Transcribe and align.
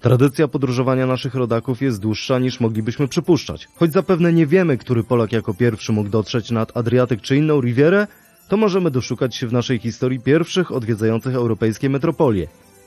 Tradycja 0.00 0.48
podróżowania 0.48 1.06
naszych 1.06 1.34
rodaków 1.34 1.82
jest 1.82 2.00
dłuższa 2.00 2.38
niż 2.38 2.60
moglibyśmy 2.60 3.08
przypuszczać. 3.08 3.68
Choć 3.76 3.92
zapewne 3.92 4.32
nie 4.32 4.46
wiemy, 4.46 4.78
który 4.78 5.04
Polak 5.04 5.32
jako 5.32 5.54
pierwszy 5.54 5.92
mógł 5.92 6.10
dotrzeć 6.10 6.50
nad 6.50 6.76
Adriatyk 6.76 7.20
czy 7.20 7.36
inną 7.36 7.60
Rivierę, 7.60 8.06
to 8.48 8.56
możemy 8.56 8.90
doszukać 8.90 9.36
się 9.36 9.46
w 9.46 9.52
naszej 9.52 9.78
historii 9.78 10.20
pierwszych 10.20 10.72
odwiedzających 10.72 11.34
europejskie 11.34 11.90
metropolie. 11.90 12.46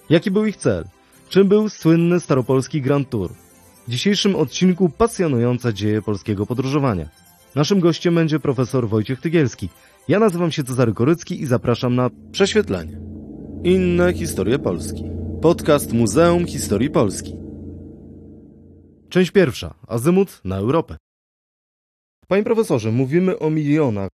Jaki 0.10 0.32
był 0.32 0.46
ich 0.46 0.58
cel? 0.58 0.86
Czym 1.30 1.48
był 1.48 1.70
słynny 1.70 2.20
staropolski 2.20 2.82
Grand 2.82 3.10
Tour? 3.10 3.32
W 3.88 3.92
dzisiejszym 3.92 4.36
odcinku 4.36 4.90
pasjonujące 4.90 5.74
dzieje 5.74 6.02
polskiego 6.02 6.46
podróżowania. 6.46 7.10
Naszym 7.56 7.80
gościem 7.80 8.16
będzie 8.16 8.40
profesor 8.40 8.90
Wojciech 8.90 9.22
Tygielski. 9.22 9.70
Ja 10.08 10.20
nazywam 10.20 10.52
się 10.52 10.64
Cezary 10.64 10.94
Korycki 10.94 11.42
i 11.42 11.46
zapraszam 11.46 11.96
na 11.96 12.10
prześwietlenie. 12.32 12.98
Inne 13.64 14.14
historie 14.14 14.60
Polski. 14.60 15.23
Podcast 15.44 15.94
Muzeum 15.94 16.46
Historii 16.46 16.90
Polski. 16.90 17.36
Część 19.10 19.32
pierwsza. 19.32 19.74
Azymut 19.88 20.42
na 20.44 20.58
Europę. 20.58 20.98
Panie 22.28 22.44
profesorze, 22.44 22.92
mówimy 22.92 23.40
o 23.40 23.50
milionach, 23.50 24.10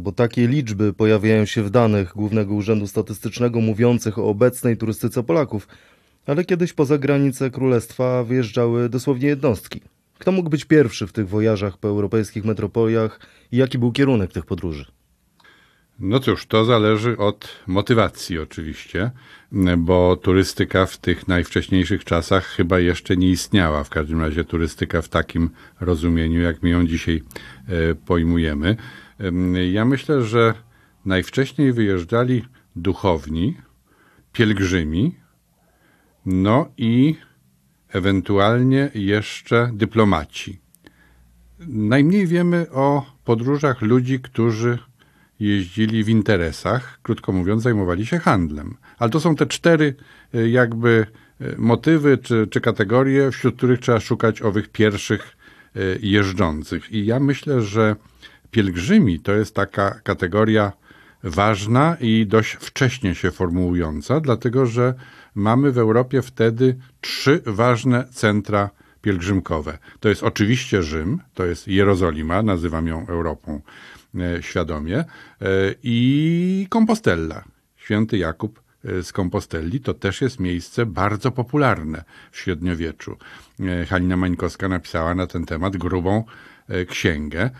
bo 0.00 0.12
takie 0.12 0.48
liczby 0.48 0.92
pojawiają 0.92 1.44
się 1.44 1.62
w 1.62 1.70
danych 1.70 2.12
Głównego 2.16 2.54
Urzędu 2.54 2.86
Statystycznego 2.86 3.60
mówiących 3.60 4.18
o 4.18 4.28
obecnej 4.28 4.76
turystyce 4.76 5.22
Polaków, 5.22 5.68
ale 6.26 6.44
kiedyś 6.44 6.72
poza 6.72 6.98
granice 6.98 7.50
królestwa 7.50 8.24
wyjeżdżały 8.24 8.88
dosłownie 8.88 9.28
jednostki. 9.28 9.80
Kto 10.18 10.32
mógł 10.32 10.50
być 10.50 10.64
pierwszy 10.64 11.06
w 11.06 11.12
tych 11.12 11.28
wojażach 11.28 11.78
po 11.78 11.88
europejskich 11.88 12.44
metropoliach 12.44 13.20
i 13.52 13.56
jaki 13.56 13.78
był 13.78 13.92
kierunek 13.92 14.32
tych 14.32 14.46
podróży? 14.46 14.86
No 16.00 16.20
cóż, 16.20 16.46
to 16.46 16.64
zależy 16.64 17.18
od 17.18 17.48
motywacji 17.66 18.38
oczywiście, 18.38 19.10
bo 19.78 20.16
turystyka 20.16 20.86
w 20.86 20.98
tych 20.98 21.28
najwcześniejszych 21.28 22.04
czasach 22.04 22.44
chyba 22.44 22.78
jeszcze 22.78 23.16
nie 23.16 23.30
istniała. 23.30 23.84
W 23.84 23.90
każdym 23.90 24.20
razie 24.20 24.44
turystyka 24.44 25.02
w 25.02 25.08
takim 25.08 25.50
rozumieniu, 25.80 26.40
jak 26.40 26.62
my 26.62 26.68
ją 26.68 26.86
dzisiaj 26.86 27.22
e, 27.68 27.94
pojmujemy. 27.94 28.76
Ja 29.72 29.84
myślę, 29.84 30.22
że 30.22 30.54
najwcześniej 31.04 31.72
wyjeżdżali 31.72 32.44
duchowni, 32.76 33.56
pielgrzymi, 34.32 35.14
no 36.26 36.68
i 36.76 37.14
ewentualnie 37.88 38.90
jeszcze 38.94 39.70
dyplomaci. 39.74 40.60
Najmniej 41.68 42.26
wiemy 42.26 42.66
o 42.70 43.06
podróżach 43.24 43.82
ludzi, 43.82 44.20
którzy 44.20 44.78
jeździli 45.40 46.04
w 46.04 46.08
interesach, 46.08 46.98
krótko 47.02 47.32
mówiąc, 47.32 47.62
zajmowali 47.62 48.06
się 48.06 48.18
handlem. 48.18 48.76
Ale 48.98 49.10
to 49.10 49.20
są 49.20 49.36
te 49.36 49.46
cztery 49.46 49.94
e, 50.34 50.48
jakby 50.48 51.06
e, 51.40 51.54
motywy 51.58 52.18
czy, 52.18 52.46
czy 52.50 52.60
kategorie, 52.60 53.30
wśród 53.30 53.56
których 53.56 53.80
trzeba 53.80 54.00
szukać 54.00 54.42
owych 54.42 54.68
pierwszych 54.68 55.36
e, 55.76 55.80
jeżdżących. 56.00 56.92
I 56.92 57.06
ja 57.06 57.20
myślę, 57.20 57.62
że 57.62 57.96
pielgrzymi 58.50 59.20
to 59.20 59.32
jest 59.32 59.54
taka 59.54 60.00
kategoria 60.04 60.72
ważna 61.22 61.96
i 62.00 62.26
dość 62.26 62.52
wcześnie 62.52 63.14
się 63.14 63.30
formułująca, 63.30 64.20
dlatego 64.20 64.66
że 64.66 64.94
mamy 65.34 65.72
w 65.72 65.78
Europie 65.78 66.22
wtedy 66.22 66.76
trzy 67.00 67.42
ważne 67.46 68.04
centra 68.10 68.70
pielgrzymkowe. 69.02 69.78
To 70.00 70.08
jest 70.08 70.22
oczywiście 70.22 70.82
Rzym, 70.82 71.20
to 71.34 71.44
jest 71.44 71.68
Jerozolima, 71.68 72.42
nazywam 72.42 72.86
ją 72.86 73.06
Europą 73.06 73.60
świadomie, 74.40 74.98
e, 74.98 75.04
i 75.82 76.66
Compostella. 76.70 77.44
Święty 77.76 78.18
Jakub 78.18 78.62
e, 78.84 79.02
z 79.02 79.12
Kompostelli 79.12 79.80
to 79.80 79.94
też 79.94 80.20
jest 80.20 80.40
miejsce 80.40 80.86
bardzo 80.86 81.30
popularne 81.30 82.04
w 82.30 82.38
średniowieczu. 82.38 83.16
Halina 83.88 84.16
Mańkowska 84.16 84.68
napisała 84.68 85.14
na 85.14 85.26
ten 85.26 85.46
temat 85.46 85.76
grubą 85.76 86.24
księgę 86.88 87.50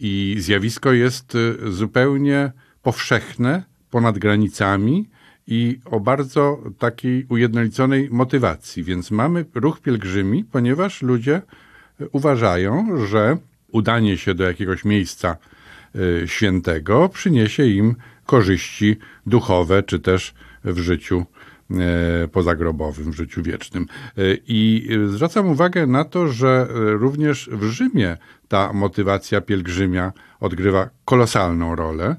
i 0.00 0.36
zjawisko 0.38 0.92
jest 0.92 1.36
zupełnie 1.68 2.52
powszechne 2.82 3.62
ponad 3.90 4.18
granicami 4.18 5.10
i 5.46 5.78
o 5.84 6.00
bardzo 6.00 6.58
takiej 6.78 7.26
ujednoliconej 7.28 8.08
motywacji. 8.10 8.84
Więc 8.84 9.10
mamy 9.10 9.44
ruch 9.54 9.80
pielgrzymi, 9.80 10.44
ponieważ 10.44 11.02
ludzie 11.02 11.42
uważają, 12.12 13.06
że 13.06 13.36
udanie 13.68 14.18
się 14.18 14.34
do 14.34 14.44
jakiegoś 14.44 14.84
miejsca 14.84 15.36
świętego 16.26 17.08
przyniesie 17.08 17.66
im 17.66 17.94
korzyści 18.26 18.96
duchowe, 19.26 19.82
czy 19.82 20.00
też 20.00 20.34
w 20.64 20.78
życiu 20.78 21.26
y, 22.24 22.28
pozagrobowym, 22.28 23.12
w 23.12 23.16
życiu 23.16 23.42
wiecznym. 23.42 23.86
Y, 24.18 24.38
I 24.48 24.88
zwracam 25.06 25.48
uwagę 25.48 25.86
na 25.86 26.04
to, 26.04 26.28
że 26.28 26.68
również 26.72 27.50
w 27.52 27.64
Rzymie 27.64 28.16
ta 28.48 28.72
motywacja 28.72 29.40
pielgrzymia 29.40 30.12
odgrywa 30.40 30.90
kolosalną 31.04 31.76
rolę, 31.76 32.16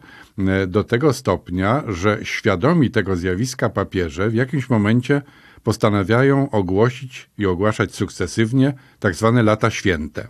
do 0.68 0.84
tego 0.84 1.14
stopnia, 1.14 1.84
że 1.88 2.20
świadomi 2.24 2.92
tego 2.92 3.16
zjawiska 3.16 3.70
papieże 3.70 4.30
w 4.30 4.34
jakimś 4.34 4.70
momencie 4.70 5.22
postanawiają 5.64 6.50
ogłosić 6.50 7.30
i 7.38 7.46
ogłaszać 7.46 7.96
sukcesywnie 7.96 8.74
tak 9.00 9.16
zwane 9.16 9.44
lata 9.44 9.70
święte. 9.70 10.28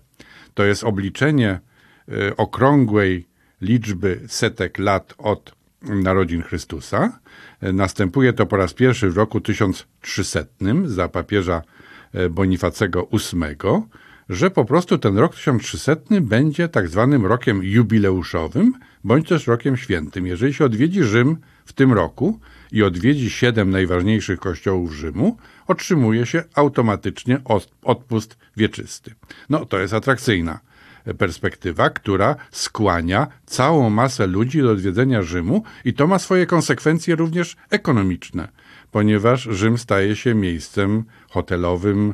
To 0.54 0.64
jest 0.64 0.84
obliczenie 0.84 1.60
okrągłej 2.38 3.28
liczby 3.64 4.20
setek 4.28 4.80
lat 4.80 5.14
od 5.18 5.56
narodzin 5.82 6.42
Chrystusa. 6.42 7.20
Następuje 7.62 8.34
to 8.34 8.46
po 8.46 8.58
raz 8.58 8.74
pierwszy 8.74 9.10
w 9.10 9.18
roku 9.18 9.42
1300 9.42 10.40
za 10.86 11.08
papieża 11.08 11.62
e, 12.14 12.30
Bonifacego 12.30 13.08
VIII, 13.12 13.82
że 14.30 14.52
po 14.52 14.66
prostu 14.66 14.98
ten 14.98 15.18
rok 15.18 15.36
1300 15.36 15.96
będzie 16.22 16.68
tak 16.68 16.90
zwanym 16.90 17.26
rokiem 17.26 17.64
jubileuszowym, 17.64 18.74
bądź 19.04 19.28
też 19.28 19.48
rokiem 19.48 19.78
świętym. 19.78 20.28
Jeżeli 20.28 20.54
się 20.54 20.66
odwiedzi 20.66 21.04
Rzym 21.04 21.38
w 21.66 21.74
tym 21.74 21.94
roku 21.94 22.40
i 22.72 22.84
odwiedzi 22.84 23.30
siedem 23.30 23.70
najważniejszych 23.70 24.40
kościołów 24.40 24.94
Rzymu, 24.94 25.38
otrzymuje 25.68 26.26
się 26.26 26.44
automatycznie 26.56 27.42
odpust 27.84 28.38
wieczysty. 28.58 29.16
No, 29.50 29.66
to 29.66 29.80
jest 29.80 29.94
atrakcyjna 29.94 30.60
perspektywa, 31.18 31.90
która 31.90 32.36
skłania 32.52 33.28
całą 33.46 33.90
masę 33.90 34.28
ludzi 34.28 34.62
do 34.62 34.72
odwiedzenia 34.72 35.22
Rzymu 35.22 35.64
i 35.86 35.94
to 35.94 36.08
ma 36.08 36.20
swoje 36.20 36.46
konsekwencje 36.46 37.16
również 37.16 37.56
ekonomiczne, 37.70 38.48
ponieważ 38.92 39.42
Rzym 39.42 39.78
staje 39.78 40.16
się 40.16 40.36
miejscem 40.36 41.04
hotelowym, 41.30 42.14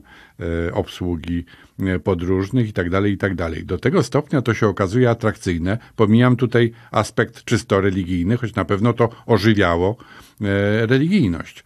e, 0.68 0.74
obsługi 0.74 1.46
e, 1.80 2.00
podróżnych 2.00 2.68
itd., 2.68 2.92
tak 2.92 3.06
itd. 3.06 3.36
Tak 3.50 3.66
do 3.66 3.78
tego 3.78 4.04
stopnia 4.04 4.42
to 4.42 4.54
się 4.54 4.68
okazuje 4.68 5.10
atrakcyjne. 5.10 5.78
Pomijam 5.96 6.36
tutaj 6.36 6.72
aspekt 6.92 7.44
czysto 7.44 7.82
religijny, 7.82 8.38
choć 8.38 8.56
na 8.56 8.66
pewno 8.66 8.94
to 8.94 9.10
ożywiało 9.26 9.98
e, 10.42 10.86
religijność. 10.86 11.64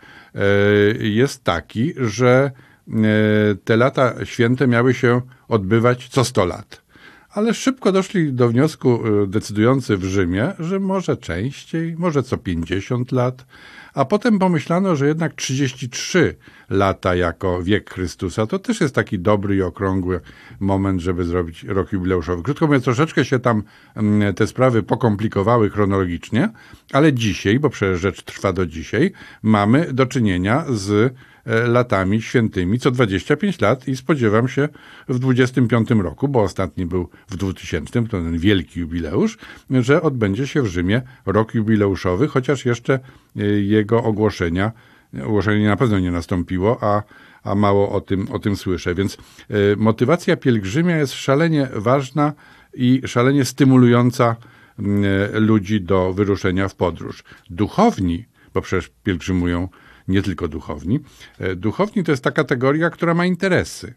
Jest 1.00 1.44
taki, 1.44 1.94
że 1.98 2.52
te 3.64 3.78
lata 3.78 4.26
święte 4.26 4.68
miały 4.68 4.94
się 4.94 5.22
odbywać 5.48 6.08
co 6.08 6.24
100 6.24 6.46
lat 6.46 6.83
ale 7.34 7.54
szybko 7.54 7.92
doszli 7.92 8.34
do 8.34 8.50
wniosku 8.50 9.08
y, 9.24 9.28
decydujący 9.28 9.98
w 9.98 10.04
Rzymie, 10.04 10.54
że 10.60 10.80
może 10.80 11.18
częściej, 11.18 11.96
może 11.98 12.24
co 12.24 12.38
50 12.38 13.12
lat, 13.12 13.46
a 13.94 14.06
potem 14.06 14.40
pomyślano, 14.40 14.96
że 14.96 15.08
jednak 15.08 15.34
33 15.34 16.36
lata 16.70 17.16
jako 17.16 17.64
wiek 17.64 17.90
Chrystusa 17.90 18.48
to 18.48 18.60
też 18.60 18.82
jest 18.82 18.96
taki 18.96 19.20
dobry 19.20 19.56
i 19.56 19.62
okrągły 19.62 20.20
moment, 20.60 21.02
żeby 21.02 21.26
zrobić 21.26 21.64
rok 21.64 21.92
jubileuszowy. 21.92 22.44
Krótko 22.44 22.66
mówiąc, 22.66 22.84
troszeczkę 22.84 23.26
się 23.26 23.40
tam 23.40 23.64
mm, 23.96 24.34
te 24.34 24.48
sprawy 24.48 24.84
pokomplikowały 24.84 25.70
chronologicznie, 25.70 26.50
ale 26.92 27.14
dzisiaj, 27.14 27.60
bo 27.60 27.70
przecież 27.70 28.02
rzecz 28.02 28.24
trwa 28.24 28.54
do 28.54 28.66
dzisiaj, 28.66 29.12
mamy 29.44 29.94
do 29.94 30.06
czynienia 30.06 30.66
z 30.70 31.14
latami 31.46 32.22
świętymi 32.22 32.80
co 32.80 32.92
25 32.92 33.62
lat 33.62 33.88
i 33.88 33.96
spodziewam 33.96 34.48
się 34.48 34.70
w 35.10 35.20
25 35.20 35.90
roku, 35.90 36.28
bo 36.28 36.42
ostatni 36.42 36.86
był 36.86 37.10
w 37.28 37.38
2000, 37.38 38.04
to 38.04 38.10
ten 38.10 38.38
wielki 38.38 38.80
jubileusz, 38.80 39.38
że 39.70 40.02
odbędzie 40.02 40.48
się 40.48 40.62
w 40.62 40.66
Rzymie 40.66 41.02
rok 41.26 41.54
jubileuszowy, 41.54 42.28
chociaż 42.28 42.66
jeszcze 42.66 43.00
e, 43.38 43.44
jego 43.46 44.04
ogłoszenia, 44.04 44.72
ogłoszenie 45.24 45.68
na 45.68 45.78
pewno 45.78 46.00
nie 46.00 46.12
nastąpiło, 46.12 46.78
a 46.84 47.04
a 47.44 47.56
mało 47.56 47.92
o 47.92 48.02
tym, 48.02 48.28
o 48.32 48.40
tym 48.40 48.56
słyszę. 48.56 48.96
Więc 48.96 49.18
y, 49.52 49.76
motywacja 49.78 50.38
pielgrzymia 50.38 50.98
jest 50.98 51.14
szalenie 51.14 51.68
ważna 51.74 52.34
i 52.74 53.02
szalenie 53.06 53.46
stymulująca 53.46 54.36
y, 55.36 55.40
ludzi 55.40 55.82
do 55.82 56.14
wyruszenia 56.14 56.68
w 56.68 56.76
podróż. 56.76 57.24
Duchowni, 57.50 58.26
bo 58.54 58.62
przecież 58.62 58.92
pielgrzymują 59.04 59.68
nie 60.08 60.22
tylko 60.22 60.48
duchowni. 60.48 61.00
E, 61.40 61.56
duchowni 61.56 62.04
to 62.04 62.12
jest 62.12 62.24
ta 62.24 62.32
kategoria, 62.32 62.90
która 62.90 63.14
ma 63.14 63.26
interesy. 63.26 63.94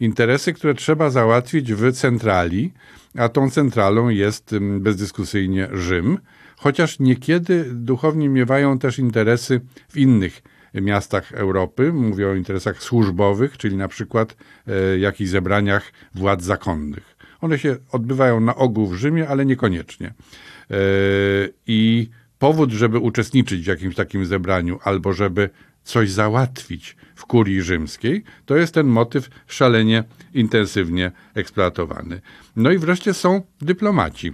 Interesy, 0.00 0.52
które 0.52 0.74
trzeba 0.74 1.10
załatwić 1.10 1.72
w 1.72 1.92
centrali, 1.92 2.72
a 3.18 3.28
tą 3.28 3.50
centralą 3.50 4.08
jest 4.08 4.54
bezdyskusyjnie 4.80 5.68
Rzym, 5.72 6.18
chociaż 6.56 6.98
niekiedy 6.98 7.64
duchowni 7.72 8.28
miewają 8.28 8.78
też 8.78 8.98
interesy 8.98 9.60
w 9.88 9.96
innych 9.96 10.42
miastach 10.74 11.32
Europy. 11.32 11.92
Mówię 11.92 12.28
o 12.28 12.34
interesach 12.34 12.82
służbowych, 12.82 13.58
czyli 13.58 13.76
na 13.76 13.88
przykład 13.88 14.36
e, 14.66 14.98
jakichś 14.98 15.30
zebraniach 15.30 15.92
władz 16.14 16.42
zakonnych. 16.42 17.16
One 17.40 17.58
się 17.58 17.76
odbywają 17.92 18.40
na 18.40 18.54
ogół 18.54 18.86
w 18.86 18.94
Rzymie, 18.94 19.28
ale 19.28 19.46
niekoniecznie. 19.46 20.06
E, 20.06 20.14
I 21.66 22.10
powód, 22.44 22.70
żeby 22.70 22.98
uczestniczyć 22.98 23.64
w 23.64 23.66
jakimś 23.66 23.94
takim 23.94 24.24
zebraniu 24.24 24.78
albo 24.82 25.12
żeby 25.12 25.50
coś 25.84 26.10
załatwić 26.10 26.96
w 27.14 27.26
kurii 27.26 27.62
rzymskiej, 27.62 28.24
to 28.46 28.56
jest 28.56 28.74
ten 28.74 28.86
motyw 28.86 29.28
szalenie 29.46 30.04
intensywnie 30.34 31.12
eksploatowany. 31.34 32.20
No 32.56 32.70
i 32.70 32.78
wreszcie 32.78 33.14
są 33.14 33.42
dyplomaci. 33.60 34.32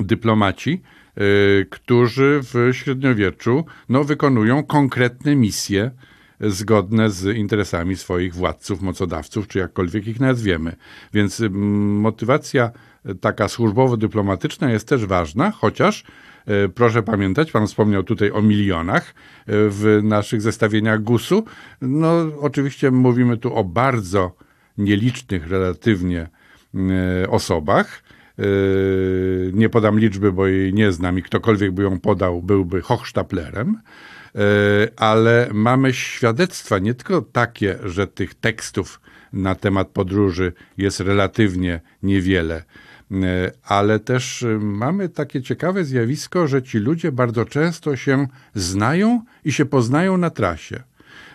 Dyplomaci, 0.00 0.82
y, 1.18 1.66
którzy 1.70 2.40
w 2.42 2.70
średniowieczu 2.72 3.64
no, 3.88 4.04
wykonują 4.04 4.62
konkretne 4.62 5.36
misje 5.36 5.90
zgodne 6.40 7.10
z 7.10 7.36
interesami 7.36 7.96
swoich 7.96 8.34
władców, 8.34 8.82
mocodawców, 8.82 9.48
czy 9.48 9.58
jakkolwiek 9.58 10.06
ich 10.06 10.20
nazwiemy. 10.20 10.76
Więc 11.12 11.40
y, 11.40 11.50
motywacja 11.50 12.70
taka 13.20 13.48
służbowo-dyplomatyczna 13.48 14.70
jest 14.70 14.88
też 14.88 15.06
ważna, 15.06 15.50
chociaż 15.50 16.04
proszę 16.74 17.02
pamiętać, 17.02 17.52
pan 17.52 17.66
wspomniał 17.66 18.02
tutaj 18.02 18.30
o 18.30 18.42
milionach 18.42 19.04
e, 19.04 19.12
w 19.46 20.00
naszych 20.02 20.42
zestawieniach 20.42 21.02
GUS-u. 21.02 21.44
No, 21.82 22.10
oczywiście 22.40 22.90
mówimy 22.90 23.36
tu 23.36 23.54
o 23.54 23.64
bardzo 23.64 24.36
nielicznych 24.78 25.48
relatywnie 25.48 26.28
e, 26.74 27.30
osobach. 27.30 28.02
Nie 29.52 29.68
podam 29.68 29.98
liczby, 29.98 30.32
bo 30.32 30.46
jej 30.46 30.74
nie 30.74 30.92
znam 30.92 31.18
i 31.18 31.22
ktokolwiek 31.22 31.72
by 31.72 31.82
ją 31.82 32.00
podał, 32.00 32.42
byłby 32.42 32.82
Hochstaplerem 32.82 33.80
ale 34.96 35.48
mamy 35.52 35.92
świadectwa 35.92 36.78
nie 36.78 36.94
tylko 36.94 37.22
takie, 37.22 37.78
że 37.84 38.06
tych 38.06 38.34
tekstów 38.34 39.00
na 39.32 39.54
temat 39.54 39.88
podróży 39.88 40.52
jest 40.76 41.00
relatywnie 41.00 41.80
niewiele, 42.02 42.62
E, 42.62 42.87
ale 43.64 44.00
też 44.00 44.42
e, 44.42 44.58
mamy 44.58 45.08
takie 45.08 45.42
ciekawe 45.42 45.84
zjawisko, 45.84 46.46
że 46.46 46.62
ci 46.62 46.78
ludzie 46.78 47.12
bardzo 47.12 47.44
często 47.44 47.96
się 47.96 48.26
znają 48.54 49.22
i 49.44 49.52
się 49.52 49.66
poznają 49.66 50.16
na 50.16 50.30
trasie. 50.30 50.82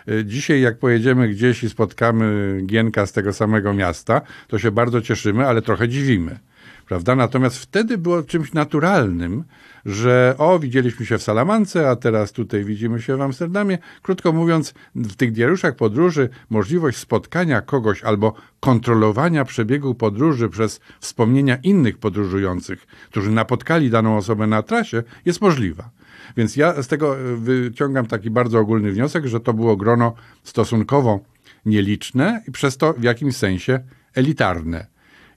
E, 0.08 0.24
dzisiaj, 0.24 0.60
jak 0.60 0.78
pojedziemy 0.78 1.28
gdzieś 1.28 1.64
i 1.64 1.70
spotkamy 1.70 2.58
Gienka 2.66 3.06
z 3.06 3.12
tego 3.12 3.32
samego 3.32 3.74
miasta, 3.74 4.20
to 4.48 4.58
się 4.58 4.70
bardzo 4.70 5.00
cieszymy, 5.00 5.46
ale 5.46 5.62
trochę 5.62 5.88
dziwimy 5.88 6.38
prawda? 6.86 7.16
Natomiast 7.16 7.58
wtedy 7.58 7.98
było 7.98 8.22
czymś 8.22 8.52
naturalnym, 8.52 9.44
że 9.84 10.34
o, 10.38 10.58
widzieliśmy 10.58 11.06
się 11.06 11.18
w 11.18 11.22
Salamance, 11.22 11.90
a 11.90 11.96
teraz 11.96 12.32
tutaj 12.32 12.64
widzimy 12.64 13.02
się 13.02 13.16
w 13.16 13.20
Amsterdamie. 13.20 13.78
Krótko 14.02 14.32
mówiąc, 14.32 14.74
w 14.94 15.14
tych 15.14 15.32
diariuszach 15.32 15.76
podróży 15.76 16.28
możliwość 16.50 16.98
spotkania 16.98 17.60
kogoś 17.60 18.02
albo 18.02 18.34
kontrolowania 18.60 19.44
przebiegu 19.44 19.94
podróży 19.94 20.48
przez 20.48 20.80
wspomnienia 21.00 21.56
innych 21.62 21.98
podróżujących, 21.98 22.86
którzy 23.10 23.30
napotkali 23.30 23.90
daną 23.90 24.16
osobę 24.16 24.46
na 24.46 24.62
trasie, 24.62 25.02
jest 25.24 25.40
możliwa. 25.40 25.90
Więc 26.36 26.56
ja 26.56 26.82
z 26.82 26.88
tego 26.88 27.16
wyciągam 27.36 28.06
taki 28.06 28.30
bardzo 28.30 28.58
ogólny 28.58 28.92
wniosek, 28.92 29.26
że 29.26 29.40
to 29.40 29.54
było 29.54 29.76
grono 29.76 30.14
stosunkowo 30.42 31.20
nieliczne 31.66 32.42
i 32.48 32.52
przez 32.52 32.76
to 32.76 32.92
w 32.92 33.02
jakimś 33.02 33.36
sensie 33.36 33.80
elitarne. 34.14 34.93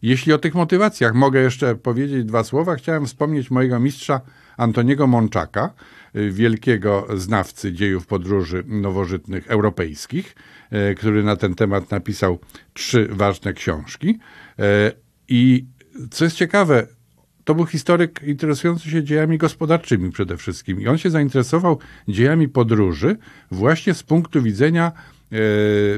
Jeśli 0.07 0.33
o 0.33 0.37
tych 0.37 0.55
motywacjach 0.55 1.13
mogę 1.13 1.41
jeszcze 1.41 1.75
powiedzieć 1.75 2.25
dwa 2.25 2.43
słowa, 2.43 2.75
chciałem 2.75 3.05
wspomnieć 3.05 3.51
mojego 3.51 3.79
mistrza 3.79 4.21
Antoniego 4.57 5.07
Mączaka, 5.07 5.73
y, 6.15 6.31
wielkiego 6.31 7.07
znawcy 7.15 7.73
dziejów 7.73 8.07
podróży 8.07 8.63
nowożytnych 8.67 9.47
europejskich, 9.47 10.35
y, 10.91 10.95
który 10.95 11.23
na 11.23 11.35
ten 11.35 11.55
temat 11.55 11.91
napisał 11.91 12.39
trzy 12.73 13.07
ważne 13.11 13.53
książki. 13.53 14.09
Y, 14.09 14.63
I 15.29 15.65
co 16.11 16.23
jest 16.23 16.35
ciekawe, 16.35 16.87
to 17.43 17.55
był 17.55 17.65
historyk 17.65 18.23
interesujący 18.23 18.89
się 18.89 19.03
dziejami 19.03 19.37
gospodarczymi 19.37 20.11
przede 20.11 20.37
wszystkim. 20.37 20.81
I 20.81 20.87
on 20.87 20.97
się 20.97 21.09
zainteresował 21.09 21.79
dziejami 22.07 22.47
podróży 22.47 23.15
właśnie 23.51 23.93
z 23.93 24.03
punktu 24.03 24.41
widzenia 24.41 24.91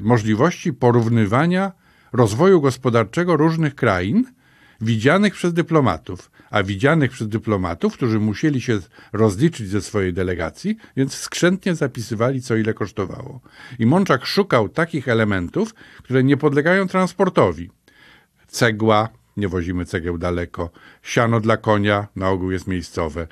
możliwości 0.01 0.73
porównywania 0.73 1.71
rozwoju 2.13 2.61
gospodarczego 2.61 3.37
różnych 3.37 3.75
krain, 3.75 4.25
widzianych 4.81 5.33
przez 5.33 5.53
dyplomatów, 5.53 6.31
a 6.49 6.63
widzianych 6.63 7.11
przez 7.11 7.27
dyplomatów, 7.27 7.93
którzy 7.93 8.19
musieli 8.19 8.61
się 8.61 8.79
rozliczyć 9.13 9.69
ze 9.69 9.81
swojej 9.81 10.13
delegacji, 10.13 10.77
więc 10.97 11.13
skrzętnie 11.13 11.75
zapisywali, 11.75 12.41
co 12.41 12.55
ile 12.55 12.73
kosztowało. 12.73 13.41
I 13.79 13.85
Mączak 13.85 14.25
szukał 14.25 14.69
takich 14.69 15.07
elementów, 15.07 15.73
które 16.03 16.23
nie 16.23 16.37
podlegają 16.37 16.87
transportowi. 16.87 17.69
Cegła, 18.47 19.09
nie 19.39 19.47
wozimy 19.47 19.85
cegieł 19.85 20.17
daleko. 20.17 20.69
Siano 21.03 21.39
dla 21.39 21.57
konia, 21.57 22.07
na 22.15 22.29
ogół 22.29 22.51
jest 22.51 22.67
miejscowe. 22.67 23.27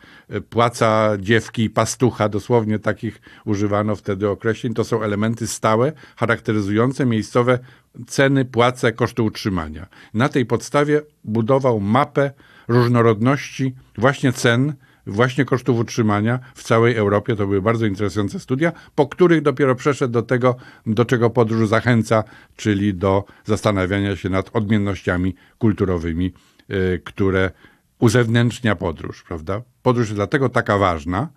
Płaca 0.50 1.18
dziewki 1.20 1.64
i 1.64 1.70
pastucha, 1.70 2.30
dosłownie 2.30 2.80
takich 2.80 3.22
używano 3.46 3.96
wtedy 3.96 4.30
określeń. 4.30 4.74
To 4.74 4.84
są 4.84 5.04
elementy 5.04 5.48
stałe, 5.48 5.94
charakteryzujące 6.16 7.06
miejscowe 7.06 7.60
ceny, 8.08 8.46
płace, 8.46 8.92
koszty 8.94 9.22
utrzymania. 9.22 9.88
Na 10.14 10.30
tej 10.30 10.46
podstawie 10.46 11.02
budował 11.24 11.80
mapę 11.80 12.32
różnorodności 12.68 13.76
właśnie 13.98 14.34
cen, 14.34 14.74
właśnie 15.08 15.46
kosztów 15.46 15.80
utrzymania 15.80 16.40
w 16.56 16.64
całej 16.64 16.96
Europie. 16.96 17.36
To 17.36 17.48
były 17.48 17.62
bardzo 17.62 17.86
interesujące 17.86 18.40
studia, 18.40 18.72
po 18.96 19.08
których 19.08 19.42
dopiero 19.42 19.76
przeszedł 19.76 20.14
do 20.14 20.22
tego, 20.22 20.56
do 20.86 21.06
czego 21.06 21.30
podróż 21.30 21.70
zachęca, 21.70 22.24
czyli 22.56 22.94
do 22.94 23.24
zastanawiania 23.46 24.16
się 24.16 24.30
nad 24.30 24.50
odmiennościami 24.56 25.36
kulturowymi, 25.58 26.34
y, 26.72 27.02
które 27.06 27.52
uzewnętrznia 28.00 28.76
podróż, 28.76 29.24
prawda? 29.24 29.62
Podróż 29.84 30.08
jest 30.08 30.18
dlatego 30.18 30.50
taka 30.50 30.78
ważna, 30.78 31.30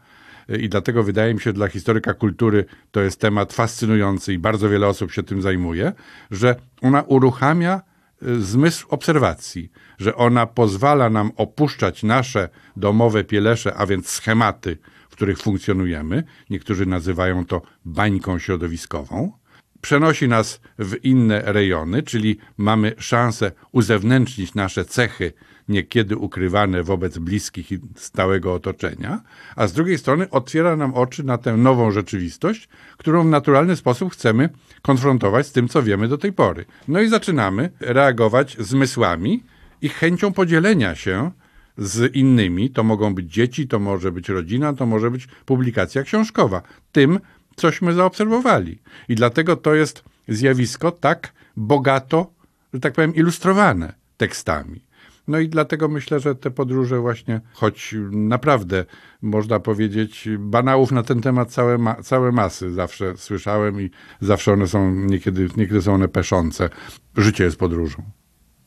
y, 0.50 0.58
i 0.58 0.68
dlatego 0.68 1.02
wydaje 1.02 1.34
mi 1.34 1.40
się, 1.40 1.52
dla 1.52 1.68
historyka 1.68 2.14
kultury 2.14 2.64
to 2.90 3.00
jest 3.00 3.20
temat 3.20 3.52
fascynujący 3.52 4.32
i 4.32 4.38
bardzo 4.38 4.68
wiele 4.68 4.88
osób 4.88 5.12
się 5.12 5.22
tym 5.22 5.42
zajmuje, 5.42 5.92
że 6.30 6.56
ona 6.82 7.02
uruchamia 7.02 7.89
zmysł 8.22 8.86
obserwacji, 8.88 9.70
że 9.98 10.16
ona 10.16 10.46
pozwala 10.46 11.10
nam 11.10 11.30
opuszczać 11.36 12.02
nasze 12.02 12.48
domowe 12.76 13.24
pielesze, 13.24 13.74
a 13.74 13.86
więc 13.86 14.08
schematy, 14.08 14.78
w 15.10 15.12
których 15.12 15.38
funkcjonujemy. 15.38 16.24
Niektórzy 16.50 16.86
nazywają 16.86 17.46
to 17.46 17.62
bańką 17.84 18.38
środowiskową. 18.38 19.32
Przenosi 19.80 20.28
nas 20.28 20.60
w 20.78 21.04
inne 21.04 21.42
rejony, 21.44 22.02
czyli 22.02 22.38
mamy 22.56 22.94
szansę 22.98 23.52
uzewnętrznić 23.72 24.54
nasze 24.54 24.84
cechy, 24.84 25.32
niekiedy 25.70 26.16
ukrywane 26.16 26.82
wobec 26.82 27.18
bliskich 27.18 27.72
i 27.72 27.78
stałego 27.96 28.54
otoczenia, 28.54 29.20
a 29.56 29.66
z 29.66 29.72
drugiej 29.72 29.98
strony 29.98 30.30
otwiera 30.30 30.76
nam 30.76 30.94
oczy 30.94 31.24
na 31.24 31.38
tę 31.38 31.56
nową 31.56 31.90
rzeczywistość, 31.90 32.68
którą 32.96 33.24
w 33.24 33.30
naturalny 33.30 33.76
sposób 33.76 34.12
chcemy 34.12 34.48
konfrontować 34.82 35.46
z 35.46 35.52
tym, 35.52 35.68
co 35.68 35.82
wiemy 35.82 36.08
do 36.08 36.18
tej 36.18 36.32
pory. 36.32 36.64
No 36.88 37.00
i 37.00 37.08
zaczynamy 37.08 37.70
reagować 37.80 38.56
zmysłami 38.58 39.42
i 39.82 39.88
chęcią 39.88 40.32
podzielenia 40.32 40.94
się 40.94 41.30
z 41.78 42.14
innymi. 42.14 42.70
To 42.70 42.82
mogą 42.82 43.14
być 43.14 43.32
dzieci, 43.32 43.68
to 43.68 43.78
może 43.78 44.12
być 44.12 44.28
rodzina, 44.28 44.72
to 44.72 44.86
może 44.86 45.10
być 45.10 45.28
publikacja 45.46 46.02
książkowa. 46.02 46.62
Tym, 46.92 47.20
cośmy 47.56 47.94
zaobserwowali. 47.94 48.78
I 49.08 49.14
dlatego 49.14 49.56
to 49.56 49.74
jest 49.74 50.04
zjawisko 50.28 50.92
tak 50.92 51.32
bogato, 51.56 52.32
że 52.74 52.80
tak 52.80 52.92
powiem, 52.92 53.14
ilustrowane 53.14 53.92
tekstami. 54.16 54.80
No 55.30 55.38
i 55.38 55.48
dlatego 55.48 55.88
myślę, 55.88 56.20
że 56.20 56.34
te 56.34 56.50
podróże 56.50 56.98
właśnie, 56.98 57.40
choć 57.52 57.94
naprawdę 58.10 58.84
można 59.22 59.60
powiedzieć, 59.60 60.28
banałów 60.38 60.92
na 60.92 61.02
ten 61.02 61.20
temat 61.20 61.50
całe, 61.52 61.78
ma, 61.78 61.94
całe 61.94 62.32
masy 62.32 62.72
zawsze 62.72 63.16
słyszałem 63.16 63.80
i 63.80 63.90
zawsze 64.20 64.52
one 64.52 64.66
są, 64.66 64.94
niekiedy, 64.94 65.48
niekiedy 65.56 65.82
są 65.82 65.94
one 65.94 66.08
peszące. 66.08 66.70
Życie 67.16 67.44
jest 67.44 67.56
podróżą. 67.56 68.02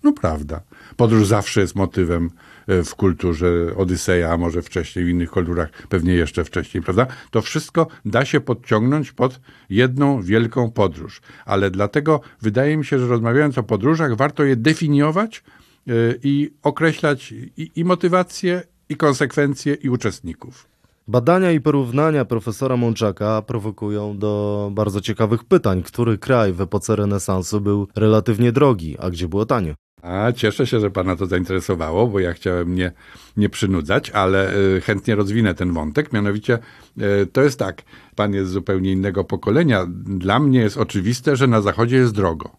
No 0.03 0.13
prawda. 0.13 0.61
Podróż 0.97 1.27
zawsze 1.27 1.61
jest 1.61 1.75
motywem 1.75 2.29
e, 2.67 2.83
w 2.83 2.95
kulturze 2.95 3.47
Odyseja, 3.77 4.31
a 4.31 4.37
może 4.37 4.61
wcześniej 4.61 5.05
w 5.05 5.09
innych 5.09 5.31
kulturach, 5.31 5.69
pewnie 5.89 6.13
jeszcze 6.13 6.43
wcześniej, 6.43 6.83
prawda? 6.83 7.07
To 7.31 7.41
wszystko 7.41 7.87
da 8.05 8.25
się 8.25 8.39
podciągnąć 8.39 9.11
pod 9.11 9.39
jedną 9.69 10.21
wielką 10.21 10.71
podróż. 10.71 11.21
Ale 11.45 11.71
dlatego 11.71 12.21
wydaje 12.41 12.77
mi 12.77 12.85
się, 12.85 12.99
że 12.99 13.07
rozmawiając 13.07 13.57
o 13.57 13.63
podróżach, 13.63 14.15
warto 14.15 14.43
je 14.43 14.55
definiować 14.55 15.43
i 16.23 16.53
określać 16.63 17.31
i, 17.31 17.71
i 17.75 17.85
motywacje, 17.85 18.63
i 18.89 18.95
konsekwencje, 18.95 19.73
i 19.73 19.89
uczestników. 19.89 20.67
Badania 21.07 21.51
i 21.51 21.61
porównania 21.61 22.25
profesora 22.25 22.77
Mączaka 22.77 23.41
prowokują 23.41 24.17
do 24.17 24.71
bardzo 24.73 25.01
ciekawych 25.01 25.43
pytań. 25.43 25.83
Który 25.83 26.17
kraj 26.17 26.53
w 26.53 26.61
epoce 26.61 26.95
renesansu 26.95 27.61
był 27.61 27.87
relatywnie 27.95 28.51
drogi, 28.51 28.97
a 28.99 29.09
gdzie 29.09 29.27
było 29.27 29.45
tanio? 29.45 29.73
A 30.01 30.31
cieszę 30.31 30.67
się, 30.67 30.79
że 30.79 30.91
pana 30.91 31.15
to 31.15 31.25
zainteresowało, 31.25 32.07
bo 32.07 32.19
ja 32.19 32.33
chciałem 32.33 32.75
nie, 32.75 32.91
nie 33.37 33.49
przynudzać, 33.49 34.09
ale 34.09 34.55
y, 34.55 34.81
chętnie 34.81 35.15
rozwinę 35.15 35.55
ten 35.55 35.73
wątek. 35.73 36.13
Mianowicie 36.13 36.59
y, 37.01 37.25
to 37.25 37.41
jest 37.41 37.59
tak, 37.59 37.81
pan 38.15 38.33
jest 38.33 38.51
zupełnie 38.51 38.91
innego 38.91 39.23
pokolenia. 39.23 39.85
Dla 40.05 40.39
mnie 40.39 40.59
jest 40.59 40.77
oczywiste, 40.77 41.35
że 41.35 41.47
na 41.47 41.61
zachodzie 41.61 41.95
jest 41.95 42.13
drogo. 42.13 42.57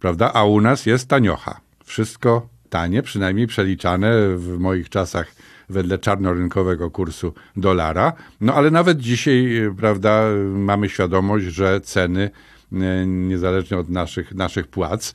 Prawda? 0.00 0.32
A 0.32 0.44
u 0.44 0.60
nas 0.60 0.86
jest 0.86 1.08
taniocha. 1.08 1.60
Wszystko 1.84 2.48
tanie, 2.70 3.02
przynajmniej 3.02 3.46
przeliczane 3.46 4.36
w 4.36 4.58
moich 4.58 4.88
czasach 4.88 5.34
wedle 5.68 5.98
czarnorynkowego 5.98 6.90
kursu 6.90 7.34
dolara. 7.56 8.12
No 8.40 8.54
ale 8.54 8.70
nawet 8.70 8.98
dzisiaj, 8.98 9.56
y, 9.56 9.74
prawda, 9.74 10.24
mamy 10.54 10.88
świadomość, 10.88 11.44
że 11.44 11.80
ceny, 11.80 12.30
y, 12.72 12.76
niezależnie 13.06 13.78
od 13.78 13.88
naszych, 13.88 14.34
naszych 14.34 14.66
płac, 14.68 15.14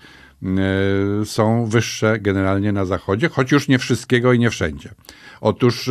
y, 1.21 1.25
są 1.25 1.65
wyższe 1.65 2.19
generalnie 2.19 2.71
na 2.71 2.85
zachodzie, 2.85 3.29
choć 3.29 3.51
już 3.51 3.67
nie 3.67 3.79
wszystkiego 3.79 4.33
i 4.33 4.39
nie 4.39 4.49
wszędzie. 4.49 4.89
Otóż 5.41 5.89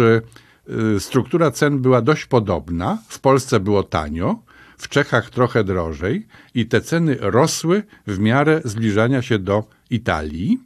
struktura 0.99 1.51
cen 1.51 1.79
była 1.79 2.03
dość 2.03 2.27
podobna. 2.27 2.99
W 3.09 3.21
Polsce 3.21 3.61
było 3.61 3.83
tanio, 3.83 4.43
w 4.79 4.89
Czechach 4.89 5.31
trochę 5.31 5.65
drożej 5.65 6.27
i 6.55 6.67
te 6.67 6.81
ceny 6.81 7.17
rosły 7.21 7.83
w 8.07 8.19
miarę 8.19 8.61
zbliżania 8.65 9.23
się 9.23 9.39
do 9.39 9.65
Italii 9.91 10.61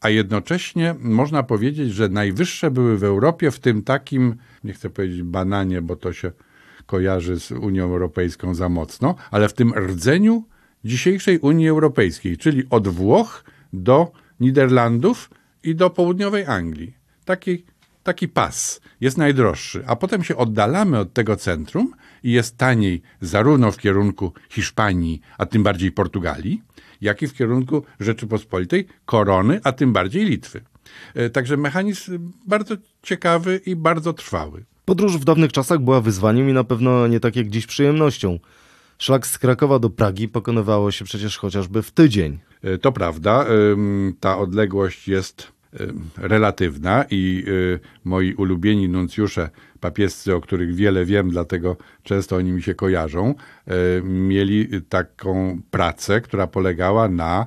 a 0.00 0.08
jednocześnie 0.08 0.94
można 0.98 1.42
powiedzieć, 1.42 1.92
że 1.92 2.08
najwyższe 2.08 2.70
były 2.70 2.98
w 2.98 3.04
Europie 3.04 3.50
w 3.50 3.60
tym 3.60 3.82
takim, 3.82 4.36
nie 4.64 4.72
chcę 4.72 4.90
powiedzieć 4.90 5.22
bananie, 5.22 5.82
bo 5.82 5.96
to 5.96 6.12
się 6.12 6.32
kojarzy 6.86 7.40
z 7.40 7.50
Unią 7.50 7.84
Europejską 7.84 8.54
za 8.54 8.68
mocno, 8.68 9.14
ale 9.30 9.48
w 9.48 9.52
tym 9.52 9.72
rdzeniu 9.74 10.44
dzisiejszej 10.84 11.38
Unii 11.38 11.68
Europejskiej, 11.68 12.36
czyli 12.36 12.62
od 12.70 12.88
Włoch 12.88 13.44
do 13.72 14.12
Niderlandów 14.40 15.30
i 15.62 15.74
do 15.74 15.90
południowej 15.90 16.46
Anglii. 16.46 16.96
Taki, 17.24 17.64
taki 18.02 18.28
pas 18.28 18.80
jest 19.00 19.18
najdroższy, 19.18 19.84
a 19.86 19.96
potem 19.96 20.24
się 20.24 20.36
oddalamy 20.36 20.98
od 20.98 21.12
tego 21.12 21.36
centrum 21.36 21.94
i 22.22 22.32
jest 22.32 22.56
taniej 22.56 23.02
zarówno 23.20 23.72
w 23.72 23.76
kierunku 23.76 24.32
Hiszpanii, 24.50 25.20
a 25.38 25.46
tym 25.46 25.62
bardziej 25.62 25.92
Portugalii, 25.92 26.62
jak 27.00 27.22
i 27.22 27.26
w 27.26 27.34
kierunku 27.34 27.82
Rzeczypospolitej, 28.00 28.86
Korony, 29.04 29.60
a 29.64 29.72
tym 29.72 29.92
bardziej 29.92 30.24
Litwy. 30.24 30.60
E, 31.14 31.30
także 31.30 31.56
mechanizm 31.56 32.32
bardzo 32.46 32.74
ciekawy 33.02 33.60
i 33.66 33.76
bardzo 33.76 34.12
trwały. 34.12 34.64
Podróż 34.84 35.18
w 35.18 35.24
dawnych 35.24 35.52
czasach 35.52 35.78
była 35.78 36.00
wyzwaniem 36.00 36.50
i 36.50 36.52
na 36.52 36.64
pewno 36.64 37.06
nie 37.06 37.20
tak 37.20 37.36
jak 37.36 37.48
dziś 37.48 37.66
przyjemnością. 37.66 38.38
Szlak 38.98 39.26
z 39.26 39.38
Krakowa 39.38 39.78
do 39.78 39.90
Pragi 39.90 40.28
pokonywało 40.28 40.90
się 40.90 41.04
przecież 41.04 41.38
chociażby 41.38 41.82
w 41.82 41.90
tydzień. 41.90 42.38
E, 42.62 42.78
to 42.78 42.92
prawda, 42.92 43.46
ta 44.20 44.38
odległość 44.38 45.08
jest 45.08 45.52
relatywna 46.16 47.04
i 47.10 47.44
moi 48.04 48.34
ulubieni 48.34 48.88
nuncjusze 48.88 49.50
papiescy, 49.80 50.34
o 50.34 50.40
których 50.40 50.74
wiele 50.74 51.04
wiem, 51.04 51.30
dlatego 51.30 51.76
często 52.02 52.36
oni 52.36 52.52
mi 52.52 52.62
się 52.62 52.74
kojarzą, 52.74 53.34
mieli 54.02 54.68
taką 54.88 55.60
pracę, 55.70 56.20
która 56.20 56.46
polegała 56.46 57.08
na 57.08 57.46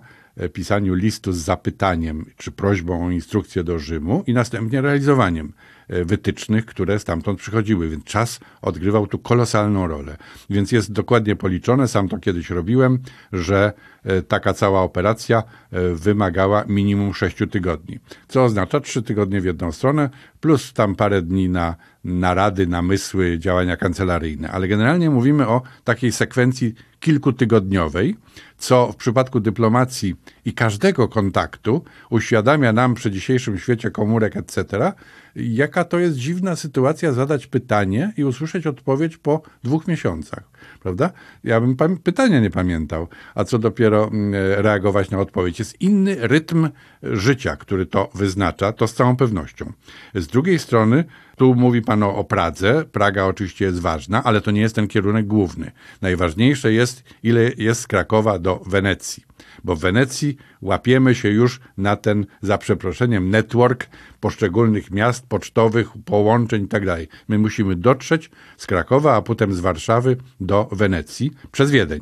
pisaniu 0.53 0.93
listu 0.93 1.33
z 1.33 1.37
zapytaniem 1.37 2.25
czy 2.37 2.51
prośbą 2.51 3.05
o 3.05 3.11
instrukcję 3.11 3.63
do 3.63 3.79
Rzymu 3.79 4.23
i 4.27 4.33
następnie 4.33 4.81
realizowaniem. 4.81 5.47
E, 5.47 5.80
wytycznych, 5.91 6.65
które 6.65 6.99
stamtąd 6.99 7.39
przychodziły, 7.39 7.89
więc 7.89 8.03
czas 8.03 8.39
odgrywał 8.61 9.07
tu 9.07 9.19
kolosalną 9.19 9.87
rolę. 9.87 10.17
Więc 10.49 10.71
jest 10.71 10.91
dokładnie 10.91 11.35
policzone, 11.35 11.87
sam 11.87 12.09
to 12.09 12.17
kiedyś 12.17 12.49
robiłem, 12.49 12.99
że 13.33 13.73
e, 14.03 14.21
taka 14.21 14.53
cała 14.53 14.81
operacja 14.81 15.43
e, 15.71 15.93
wymagała 15.93 16.63
minimum 16.67 17.13
6 17.13 17.37
tygodni. 17.51 17.99
Co 18.27 18.43
oznacza 18.43 18.79
3 18.79 19.01
tygodnie 19.01 19.41
w 19.41 19.45
jedną 19.45 19.71
stronę, 19.71 20.09
plus 20.39 20.73
tam 20.73 20.95
parę 20.95 21.21
dni 21.21 21.49
na 21.49 21.75
narady, 22.03 22.67
namysły, 22.67 23.39
działania 23.39 23.77
kancelaryjne. 23.77 24.51
Ale 24.51 24.67
generalnie 24.67 25.09
mówimy 25.09 25.47
o 25.47 25.61
takiej 25.83 26.11
sekwencji 26.11 26.73
kilkutygodniowej, 26.99 28.15
co 28.57 28.91
w 28.91 28.95
przypadku 28.95 29.39
dyplomacji 29.39 30.15
i 30.45 30.53
każdego 30.53 31.07
kontaktu 31.07 31.83
uświadamia 32.09 32.73
nam 32.73 32.93
przy 32.93 33.11
dzisiejszym 33.11 33.59
świecie 33.59 33.91
komórek, 33.91 34.37
etc., 34.37 34.93
jaka 35.35 35.83
to 35.83 35.99
jest 35.99 36.17
dziwna 36.17 36.55
sytuacja 36.55 37.11
zadać 37.11 37.47
pytanie 37.47 38.13
i 38.17 38.23
usłyszeć 38.23 38.67
odpowiedź 38.67 39.17
po 39.17 39.41
dwóch 39.63 39.87
miesiącach, 39.87 40.43
prawda? 40.83 41.11
Ja 41.43 41.61
bym 41.61 41.97
pytania 42.03 42.39
nie 42.39 42.49
pamiętał, 42.49 43.07
a 43.35 43.43
co 43.43 43.59
dopiero 43.59 44.07
mm, 44.07 44.33
reagować 44.61 45.09
na 45.09 45.19
odpowiedź. 45.19 45.59
Jest 45.59 45.81
inny 45.81 46.15
rytm 46.19 46.69
życia, 47.03 47.55
który 47.55 47.85
to 47.85 48.09
wyznacza, 48.15 48.71
to 48.71 48.87
z 48.87 48.93
całą 48.93 49.15
pewnością. 49.15 49.73
Z 50.15 50.27
drugiej 50.27 50.59
strony, 50.59 51.03
tu 51.35 51.55
mówi 51.55 51.81
pan 51.81 52.03
o, 52.03 52.15
o 52.15 52.23
Pradze. 52.23 52.85
Praga 52.85 53.25
oczywiście 53.25 53.65
jest 53.65 53.79
ważna, 53.79 54.23
ale 54.23 54.41
to 54.41 54.51
nie 54.51 54.61
jest 54.61 54.75
ten 54.75 54.87
kierunek 54.87 55.27
główny. 55.27 55.71
Najważniejsze 56.01 56.73
jest, 56.73 57.03
ile 57.23 57.51
jest 57.57 57.81
z 57.81 57.87
Krakowa 57.87 58.39
do 58.39 58.61
Wenecji 58.67 59.23
bo 59.63 59.75
w 59.75 59.79
Wenecji 59.79 60.37
łapiemy 60.61 61.15
się 61.15 61.29
już 61.29 61.59
na 61.77 61.95
ten, 61.95 62.25
za 62.41 62.57
przeproszeniem, 62.57 63.29
network 63.29 63.87
poszczególnych 64.19 64.91
miast 64.91 65.27
pocztowych, 65.27 65.89
połączeń 66.05 66.61
itd. 66.61 66.97
Tak 66.97 67.07
My 67.27 67.39
musimy 67.39 67.75
dotrzeć 67.75 68.31
z 68.57 68.67
Krakowa, 68.67 69.15
a 69.15 69.21
potem 69.21 69.53
z 69.53 69.59
Warszawy 69.59 70.17
do 70.39 70.69
Wenecji 70.71 71.31
przez 71.51 71.71
Wiedeń. 71.71 72.01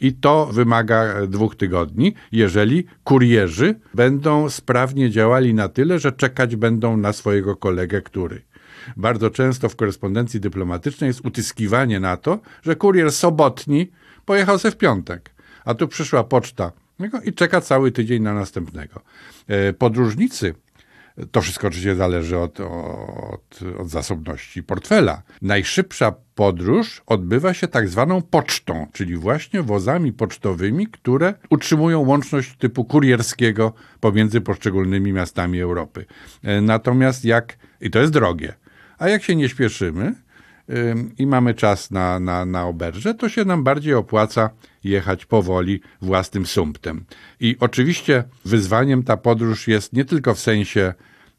I 0.00 0.12
to 0.12 0.46
wymaga 0.46 1.26
dwóch 1.26 1.56
tygodni, 1.56 2.14
jeżeli 2.32 2.84
kurierzy 3.04 3.80
będą 3.94 4.50
sprawnie 4.50 5.10
działali 5.10 5.54
na 5.54 5.68
tyle, 5.68 5.98
że 5.98 6.12
czekać 6.12 6.56
będą 6.56 6.96
na 6.96 7.12
swojego 7.12 7.56
kolegę, 7.56 8.02
który. 8.02 8.42
Bardzo 8.96 9.30
często 9.30 9.68
w 9.68 9.76
korespondencji 9.76 10.40
dyplomatycznej 10.40 11.08
jest 11.08 11.26
utyskiwanie 11.26 12.00
na 12.00 12.16
to, 12.16 12.38
że 12.62 12.76
kurier 12.76 13.12
sobotni 13.12 13.90
pojechał 14.24 14.58
se 14.58 14.70
w 14.70 14.76
piątek, 14.76 15.34
a 15.64 15.74
tu 15.74 15.88
przyszła 15.88 16.24
poczta 16.24 16.72
i 17.24 17.32
czeka 17.32 17.60
cały 17.60 17.92
tydzień 17.92 18.22
na 18.22 18.34
następnego. 18.34 19.00
E, 19.46 19.72
podróżnicy 19.72 20.54
to 21.30 21.40
wszystko 21.40 21.66
oczywiście 21.66 21.94
zależy 21.94 22.38
od, 22.38 22.60
od, 22.60 23.60
od, 23.78 23.88
zasobności 23.88 24.62
portfela. 24.62 25.22
Najszybsza 25.42 26.14
podróż 26.34 27.02
odbywa 27.06 27.54
się 27.54 27.68
tak 27.68 27.88
zwaną 27.88 28.22
pocztą, 28.22 28.86
czyli 28.92 29.16
właśnie 29.16 29.62
wozami 29.62 30.12
pocztowymi, 30.12 30.86
które 30.86 31.34
utrzymują 31.50 32.00
łączność 32.00 32.56
typu 32.56 32.84
kurierskiego 32.84 33.72
pomiędzy 34.00 34.40
poszczególnymi 34.40 35.12
miastami 35.12 35.60
Europy. 35.60 36.06
E, 36.42 36.60
natomiast 36.60 37.24
jak, 37.24 37.56
i 37.80 37.90
to 37.90 37.98
jest 37.98 38.12
drogie, 38.12 38.54
a 38.98 39.08
jak 39.08 39.22
się 39.22 39.36
nie 39.36 39.48
śpieszymy, 39.48 40.14
i 41.18 41.26
mamy 41.26 41.54
czas 41.54 41.90
na, 41.90 42.20
na, 42.20 42.44
na 42.44 42.66
oberże, 42.66 43.14
to 43.14 43.28
się 43.28 43.44
nam 43.44 43.64
bardziej 43.64 43.94
opłaca 43.94 44.50
jechać 44.84 45.26
powoli 45.26 45.80
własnym 46.02 46.46
sumptem. 46.46 47.04
I 47.40 47.56
oczywiście 47.60 48.24
wyzwaniem 48.44 49.02
ta 49.02 49.16
podróż 49.16 49.68
jest 49.68 49.92
nie 49.92 50.04
tylko 50.04 50.34
w 50.34 50.40
sensie 50.40 50.94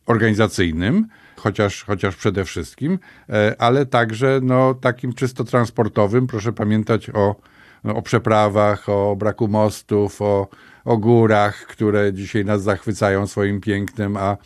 organizacyjnym, 0.06 1.08
chociaż, 1.36 1.84
chociaż 1.84 2.16
przede 2.16 2.46
wszystkim, 2.46 3.00
e, 3.30 3.56
ale 3.60 3.86
także 3.86 4.40
no, 4.44 4.74
takim 4.74 5.14
czysto 5.14 5.44
transportowym. 5.44 6.28
Proszę 6.28 6.54
pamiętać 6.54 7.10
o, 7.10 7.36
o 7.84 8.02
przeprawach, 8.02 8.90
o 8.90 9.16
braku 9.16 9.48
mostów, 9.48 10.22
o, 10.22 10.48
o 10.86 10.98
górach, 10.98 11.56
które 11.56 12.14
dzisiaj 12.14 12.46
nas 12.46 12.64
zachwycają 12.64 13.28
swoim 13.28 13.62
pięknem, 13.62 14.18
a, 14.18 14.38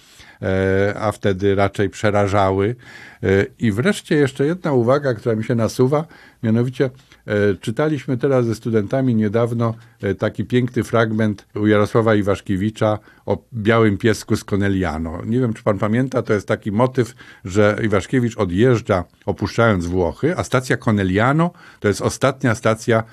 e, 0.42 0.96
a 1.00 1.12
wtedy 1.12 1.56
raczej 1.56 1.90
przerażały. 1.90 2.76
E, 3.24 3.28
I 3.60 3.72
wreszcie 3.72 4.16
jeszcze 4.16 4.46
jedna 4.46 4.74
uwaga, 4.74 5.14
która 5.14 5.36
mi 5.36 5.44
się 5.44 5.56
nasuwa, 5.56 6.06
mianowicie 6.44 6.86
e, 6.86 7.56
czytaliśmy 7.62 8.18
teraz 8.18 8.46
ze 8.46 8.56
studentami 8.56 9.16
niedawno 9.16 9.74
taki 10.20 10.46
piękny 10.46 10.84
fragment 10.84 11.46
u 11.56 11.68
Jarosława 11.68 12.16
Iwaszkiewicza 12.16 13.00
o 13.26 13.44
białym 13.54 13.98
piesku 13.98 14.36
z 14.36 14.44
Corneliano. 14.44 15.22
Nie 15.26 15.40
wiem, 15.40 15.54
czy 15.54 15.64
pan 15.64 15.80
pamięta, 15.80 16.22
to 16.22 16.34
jest 16.34 16.48
taki 16.48 16.72
motyw, 16.72 17.14
że 17.46 17.78
Iwaszkiewicz 17.84 18.38
odjeżdża 18.38 19.04
opuszczając 19.26 19.86
Włochy, 19.86 20.38
a 20.38 20.44
stacja 20.44 20.78
Corneliano 20.78 21.52
to 21.80 21.88
jest 21.88 22.02
ostatnia 22.02 22.56
stacja 22.56 23.04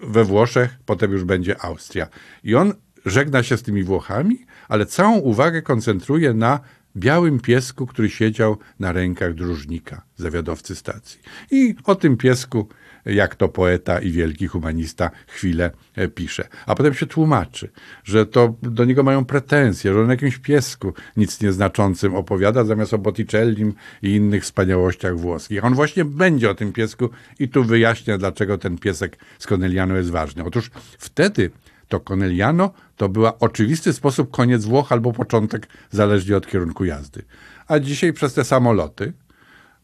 we 0.00 0.24
Włoszech, 0.24 0.78
potem 0.86 1.12
już 1.12 1.24
będzie 1.24 1.62
Austria. 1.62 2.06
I 2.44 2.54
on 2.54 2.74
żegna 3.06 3.42
się 3.42 3.56
z 3.56 3.62
tymi 3.62 3.82
Włochami, 3.82 4.46
ale 4.68 4.86
całą 4.86 5.18
uwagę 5.18 5.62
koncentruje 5.62 6.34
na 6.34 6.60
białym 6.96 7.40
piesku, 7.40 7.86
który 7.86 8.10
siedział 8.10 8.58
na 8.80 8.92
rękach 8.92 9.34
dróżnika, 9.34 10.02
zawiadowcy 10.16 10.76
stacji. 10.76 11.20
I 11.50 11.74
o 11.84 11.94
tym 11.94 12.16
piesku, 12.16 12.68
jak 13.08 13.34
to 13.34 13.48
poeta 13.48 13.98
i 13.98 14.10
wielki 14.10 14.46
humanista 14.46 15.10
chwilę 15.26 15.70
e, 15.96 16.08
pisze. 16.08 16.48
A 16.66 16.74
potem 16.74 16.94
się 16.94 17.06
tłumaczy, 17.06 17.70
że 18.04 18.26
to 18.26 18.54
do 18.62 18.84
niego 18.84 19.02
mają 19.02 19.24
pretensje, 19.24 19.92
że 19.92 20.00
on 20.00 20.10
jakimś 20.10 20.38
piesku 20.38 20.92
nic 21.16 21.40
nieznaczącym 21.40 22.14
opowiada, 22.14 22.64
zamiast 22.64 22.94
o 22.94 22.98
Botticellim 22.98 23.74
i 24.02 24.10
innych 24.10 24.42
wspaniałościach 24.42 25.18
włoskich. 25.18 25.64
On 25.64 25.74
właśnie 25.74 26.04
będzie 26.04 26.50
o 26.50 26.54
tym 26.54 26.72
piesku 26.72 27.10
i 27.38 27.48
tu 27.48 27.64
wyjaśnia, 27.64 28.18
dlaczego 28.18 28.58
ten 28.58 28.78
piesek 28.78 29.18
z 29.38 29.46
Corneliano 29.46 29.96
jest 29.96 30.10
ważny. 30.10 30.44
Otóż 30.44 30.70
wtedy 30.98 31.50
to 31.88 32.00
Conegliano 32.00 32.72
to 32.96 33.08
była 33.08 33.38
oczywisty 33.38 33.92
sposób 33.92 34.30
koniec 34.30 34.64
Włoch 34.64 34.92
albo 34.92 35.12
początek, 35.12 35.66
zależnie 35.90 36.36
od 36.36 36.46
kierunku 36.46 36.84
jazdy. 36.84 37.22
A 37.66 37.78
dzisiaj 37.78 38.12
przez 38.12 38.34
te 38.34 38.44
samoloty 38.44 39.12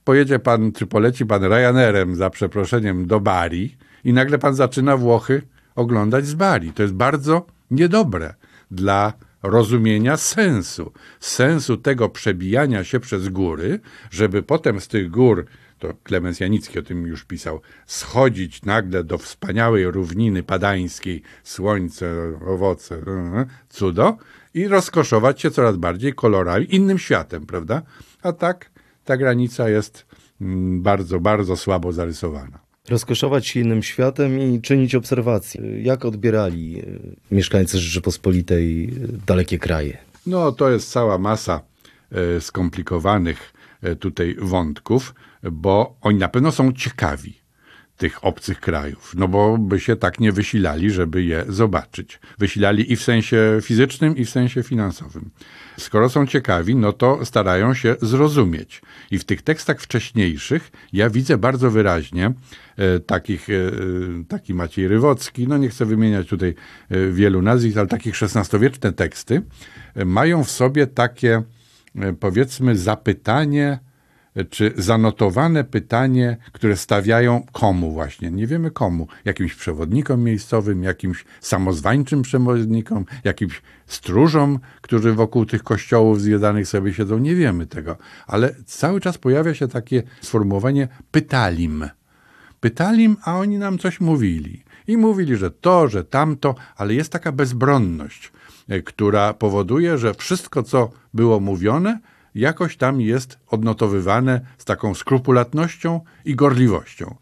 pojedzie 0.04 0.38
pan, 0.38 0.72
czy 0.72 0.86
poleci 0.86 1.26
pan 1.26 1.44
Ryanerem, 1.44 2.16
za 2.16 2.30
przeproszeniem, 2.30 3.06
do 3.06 3.20
Bari 3.20 3.76
i 4.04 4.12
nagle 4.12 4.38
pan 4.38 4.54
zaczyna 4.54 4.96
Włochy 4.96 5.42
oglądać 5.74 6.26
z 6.26 6.34
Bari. 6.34 6.72
To 6.72 6.82
jest 6.82 6.94
bardzo 6.94 7.46
niedobre 7.70 8.34
dla 8.70 9.12
rozumienia 9.42 10.16
sensu. 10.16 10.92
Sensu 11.20 11.76
tego 11.76 12.08
przebijania 12.08 12.84
się 12.84 13.00
przez 13.00 13.28
góry, 13.28 13.80
żeby 14.10 14.42
potem 14.42 14.80
z 14.80 14.88
tych 14.88 15.10
gór, 15.10 15.46
to 15.78 15.94
Klemens 16.02 16.40
Janicki 16.40 16.78
o 16.78 16.82
tym 16.82 17.06
już 17.06 17.24
pisał, 17.24 17.60
schodzić 17.86 18.62
nagle 18.62 19.04
do 19.04 19.18
wspaniałej 19.18 19.90
równiny 19.90 20.42
padańskiej, 20.42 21.22
słońce, 21.42 22.38
owoce, 22.46 23.02
cudo 23.68 24.16
i 24.54 24.68
rozkoszować 24.68 25.40
się 25.40 25.50
coraz 25.50 25.76
bardziej 25.76 26.14
kolorami, 26.14 26.74
innym 26.74 26.98
światem, 26.98 27.46
prawda? 27.46 27.82
A 28.22 28.32
tak 28.32 28.70
ta 29.04 29.16
granica 29.16 29.68
jest 29.68 30.06
mm, 30.40 30.82
bardzo, 30.82 31.20
bardzo 31.20 31.56
słabo 31.56 31.92
zarysowana 31.92 32.64
rozkoszować 32.88 33.46
się 33.46 33.60
innym 33.60 33.82
światem 33.82 34.40
i 34.40 34.60
czynić 34.60 34.94
obserwacje. 34.94 35.82
Jak 35.82 36.04
odbierali 36.04 36.78
e, 36.78 36.84
mieszkańcy 37.34 37.78
Rzeczypospolitej 37.78 38.84
e, 38.84 38.88
dalekie 39.26 39.58
kraje? 39.58 39.98
No, 40.26 40.52
to 40.52 40.70
jest 40.70 40.90
cała 40.90 41.18
masa 41.18 41.60
e, 42.10 42.40
skomplikowanych 42.40 43.54
tutaj 44.00 44.36
wątków, 44.38 45.14
bo 45.52 45.96
oni 46.00 46.18
na 46.18 46.28
pewno 46.28 46.52
są 46.52 46.72
ciekawi 46.72 47.43
tych 47.96 48.24
obcych 48.24 48.60
krajów, 48.60 49.14
no 49.16 49.28
bo 49.28 49.58
by 49.58 49.80
się 49.80 49.96
tak 49.96 50.20
nie 50.20 50.32
wysilali, 50.32 50.90
żeby 50.90 51.22
je 51.22 51.44
zobaczyć. 51.48 52.20
Wysilali 52.38 52.92
i 52.92 52.96
w 52.96 53.02
sensie 53.02 53.58
fizycznym, 53.62 54.16
i 54.16 54.24
w 54.24 54.30
sensie 54.30 54.62
finansowym. 54.62 55.30
Skoro 55.78 56.08
są 56.08 56.26
ciekawi, 56.26 56.76
no 56.76 56.92
to 56.92 57.24
starają 57.24 57.74
się 57.74 57.96
zrozumieć. 58.02 58.82
I 59.10 59.18
w 59.18 59.24
tych 59.24 59.42
tekstach 59.42 59.80
wcześniejszych 59.80 60.70
ja 60.92 61.10
widzę 61.10 61.38
bardzo 61.38 61.70
wyraźnie 61.70 62.32
e, 62.76 63.00
takich, 63.00 63.50
e, 63.50 63.54
taki 64.28 64.54
Maciej 64.54 64.88
Rywocki, 64.88 65.48
no 65.48 65.58
nie 65.58 65.68
chcę 65.68 65.86
wymieniać 65.86 66.28
tutaj 66.28 66.54
e, 66.90 67.06
wielu 67.10 67.42
nazwisk, 67.42 67.76
ale 67.76 67.86
takich 67.86 68.22
XVI-wieczne 68.22 68.92
teksty 68.92 69.42
e, 69.94 70.04
mają 70.04 70.44
w 70.44 70.50
sobie 70.50 70.86
takie, 70.86 71.42
e, 71.94 72.12
powiedzmy, 72.12 72.76
zapytanie, 72.76 73.78
czy 74.50 74.72
zanotowane 74.76 75.64
pytanie, 75.64 76.36
które 76.52 76.76
stawiają 76.76 77.46
komu 77.52 77.92
właśnie, 77.92 78.30
nie 78.30 78.46
wiemy 78.46 78.70
komu, 78.70 79.06
jakimś 79.24 79.54
przewodnikom 79.54 80.22
miejscowym, 80.22 80.82
jakimś 80.82 81.24
samozwańczym 81.40 82.22
przewodnikom, 82.22 83.04
jakimś 83.24 83.62
stróżom, 83.86 84.58
którzy 84.80 85.12
wokół 85.12 85.46
tych 85.46 85.62
kościołów 85.62 86.20
zwiedzanych 86.20 86.68
sobie 86.68 86.94
siedzą, 86.94 87.18
nie 87.18 87.34
wiemy 87.34 87.66
tego, 87.66 87.96
ale 88.26 88.54
cały 88.66 89.00
czas 89.00 89.18
pojawia 89.18 89.54
się 89.54 89.68
takie 89.68 90.02
sformułowanie 90.20 90.88
pytalim. 91.10 91.88
Pytalim, 92.60 93.16
a 93.24 93.38
oni 93.38 93.58
nam 93.58 93.78
coś 93.78 94.00
mówili. 94.00 94.64
I 94.86 94.96
mówili, 94.96 95.36
że 95.36 95.50
to, 95.50 95.88
że 95.88 96.04
tamto, 96.04 96.54
ale 96.76 96.94
jest 96.94 97.12
taka 97.12 97.32
bezbronność, 97.32 98.32
e, 98.68 98.82
która 98.82 99.34
powoduje, 99.34 99.98
że 99.98 100.14
wszystko, 100.14 100.62
co 100.62 100.90
było 101.14 101.40
mówione, 101.40 101.98
jakoś 102.34 102.76
tam 102.76 103.00
jest 103.00 103.38
odnotowywane 103.46 104.40
z 104.58 104.64
taką 104.64 104.94
skrupulatnością 104.94 106.00
i 106.24 106.34
gorliwością. 106.34 107.16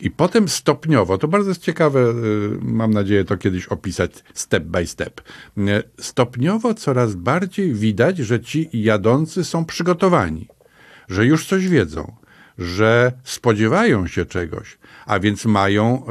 I 0.00 0.10
potem 0.10 0.48
stopniowo, 0.48 1.18
to 1.18 1.28
bardzo 1.28 1.48
jest 1.48 1.62
ciekawe, 1.62 2.00
y, 2.00 2.58
mam 2.62 2.90
nadzieję 2.90 3.24
to 3.24 3.36
kiedyś 3.36 3.66
opisać 3.66 4.12
step 4.34 4.64
by 4.64 4.86
step. 4.86 5.20
Y, 5.58 5.62
stopniowo 6.00 6.74
coraz 6.74 7.14
bardziej 7.14 7.74
widać, 7.74 8.18
że 8.18 8.40
ci 8.40 8.68
jadący 8.72 9.44
są 9.44 9.64
przygotowani, 9.64 10.48
że 11.08 11.26
już 11.26 11.46
coś 11.46 11.68
wiedzą, 11.68 12.16
że 12.58 13.12
spodziewają 13.24 14.06
się 14.06 14.24
czegoś, 14.26 14.78
a 15.06 15.20
więc 15.20 15.44
mają 15.44 16.06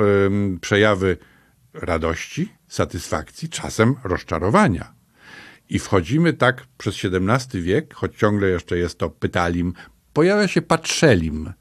przejawy 0.62 1.17
radości, 1.74 2.53
satysfakcji, 2.67 3.50
czasem 3.50 3.96
rozczarowania. 4.03 5.00
I 5.71 5.79
wchodzimy 5.79 6.34
tak 6.34 6.65
przez 6.77 6.95
XVII 6.95 7.62
wiek, 7.62 7.93
choć 7.93 8.15
ciągle 8.15 8.47
jeszcze 8.49 8.77
jest 8.77 8.97
to 8.97 9.10
pytalim, 9.10 9.73
pojawia 10.13 10.47
się 10.47 10.62
patrzelim, 10.62 11.53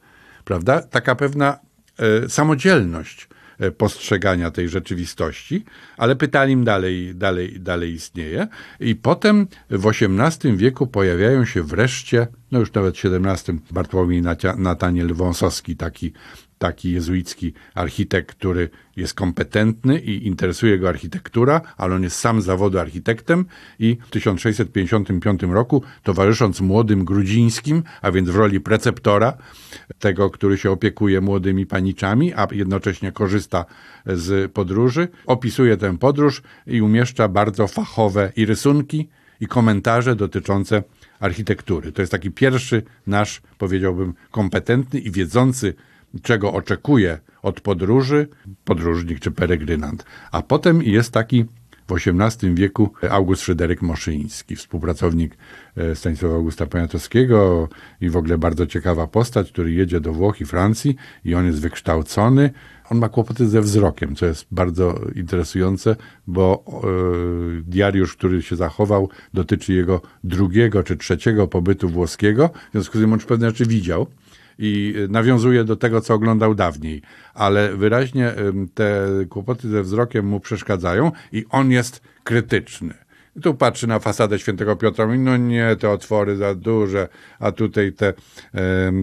prawda? 0.45 0.83
Taka 0.83 1.15
pewna 1.15 1.59
e, 1.99 2.29
samodzielność 2.29 3.29
e, 3.59 3.71
postrzegania 3.71 4.51
tej 4.51 4.69
rzeczywistości, 4.69 5.65
ale 5.97 6.17
pytalim 6.17 6.65
dalej, 6.65 7.15
dalej, 7.15 7.61
dalej 7.61 7.93
istnieje. 7.93 8.49
I 8.81 8.95
potem 8.95 9.47
w 9.71 9.87
XVIII 9.87 10.57
wieku 10.57 10.87
pojawiają 10.87 11.45
się 11.45 11.63
wreszcie, 11.63 12.27
no 12.51 12.59
już 12.59 12.73
nawet 12.73 12.97
w 12.99 13.05
XVII, 13.05 13.59
Bartłomiej 13.71 14.23
Nataniel 14.57 15.15
Wąsowski, 15.15 15.77
taki 15.77 16.13
taki 16.61 16.93
jezuicki 16.93 17.53
architekt, 17.75 18.37
który 18.37 18.71
jest 18.97 19.15
kompetentny 19.15 20.01
i 20.01 20.27
interesuje 20.27 20.79
go 20.79 20.89
architektura, 20.89 21.61
ale 21.77 21.95
on 21.95 22.03
jest 22.03 22.17
sam 22.17 22.43
zawodu 22.43 22.79
architektem 22.79 23.45
i 23.79 23.97
w 24.07 24.11
1655 24.11 25.43
roku, 25.43 25.83
towarzysząc 26.03 26.61
młodym 26.61 27.05
Grudzińskim, 27.05 27.83
a 28.03 28.11
więc 28.11 28.29
w 28.29 28.37
roli 28.37 28.61
preceptora, 28.61 29.37
tego, 29.99 30.31
który 30.31 30.59
się 30.59 30.71
opiekuje 30.71 31.21
młodymi 31.21 31.67
paniczami, 31.67 32.35
a 32.35 32.47
jednocześnie 32.53 33.13
korzysta 33.13 33.65
z 34.07 34.53
podróży, 34.53 35.09
opisuje 35.27 35.77
tę 35.77 35.99
podróż 35.99 36.43
i 36.67 36.83
umieszcza 36.83 37.29
bardzo 37.29 37.67
fachowe 37.69 38.33
i 38.37 38.47
rysunki, 38.47 39.09
i 39.41 39.47
komentarze 39.47 40.17
dotyczące 40.17 40.83
architektury. 41.21 41.93
To 41.93 42.03
jest 42.03 42.13
taki 42.13 42.31
pierwszy 42.31 42.83
nasz, 43.07 43.43
powiedziałbym, 43.59 44.15
kompetentny 44.31 45.01
i 45.01 45.11
wiedzący 45.11 45.75
czego 46.23 46.53
oczekuje 46.53 47.19
od 47.43 47.61
podróży 47.61 48.29
podróżnik 48.65 49.21
czy 49.21 49.31
peregrynant. 49.31 50.05
A 50.33 50.43
potem 50.43 50.83
jest 50.83 51.13
taki 51.13 51.45
w 51.91 52.09
XVIII 52.09 52.55
wieku 52.55 52.93
August 53.11 53.43
Fryderyk 53.43 53.83
Moszyński, 53.83 54.57
współpracownik 54.57 55.37
e, 55.77 55.97
Stanisława 55.97 56.35
Augusta 56.35 56.67
Poniatowskiego 56.67 57.69
i 58.01 58.11
w 58.11 58.17
ogóle 58.17 58.39
bardzo 58.39 58.67
ciekawa 58.67 59.07
postać, 59.07 59.53
który 59.53 59.73
jedzie 59.73 60.01
do 60.01 60.13
Włoch 60.13 60.41
i 60.41 60.45
Francji 60.45 60.97
i 61.25 61.35
on 61.35 61.47
jest 61.47 61.61
wykształcony. 61.61 62.51
On 62.91 62.99
ma 62.99 63.09
kłopoty 63.09 63.49
ze 63.49 63.61
wzrokiem, 63.61 64.17
co 64.17 64.27
jest 64.27 64.47
bardzo 64.51 65.01
interesujące, 65.15 65.97
bo 66.27 66.65
e, 66.67 67.63
diariusz, 67.63 68.17
który 68.17 68.43
się 68.43 68.57
zachował, 68.57 69.09
dotyczy 69.35 69.73
jego 69.73 70.01
drugiego 70.25 70.83
czy 70.83 70.97
trzeciego 70.97 71.49
pobytu 71.49 71.89
włoskiego, 71.89 72.51
w 72.69 72.73
związku 72.73 72.99
z 72.99 73.01
tym 73.01 73.13
on 73.13 73.19
już 73.19 73.27
pewne 73.27 73.51
rzeczy 73.51 73.67
widział 73.67 74.07
i 74.63 74.95
nawiązuje 75.09 75.65
do 75.65 75.77
tego, 75.77 76.01
co 76.01 76.15
oglądał 76.15 76.55
dawniej, 76.55 77.03
ale 77.35 77.77
wyraźnie 77.77 78.35
te 78.75 79.07
kłopoty 79.29 79.69
ze 79.69 79.83
wzrokiem 79.83 80.27
mu 80.27 80.41
przeszkadzają 80.41 81.13
i 81.33 81.45
on 81.51 81.71
jest 81.71 82.03
krytyczny. 82.25 82.95
I 83.37 83.41
tu 83.41 83.55
patrzy 83.55 83.87
na 83.87 83.99
fasadę 83.99 84.39
świętego 84.39 84.77
Piotra, 84.77 85.07
mówi, 85.07 85.19
no 85.19 85.37
nie, 85.37 85.77
te 85.77 85.91
otwory 85.91 86.37
za 86.37 86.55
duże, 86.55 87.09
a 87.39 87.53
tutaj 87.53 87.93
te, 87.93 88.15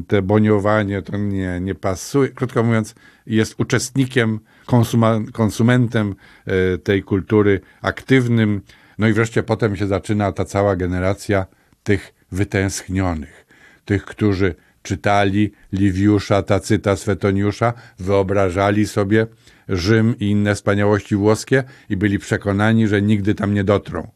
te 0.08 0.22
boniowanie, 0.22 1.02
to 1.02 1.18
nie, 1.18 1.60
nie 1.62 1.76
pasuje. 1.76 2.30
Krótko 2.30 2.64
mówiąc, 2.64 2.96
jest 3.26 3.56
uczestnikiem, 3.58 4.40
konsuma, 4.66 5.20
konsumentem 5.34 6.16
e, 6.46 6.78
tej 6.78 7.04
kultury, 7.04 7.62
aktywnym. 7.82 8.62
No 8.98 9.08
i 9.08 9.14
wreszcie 9.14 9.44
potem 9.44 9.76
się 9.76 9.88
zaczyna 9.88 10.32
ta 10.32 10.46
cała 10.46 10.76
generacja 10.76 11.46
tych 11.84 12.14
wytęsknionych, 12.32 13.46
tych, 13.86 14.06
którzy 14.06 14.56
czytali 14.88 15.52
Liwiusza, 15.74 16.44
Tacyta, 16.44 16.96
Swetoniusza, 16.96 17.74
wyobrażali 18.00 18.88
sobie 18.88 19.28
Rzym 19.70 20.16
i 20.20 20.26
inne 20.30 20.56
wspaniałości 20.56 21.16
włoskie 21.16 21.64
i 21.90 21.98
byli 21.98 22.20
przekonani, 22.20 22.88
że 22.88 23.02
nigdy 23.02 23.36
tam 23.36 23.54
nie 23.54 23.64
dotrą. 23.64 24.08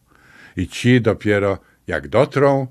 I 0.58 0.68
ci 0.68 1.02
dopiero 1.02 1.58
jak 1.88 2.08
dotrą, 2.08 2.68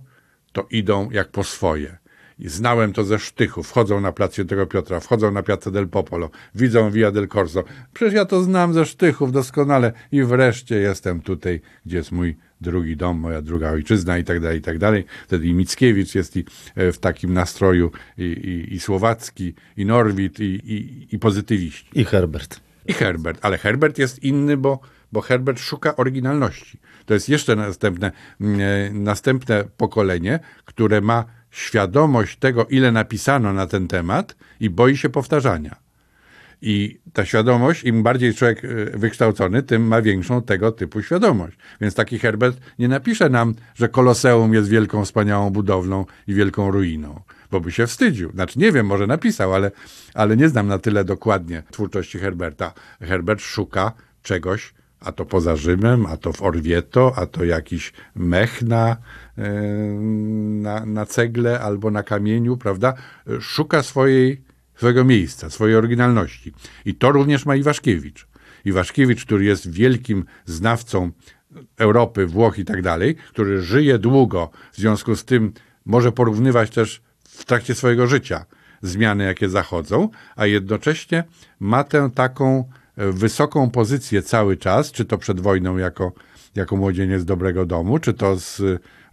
to 0.52 0.66
idą 0.70 1.10
jak 1.10 1.28
po 1.28 1.44
swoje. 1.44 1.98
I 2.38 2.48
znałem 2.48 2.92
to 2.92 3.04
ze 3.04 3.18
sztychu. 3.18 3.62
Wchodzą 3.62 4.00
na 4.00 4.12
plac 4.12 4.32
Świętego 4.32 4.66
Piotra, 4.66 5.00
wchodzą 5.00 5.30
na 5.30 5.42
Piazza 5.42 5.70
del 5.70 5.88
Popolo, 5.88 6.30
widzą 6.54 6.90
Via 6.90 7.10
del 7.10 7.28
Corso. 7.28 7.64
Przecież 7.92 8.14
ja 8.14 8.24
to 8.24 8.42
znam 8.42 8.74
ze 8.74 8.86
sztychów 8.86 9.32
doskonale 9.32 9.92
i 10.12 10.22
wreszcie 10.22 10.76
jestem 10.76 11.20
tutaj, 11.20 11.60
gdzie 11.86 11.96
jest 11.96 12.12
mój 12.12 12.36
drugi 12.60 12.96
dom, 12.96 13.18
moja 13.18 13.42
druga 13.42 13.70
ojczyzna 13.70 14.18
i 14.18 14.24
tak 14.24 14.40
dalej, 14.40 14.58
i 14.58 14.62
tak 14.62 14.78
dalej. 14.78 15.04
Wtedy 15.26 15.46
i 15.46 15.54
Mickiewicz 15.54 16.14
jest 16.14 16.36
i 16.36 16.44
e, 16.74 16.92
w 16.92 16.98
takim 16.98 17.32
nastroju, 17.32 17.90
i, 18.18 18.22
i, 18.22 18.74
i 18.74 18.80
Słowacki, 18.80 19.54
i 19.76 19.86
Norwid, 19.86 20.40
i, 20.40 20.44
i, 20.44 21.08
i 21.14 21.18
pozytywiści. 21.18 21.90
I 21.94 22.04
Herbert. 22.04 22.60
I 22.86 22.92
Herbert, 22.92 23.38
ale 23.42 23.58
Herbert 23.58 23.98
jest 23.98 24.24
inny, 24.24 24.56
bo, 24.56 24.80
bo 25.12 25.20
Herbert 25.20 25.60
szuka 25.60 25.96
oryginalności. 25.96 26.78
To 27.06 27.14
jest 27.14 27.28
jeszcze 27.28 27.56
następne, 27.56 28.12
mm, 28.40 28.60
e, 28.60 28.90
następne 28.92 29.64
pokolenie, 29.76 30.38
które 30.64 31.00
ma 31.00 31.24
świadomość 31.50 32.36
tego, 32.36 32.66
ile 32.66 32.92
napisano 32.92 33.52
na 33.52 33.66
ten 33.66 33.88
temat 33.88 34.36
i 34.60 34.70
boi 34.70 34.96
się 34.96 35.08
powtarzania. 35.08 35.89
I 36.62 37.00
ta 37.12 37.24
świadomość, 37.24 37.84
im 37.84 38.02
bardziej 38.02 38.34
człowiek 38.34 38.64
y, 38.64 38.84
wykształcony, 38.94 39.62
tym 39.62 39.82
ma 39.82 40.02
większą 40.02 40.42
tego 40.42 40.72
typu 40.72 41.02
świadomość. 41.02 41.56
Więc 41.80 41.94
taki 41.94 42.18
Herbert 42.18 42.60
nie 42.78 42.88
napisze 42.88 43.28
nam, 43.28 43.54
że 43.74 43.88
Koloseum 43.88 44.54
jest 44.54 44.68
wielką, 44.68 45.04
wspaniałą 45.04 45.50
budowlą 45.50 46.04
i 46.26 46.34
wielką 46.34 46.70
ruiną, 46.70 47.20
bo 47.50 47.60
by 47.60 47.72
się 47.72 47.86
wstydził. 47.86 48.30
Znaczy, 48.32 48.58
nie 48.58 48.72
wiem, 48.72 48.86
może 48.86 49.06
napisał, 49.06 49.54
ale, 49.54 49.70
ale 50.14 50.36
nie 50.36 50.48
znam 50.48 50.68
na 50.68 50.78
tyle 50.78 51.04
dokładnie 51.04 51.62
twórczości 51.70 52.18
Herberta. 52.18 52.72
Herbert 53.00 53.40
szuka 53.40 53.92
czegoś, 54.22 54.74
a 55.00 55.12
to 55.12 55.26
poza 55.26 55.56
Rzymem, 55.56 56.06
a 56.06 56.16
to 56.16 56.32
w 56.32 56.42
Orvieto, 56.42 57.12
a 57.16 57.26
to 57.26 57.44
jakiś 57.44 57.92
mech 58.14 58.62
na, 58.62 58.96
na, 60.62 60.86
na 60.86 61.06
cegle 61.06 61.60
albo 61.60 61.90
na 61.90 62.02
kamieniu, 62.02 62.56
prawda? 62.56 62.94
Szuka 63.40 63.82
swojej, 63.82 64.42
swojego 64.80 65.04
miejsca, 65.04 65.50
swojej 65.50 65.76
oryginalności. 65.76 66.52
I 66.84 66.94
to 66.94 67.12
również 67.12 67.46
ma 67.46 67.56
Iwaszkiewicz. 67.56 68.26
Iwaszkiewicz, 68.64 69.24
który 69.24 69.44
jest 69.44 69.70
wielkim 69.70 70.24
znawcą 70.44 71.10
Europy, 71.78 72.26
Włoch 72.26 72.58
i 72.58 72.64
tak 72.64 72.82
dalej, 72.82 73.16
który 73.16 73.62
żyje 73.62 73.98
długo, 73.98 74.50
w 74.72 74.76
związku 74.76 75.16
z 75.16 75.24
tym 75.24 75.52
może 75.84 76.12
porównywać 76.12 76.70
też 76.70 77.02
w 77.24 77.44
trakcie 77.44 77.74
swojego 77.74 78.06
życia 78.06 78.46
zmiany, 78.82 79.24
jakie 79.24 79.48
zachodzą, 79.48 80.08
a 80.36 80.46
jednocześnie 80.46 81.24
ma 81.60 81.84
tę 81.84 82.10
taką 82.14 82.64
wysoką 82.96 83.70
pozycję 83.70 84.22
cały 84.22 84.56
czas, 84.56 84.92
czy 84.92 85.04
to 85.04 85.18
przed 85.18 85.40
wojną 85.40 85.76
jako, 85.76 86.12
jako 86.54 86.76
młodzieniec 86.76 87.24
dobrego 87.24 87.66
domu, 87.66 87.98
czy 87.98 88.14
to 88.14 88.36
z 88.36 88.62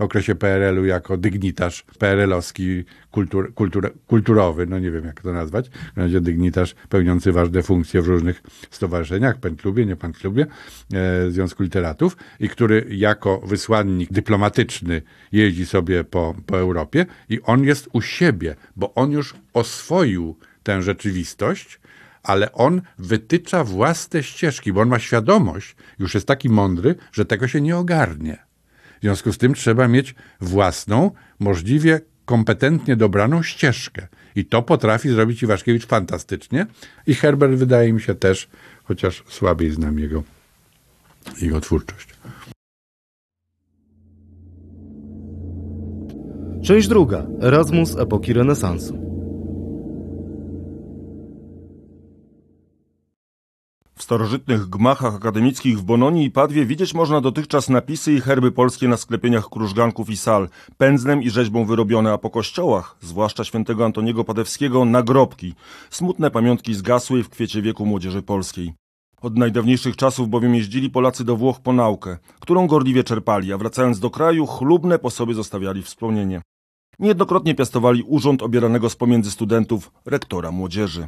okresie 0.04 0.36
PRL-u 0.36 0.86
jako 0.86 1.18
dygnitarz 1.18 1.86
PRL-owski 2.00 2.84
kultur, 3.12 3.54
kultur, 3.54 3.94
kulturowy, 4.08 4.66
no 4.68 4.80
nie 4.80 4.92
wiem 4.92 5.06
jak 5.06 5.22
to 5.22 5.34
nazwać, 5.34 5.70
w 5.70 5.98
razie 5.98 6.22
dygnitarz 6.22 6.76
pełniący 6.90 7.32
ważne 7.32 7.64
funkcje 7.64 8.02
w 8.02 8.08
różnych 8.08 8.42
stowarzyszeniach, 8.72 9.36
klubie, 9.58 9.86
nie 9.86 9.96
klubie, 9.96 10.46
e, 10.94 11.32
Związku 11.32 11.64
Literatów 11.64 12.18
i 12.40 12.50
który 12.50 12.86
jako 12.90 13.40
wysłannik 13.40 14.14
dyplomatyczny 14.14 15.02
jeździ 15.32 15.66
sobie 15.66 16.04
po, 16.04 16.36
po 16.46 16.58
Europie 16.58 17.06
i 17.30 17.42
on 17.42 17.64
jest 17.64 17.90
u 17.94 18.02
siebie, 18.02 18.56
bo 18.76 18.94
on 18.94 19.12
już 19.12 19.36
oswoił 19.54 20.36
tę 20.64 20.82
rzeczywistość, 20.82 21.80
ale 22.24 22.52
on 22.52 22.82
wytycza 23.00 23.64
własne 23.64 24.24
ścieżki, 24.24 24.74
bo 24.74 24.82
on 24.82 24.90
ma 24.90 25.00
świadomość, 25.00 25.76
już 26.00 26.14
jest 26.14 26.28
taki 26.28 26.50
mądry, 26.50 26.96
że 27.12 27.26
tego 27.26 27.48
się 27.48 27.62
nie 27.62 27.78
ogarnie. 27.78 28.47
W 28.98 29.02
związku 29.02 29.34
z 29.34 29.38
tym 29.38 29.54
trzeba 29.54 29.88
mieć 29.88 30.16
własną, 30.42 31.12
możliwie 31.40 32.02
kompetentnie 32.26 32.96
dobraną 32.96 33.44
ścieżkę. 33.44 34.08
I 34.36 34.46
to 34.46 34.62
potrafi 34.62 35.10
zrobić 35.10 35.44
Iwaszkiewicz 35.44 35.86
fantastycznie. 35.86 36.66
I 37.08 37.14
Herbert 37.14 37.54
wydaje 37.54 37.94
mi 37.94 38.02
się 38.02 38.16
też, 38.16 38.48
chociaż 38.84 39.24
słabiej 39.28 39.72
znam 39.72 40.00
jego, 40.00 40.24
jego 41.42 41.62
twórczość. 41.62 42.08
Część 46.64 46.88
druga. 46.88 47.26
Erasmus 47.42 47.98
epoki 47.98 48.34
renesansu. 48.34 49.07
Starożytnych 54.08 54.70
gmachach 54.70 55.16
akademickich 55.16 55.80
w 55.80 55.84
Bononii 55.84 56.26
i 56.26 56.32
Padwie 56.32 56.66
widzieć 56.66 56.94
można 56.94 57.22
dotychczas 57.22 57.70
napisy 57.70 58.14
i 58.14 58.22
herby 58.22 58.52
polskie 58.52 58.88
na 58.88 58.98
sklepieniach 58.98 59.50
krużganków 59.50 60.10
i 60.10 60.18
sal, 60.18 60.50
pędzlem 60.78 61.24
i 61.24 61.30
rzeźbą 61.30 61.66
wyrobione, 61.66 62.14
a 62.14 62.18
po 62.18 62.30
kościołach, 62.30 62.98
zwłaszcza 63.02 63.44
świętego 63.44 63.86
Antoniego 63.86 64.24
Padewskiego, 64.24 64.86
nagrobki, 64.86 65.56
smutne 65.90 66.32
pamiątki 66.32 66.74
zgasłej 66.74 67.24
w 67.24 67.30
kwiecie 67.30 67.62
wieku 67.62 67.86
młodzieży 67.86 68.22
polskiej. 68.22 68.74
Od 69.22 69.38
najdawniejszych 69.38 69.96
czasów 69.96 70.30
bowiem 70.30 70.56
jeździli 70.56 70.90
Polacy 70.90 71.24
do 71.24 71.36
Włoch 71.36 71.60
po 71.60 71.74
naukę, 71.74 72.18
którą 72.40 72.68
gorliwie 72.68 73.04
czerpali, 73.04 73.54
a 73.54 73.58
wracając 73.58 74.00
do 74.00 74.10
kraju 74.10 74.46
chlubne 74.46 75.00
po 75.00 75.10
sobie 75.10 75.34
zostawiali 75.34 75.84
wspomnienie. 75.84 76.42
Niejednokrotnie 77.00 77.56
piastowali 77.56 78.04
urząd 78.04 78.44
obieranego 78.44 78.90
z 78.90 78.96
pomiędzy 78.96 79.32
studentów 79.32 79.92
rektora 80.06 80.52
młodzieży. 80.52 81.08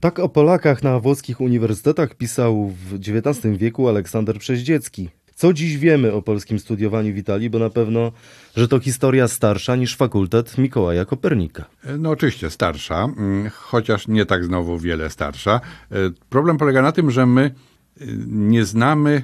Tak 0.00 0.18
o 0.18 0.28
Polakach 0.28 0.82
na 0.82 1.00
włoskich 1.00 1.40
uniwersytetach 1.40 2.14
pisał 2.14 2.68
w 2.68 2.94
XIX 2.94 3.58
wieku 3.58 3.88
Aleksander 3.88 4.38
Przeździecki. 4.38 5.08
Co 5.34 5.52
dziś 5.52 5.76
wiemy 5.76 6.12
o 6.12 6.22
polskim 6.22 6.58
studiowaniu 6.58 7.14
w 7.14 7.16
Italii, 7.16 7.50
bo 7.50 7.58
na 7.58 7.70
pewno, 7.70 8.12
że 8.56 8.68
to 8.68 8.80
historia 8.80 9.28
starsza 9.28 9.76
niż 9.76 9.96
fakultet 9.96 10.58
Mikołaja 10.58 11.04
Kopernika. 11.04 11.64
No 11.98 12.10
oczywiście 12.10 12.50
starsza, 12.50 13.04
mm, 13.04 13.50
chociaż 13.50 14.08
nie 14.08 14.26
tak 14.26 14.44
znowu 14.44 14.78
wiele 14.78 15.10
starsza. 15.10 15.60
E, 15.92 15.96
problem 16.28 16.56
polega 16.56 16.82
na 16.82 16.92
tym, 16.92 17.10
że 17.10 17.26
my 17.26 17.42
e, 17.42 18.04
nie 18.26 18.64
znamy 18.64 19.22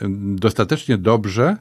e, 0.00 0.06
dostatecznie 0.36 0.98
dobrze 0.98 1.56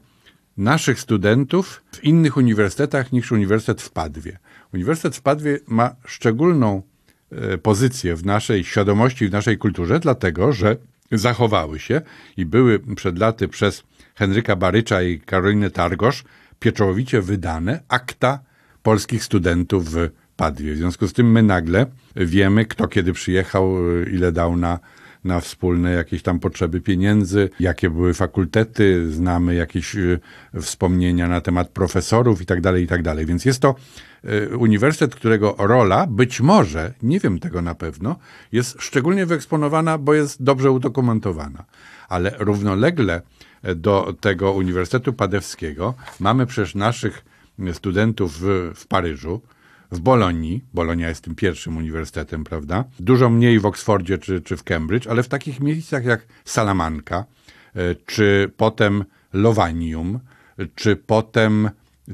naszych 0.57 0.99
studentów 0.99 1.83
w 1.91 2.03
innych 2.03 2.37
uniwersytetach 2.37 3.11
niż 3.11 3.31
Uniwersytet 3.31 3.81
w 3.81 3.91
Padwie. 3.91 4.39
Uniwersytet 4.73 5.15
w 5.15 5.21
Padwie 5.21 5.59
ma 5.67 5.95
szczególną 6.05 6.81
pozycję 7.61 8.15
w 8.15 8.25
naszej 8.25 8.63
świadomości, 8.63 9.27
w 9.27 9.31
naszej 9.31 9.57
kulturze, 9.57 9.99
dlatego 9.99 10.53
że 10.53 10.77
zachowały 11.11 11.79
się 11.79 12.01
i 12.37 12.45
były 12.45 12.79
przed 12.95 13.19
laty 13.19 13.47
przez 13.47 13.83
Henryka 14.15 14.55
Barycza 14.55 15.01
i 15.01 15.19
Karolinę 15.19 15.69
Targosz 15.69 16.23
pieczołowicie 16.59 17.21
wydane 17.21 17.79
akta 17.87 18.39
polskich 18.83 19.23
studentów 19.23 19.85
w 19.93 20.09
Padwie. 20.35 20.73
W 20.73 20.77
związku 20.77 21.07
z 21.07 21.13
tym 21.13 21.31
my 21.31 21.43
nagle 21.43 21.85
wiemy, 22.15 22.65
kto 22.65 22.87
kiedy 22.87 23.13
przyjechał, 23.13 23.77
e, 23.77 24.09
ile 24.09 24.31
dał 24.31 24.57
na, 24.57 24.79
na 25.23 25.39
wspólne 25.39 25.91
jakieś 25.91 26.21
tam 26.21 26.39
potrzeby 26.39 26.81
pieniędzy, 26.81 27.49
jakie 27.59 27.89
były 27.89 28.13
fakultety, 28.13 29.11
znamy 29.11 29.55
jakieś 29.55 29.95
e, 29.95 30.19
wspomnienia 30.61 31.27
na 31.27 31.41
temat 31.41 31.69
profesorów 31.69 32.41
i 32.41 32.45
tak 32.45 32.61
dalej, 32.61 32.83
i 32.83 32.87
tak. 32.87 33.25
Więc 33.25 33.45
jest 33.45 33.61
to 33.61 33.75
uniwersytet, 34.57 35.15
którego 35.15 35.55
rola 35.57 36.07
być 36.07 36.41
może, 36.41 36.93
nie 37.03 37.19
wiem 37.19 37.39
tego 37.39 37.61
na 37.61 37.75
pewno, 37.75 38.15
jest 38.51 38.75
szczególnie 38.79 39.25
wyeksponowana, 39.25 39.97
bo 39.97 40.13
jest 40.13 40.43
dobrze 40.43 40.71
udokumentowana. 40.71 41.65
Ale 42.09 42.35
równolegle 42.39 43.21
do 43.75 44.15
tego 44.21 44.51
Uniwersytetu 44.51 45.13
Padewskiego 45.13 45.93
mamy 46.19 46.45
przecież 46.45 46.75
naszych 46.75 47.25
studentów 47.73 48.39
w, 48.39 48.71
w 48.75 48.87
Paryżu, 48.87 49.41
w 49.91 49.99
Bolonii, 49.99 50.63
Bolonia 50.73 51.09
jest 51.09 51.23
tym 51.23 51.35
pierwszym 51.35 51.77
uniwersytetem, 51.77 52.43
prawda? 52.43 52.83
Dużo 52.99 53.29
mniej 53.29 53.59
w 53.59 53.65
Oksfordzie 53.65 54.17
czy, 54.17 54.41
czy 54.41 54.57
w 54.57 54.63
Cambridge, 54.63 55.07
ale 55.07 55.23
w 55.23 55.27
takich 55.27 55.59
miejscach 55.59 56.05
jak 56.05 56.27
Salamanca, 56.45 57.25
y, 57.75 57.95
czy 58.05 58.51
potem 58.57 59.05
Lowanium, 59.33 60.19
czy 60.75 60.95
potem 60.95 61.69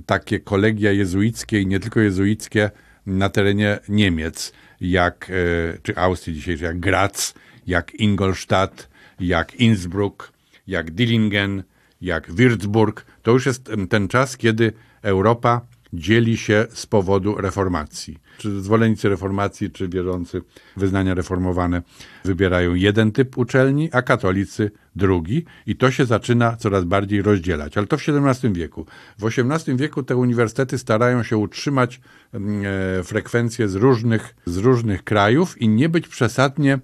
takie 0.06 0.40
kolegia 0.40 0.92
jezuickie 0.92 1.62
i 1.62 1.68
nie 1.68 1.80
tylko 1.80 2.00
jezuickie 2.00 2.72
na 3.06 3.30
terenie 3.30 3.80
Niemiec, 3.90 4.54
jak, 4.82 5.30
e, 5.30 5.78
czy 5.84 5.98
Austrii 5.98 6.36
dzisiejszej, 6.36 6.66
jak 6.66 6.80
Graz, 6.80 7.34
jak 7.68 7.96
Ingolstadt, 7.96 8.90
jak 9.20 9.56
Innsbruck, 9.56 10.32
jak 10.68 10.92
Dillingen, 10.92 11.64
jak 12.02 12.32
Würzburg. 12.32 13.02
To 13.22 13.32
już 13.32 13.46
jest 13.46 13.72
ten 13.90 14.08
czas, 14.08 14.38
kiedy 14.38 14.74
Europa 15.02 15.62
dzieli 15.96 16.38
się 16.38 16.68
z 16.70 16.86
powodu 16.86 17.36
reformacji. 17.36 18.18
Czy 18.38 18.62
zwolennicy 18.62 19.10
reformacji, 19.10 19.72
czy 19.72 19.88
wierzący 19.88 20.42
wyznania 20.78 21.14
reformowane 21.14 21.82
wybierają 22.26 22.74
jeden 22.74 23.12
typ 23.12 23.38
uczelni, 23.38 23.90
a 23.92 24.02
katolicy 24.02 24.72
drugi 24.96 25.46
i 25.68 25.76
to 25.76 25.92
się 25.92 26.06
zaczyna 26.06 26.58
coraz 26.58 26.84
bardziej 26.84 27.22
rozdzielać. 27.22 27.78
Ale 27.78 27.88
to 27.88 27.98
w 27.98 28.02
XVII 28.10 28.54
wieku. 28.54 28.86
W 29.18 29.26
XVIII 29.26 29.78
wieku 29.78 30.04
te 30.04 30.16
uniwersytety 30.16 30.78
starają 30.78 31.24
się 31.24 31.38
utrzymać 31.38 32.02
mm, 32.34 32.64
e, 33.00 33.04
frekwencje 33.04 33.68
z 33.68 33.76
różnych, 33.76 34.36
z 34.46 34.58
różnych 34.58 35.04
krajów 35.04 35.62
i 35.62 35.68
nie 35.68 35.90
być 35.90 36.08
przesadnie, 36.08 36.80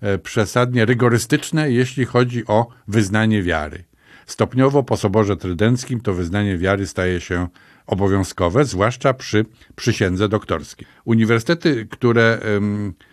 e, 0.00 0.18
przesadnie 0.18 0.84
rygorystyczne, 0.84 1.70
jeśli 1.70 2.04
chodzi 2.04 2.46
o 2.46 2.68
wyznanie 2.88 3.42
wiary. 3.42 3.84
Stopniowo 4.26 4.82
po 4.82 4.96
Soborze 4.96 5.36
Trydenckim 5.36 6.00
to 6.00 6.14
wyznanie 6.14 6.58
wiary 6.58 6.86
staje 6.86 7.20
się 7.20 7.48
obowiązkowe, 7.88 8.64
zwłaszcza 8.64 9.14
przy 9.14 9.44
przysiędze 9.76 10.28
doktorskiej. 10.28 10.86
Uniwersytety, 11.04 11.86
które 11.90 12.38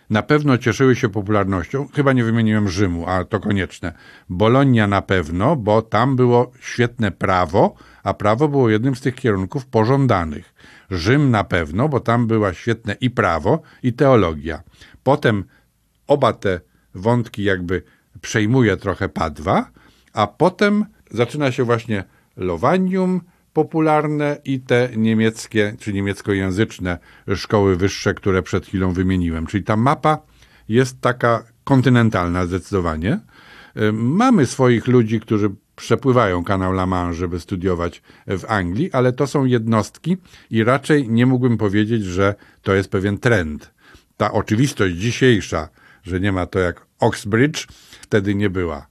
na 0.10 0.24
pewno 0.24 0.58
cieszyły 0.58 0.96
się 0.96 1.10
popularnością, 1.10 1.88
chyba 1.94 2.14
nie 2.14 2.24
wymieniłem 2.24 2.70
Rzymu, 2.70 3.08
a 3.08 3.26
to 3.26 3.40
konieczne. 3.40 3.94
Bolonia 4.30 4.88
na 4.88 5.02
pewno, 5.02 5.56
bo 5.56 5.82
tam 5.82 6.16
było 6.16 6.52
świetne 6.60 7.12
prawo, 7.12 7.76
a 8.04 8.14
prawo 8.14 8.48
było 8.48 8.70
jednym 8.70 8.96
z 8.96 9.02
tych 9.02 9.16
kierunków 9.16 9.66
pożądanych. 9.66 10.54
Rzym 10.92 11.32
na 11.32 11.44
pewno, 11.44 11.90
bo 11.90 12.00
tam 12.00 12.28
była 12.28 12.54
świetne 12.54 12.96
i 13.02 13.10
prawo, 13.10 13.62
i 13.84 13.94
teologia. 13.94 14.64
Potem 15.04 15.44
oba 16.08 16.34
te 16.34 16.60
wątki 16.96 17.44
jakby 17.44 17.84
przejmuje 18.22 18.78
trochę 18.78 19.10
Padwa, 19.10 19.72
a 20.14 20.28
potem 20.28 20.86
zaczyna 21.12 21.52
się 21.52 21.64
właśnie 21.64 22.04
Lowanium, 22.38 23.22
popularne 23.56 24.38
i 24.46 24.60
te 24.60 24.90
niemieckie 24.98 25.76
czy 25.80 25.94
niemieckojęzyczne 25.94 26.98
szkoły 27.36 27.76
wyższe, 27.76 28.14
które 28.14 28.44
przed 28.44 28.66
chwilą 28.66 28.94
wymieniłem. 28.94 29.48
Czyli 29.48 29.64
ta 29.64 29.78
mapa 29.78 30.18
jest 30.70 31.02
taka 31.02 31.44
kontynentalna 31.64 32.46
zdecydowanie. 32.46 33.20
Y, 33.78 33.92
mamy 33.94 34.46
swoich 34.46 34.88
ludzi, 34.88 35.20
którzy 35.20 35.50
przepływają 35.76 36.44
kanał 36.44 36.72
La 36.72 36.86
Manche, 36.86 37.14
żeby 37.14 37.40
studiować 37.40 38.02
w 38.28 38.46
Anglii, 38.48 38.92
ale 38.92 39.14
to 39.14 39.28
są 39.28 39.46
jednostki 39.46 40.18
i 40.50 40.64
raczej 40.64 41.10
nie 41.10 41.26
mógłbym 41.26 41.58
powiedzieć, 41.58 42.04
że 42.04 42.36
to 42.62 42.74
jest 42.74 42.90
pewien 42.90 43.18
trend. 43.18 43.74
Ta 44.18 44.32
oczywistość 44.32 44.96
dzisiejsza, 44.96 45.70
że 46.04 46.20
nie 46.20 46.32
ma 46.32 46.46
to 46.46 46.60
jak 46.60 46.86
Oxbridge, 47.00 47.68
wtedy 48.02 48.36
nie 48.36 48.50
była, 48.50 48.88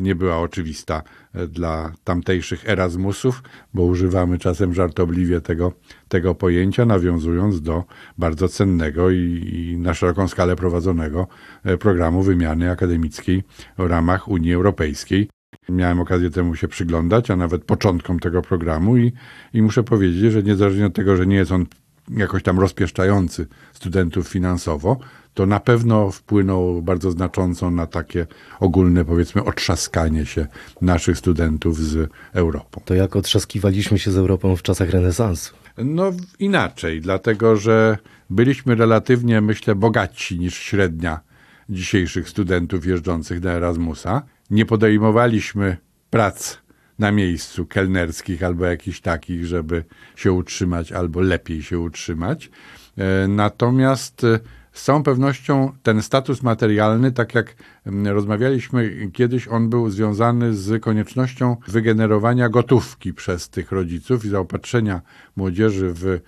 nie 0.00 0.14
była 0.14 0.38
oczywista 0.38 1.02
e, 1.34 1.46
dla 1.46 1.92
tamtejszych 2.04 2.68
Erasmusów, 2.68 3.42
bo 3.74 3.82
używamy 3.82 4.38
czasem 4.38 4.74
żartobliwie 4.74 5.40
tego, 5.40 5.72
tego 6.08 6.34
pojęcia, 6.34 6.84
nawiązując 6.84 7.62
do 7.62 7.84
bardzo 8.18 8.48
cennego 8.48 9.10
i, 9.10 9.50
i 9.54 9.78
na 9.78 9.94
szeroką 9.94 10.28
skalę 10.28 10.56
prowadzonego 10.56 11.26
e, 11.64 11.76
programu 11.76 12.22
wymiany 12.22 12.70
akademickiej 12.70 13.42
w 13.78 13.86
ramach 13.86 14.28
Unii 14.28 14.54
Europejskiej. 14.54 15.28
Miałem 15.68 16.00
okazję 16.00 16.30
temu 16.30 16.56
się 16.56 16.68
przyglądać, 16.68 17.30
a 17.30 17.36
nawet 17.36 17.64
początkom 17.64 18.18
tego 18.20 18.42
programu 18.42 18.96
i, 18.96 19.12
i 19.52 19.62
muszę 19.62 19.82
powiedzieć, 19.82 20.32
że 20.32 20.42
niezależnie 20.42 20.86
od 20.86 20.94
tego, 20.94 21.16
że 21.16 21.26
nie 21.26 21.36
jest 21.36 21.52
on 21.52 21.66
jakoś 22.10 22.42
tam 22.42 22.60
rozpieszczający 22.60 23.46
studentów 23.72 24.28
finansowo, 24.28 24.98
to 25.34 25.46
na 25.46 25.60
pewno 25.60 26.10
wpłynął 26.10 26.82
bardzo 26.82 27.10
znacząco 27.10 27.70
na 27.70 27.86
takie 27.86 28.26
ogólne, 28.60 29.04
powiedzmy, 29.04 29.44
otrzaskanie 29.44 30.26
się 30.26 30.46
naszych 30.80 31.18
studentów 31.18 31.78
z 31.78 32.10
Europą. 32.32 32.80
To 32.84 32.94
jak 32.94 33.16
otrzaskiwaliśmy 33.16 33.98
się 33.98 34.10
z 34.10 34.16
Europą 34.16 34.56
w 34.56 34.62
czasach 34.62 34.90
renesansu? 34.90 35.54
No 35.78 36.12
inaczej, 36.38 37.00
dlatego 37.00 37.56
że 37.56 37.98
byliśmy 38.30 38.74
relatywnie, 38.74 39.40
myślę, 39.40 39.74
bogatsi 39.74 40.38
niż 40.38 40.54
średnia 40.54 41.20
dzisiejszych 41.68 42.28
studentów 42.28 42.86
jeżdżących 42.86 43.42
na 43.42 43.52
Erasmusa. 43.52 44.22
Nie 44.50 44.66
podejmowaliśmy 44.66 45.76
prac 46.10 46.58
na 46.98 47.12
miejscu 47.12 47.66
kelnerskich 47.66 48.42
albo 48.42 48.64
jakichś 48.64 49.00
takich, 49.00 49.46
żeby 49.46 49.84
się 50.16 50.32
utrzymać 50.32 50.92
albo 50.92 51.20
lepiej 51.20 51.62
się 51.62 51.78
utrzymać. 51.78 52.50
E, 52.98 53.28
natomiast 53.28 54.24
e, 54.24 54.38
z 54.72 54.84
całą 54.84 55.02
pewnością 55.02 55.72
ten 55.82 56.02
status 56.02 56.42
materialny, 56.42 57.12
tak 57.12 57.34
jak 57.34 57.56
rozmawialiśmy 58.04 59.10
kiedyś, 59.12 59.48
on 59.48 59.68
był 59.68 59.90
związany 59.90 60.54
z 60.54 60.82
koniecznością 60.82 61.56
wygenerowania 61.68 62.48
gotówki 62.48 63.14
przez 63.14 63.48
tych 63.48 63.72
rodziców 63.72 64.24
i 64.24 64.28
zaopatrzenia 64.28 65.00
młodzieży 65.36 65.92
w 65.92 66.06
e, 66.06 66.20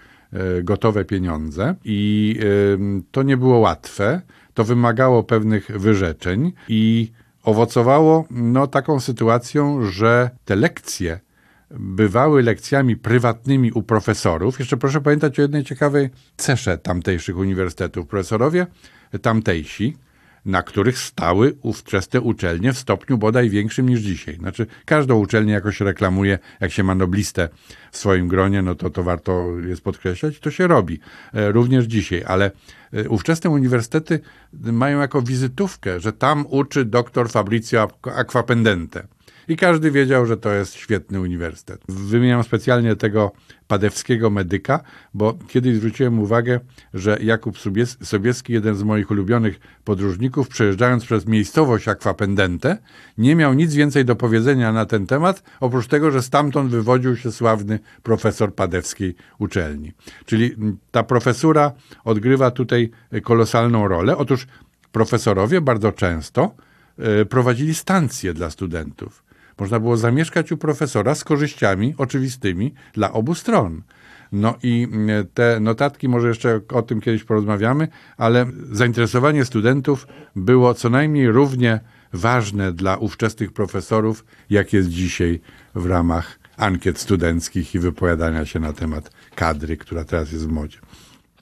gotowe 0.62 1.04
pieniądze. 1.04 1.74
I 1.84 2.38
to 3.10 3.22
nie 3.22 3.36
było 3.36 3.58
łatwe. 3.58 4.22
To 4.54 4.64
wymagało 4.64 5.22
pewnych 5.22 5.70
wyrzeczeń 5.80 6.52
i 6.68 7.12
owocowało 7.44 8.24
no, 8.30 8.66
taką 8.66 9.00
sytuacją, 9.00 9.82
że 9.82 10.30
te 10.44 10.56
lekcje 10.56 11.20
bywały 11.70 12.42
lekcjami 12.42 12.96
prywatnymi 12.96 13.72
u 13.72 13.82
profesorów. 13.82 14.58
Jeszcze 14.58 14.76
proszę 14.76 15.00
pamiętać 15.00 15.38
o 15.38 15.42
jednej 15.42 15.64
ciekawej 15.64 16.10
cesze 16.36 16.78
tamtejszych 16.78 17.36
uniwersytetów. 17.36 18.06
Profesorowie 18.06 18.66
tamtejsi, 19.22 19.96
na 20.44 20.62
których 20.62 20.98
stały 20.98 21.56
ówczesne 21.62 22.20
uczelnie 22.20 22.72
w 22.72 22.78
stopniu 22.78 23.18
bodaj 23.18 23.50
większym 23.50 23.88
niż 23.88 24.00
dzisiaj. 24.00 24.36
Znaczy, 24.36 24.66
każdą 24.84 25.18
uczelnię 25.18 25.52
jakoś 25.52 25.80
reklamuje, 25.80 26.38
jak 26.60 26.72
się 26.72 26.84
ma 26.84 26.94
noblistę 26.94 27.48
w 27.92 27.96
swoim 27.96 28.28
gronie, 28.28 28.62
no 28.62 28.74
to 28.74 28.90
to 28.90 29.02
warto 29.02 29.58
jest 29.66 29.82
podkreślać, 29.82 30.38
to 30.38 30.50
się 30.50 30.66
robi 30.66 31.00
e, 31.34 31.52
również 31.52 31.84
dzisiaj, 31.84 32.24
ale 32.26 32.50
e, 32.92 33.08
ówczesne 33.08 33.50
uniwersytety 33.50 34.20
mają 34.52 35.00
jako 35.00 35.22
wizytówkę, 35.22 36.00
że 36.00 36.12
tam 36.12 36.46
uczy 36.48 36.84
doktor 36.84 37.30
Fabrizio 37.30 37.88
Aquapendente 38.02 39.06
i 39.48 39.56
każdy 39.56 39.90
wiedział, 39.90 40.26
że 40.26 40.36
to 40.36 40.52
jest 40.52 40.74
świetny 40.74 41.20
uniwersytet. 41.20 41.80
Wymieniam 41.88 42.44
specjalnie 42.44 42.96
tego 42.96 43.32
padewskiego 43.68 44.30
medyka, 44.30 44.80
bo 45.14 45.38
kiedyś 45.48 45.76
zwróciłem 45.76 46.18
uwagę, 46.18 46.60
że 46.94 47.18
Jakub 47.22 47.56
Sobieski, 48.02 48.52
jeden 48.52 48.76
z 48.76 48.82
moich 48.82 49.10
ulubionych 49.10 49.60
podróżników, 49.84 50.48
przejeżdżając 50.48 51.04
przez 51.04 51.26
miejscowość 51.26 51.88
Akwapendente, 51.88 52.78
nie 53.18 53.36
miał 53.36 53.54
nic 53.54 53.74
więcej 53.74 54.04
do 54.04 54.16
powiedzenia 54.16 54.72
na 54.72 54.86
ten 54.86 55.06
temat, 55.06 55.42
oprócz 55.60 55.86
tego, 55.86 56.10
że 56.10 56.22
stamtąd 56.22 56.70
wywodził 56.70 57.16
się 57.16 57.32
sławny 57.32 57.78
profesor 58.02 58.54
padewskiej 58.54 59.14
uczelni. 59.38 59.92
Czyli 60.26 60.56
ta 60.90 61.02
profesura 61.02 61.72
odgrywa 62.04 62.50
tutaj 62.50 62.90
kolosalną 63.22 63.88
rolę. 63.88 64.16
Otóż 64.16 64.46
profesorowie 64.92 65.60
bardzo 65.60 65.92
często 65.92 66.54
e, 66.98 67.24
prowadzili 67.24 67.74
stacje 67.74 68.34
dla 68.34 68.50
studentów. 68.50 69.23
Można 69.58 69.80
było 69.80 69.96
zamieszkać 69.96 70.52
u 70.52 70.56
profesora 70.56 71.14
z 71.14 71.24
korzyściami 71.24 71.94
oczywistymi 71.98 72.74
dla 72.94 73.12
obu 73.12 73.34
stron. 73.34 73.82
No 74.32 74.54
i 74.62 74.88
mm, 74.92 75.26
te 75.34 75.60
notatki, 75.60 76.08
może 76.08 76.28
jeszcze 76.28 76.60
o 76.68 76.82
tym 76.82 77.00
kiedyś 77.00 77.24
porozmawiamy, 77.24 77.88
ale 78.16 78.46
zainteresowanie 78.72 79.44
studentów 79.44 80.06
było 80.36 80.74
co 80.74 80.90
najmniej 80.90 81.28
równie 81.30 81.80
ważne 82.12 82.72
dla 82.72 82.96
ówczesnych 82.96 83.52
profesorów, 83.52 84.24
jak 84.50 84.72
jest 84.72 84.88
dzisiaj 84.88 85.40
w 85.74 85.86
ramach 85.86 86.38
ankiet 86.56 86.98
studenckich 86.98 87.74
i 87.74 87.78
wypowiadania 87.78 88.46
się 88.46 88.60
na 88.60 88.72
temat 88.72 89.10
kadry, 89.34 89.76
która 89.76 90.04
teraz 90.04 90.32
jest 90.32 90.48
w 90.48 90.52
modzie. 90.52 90.78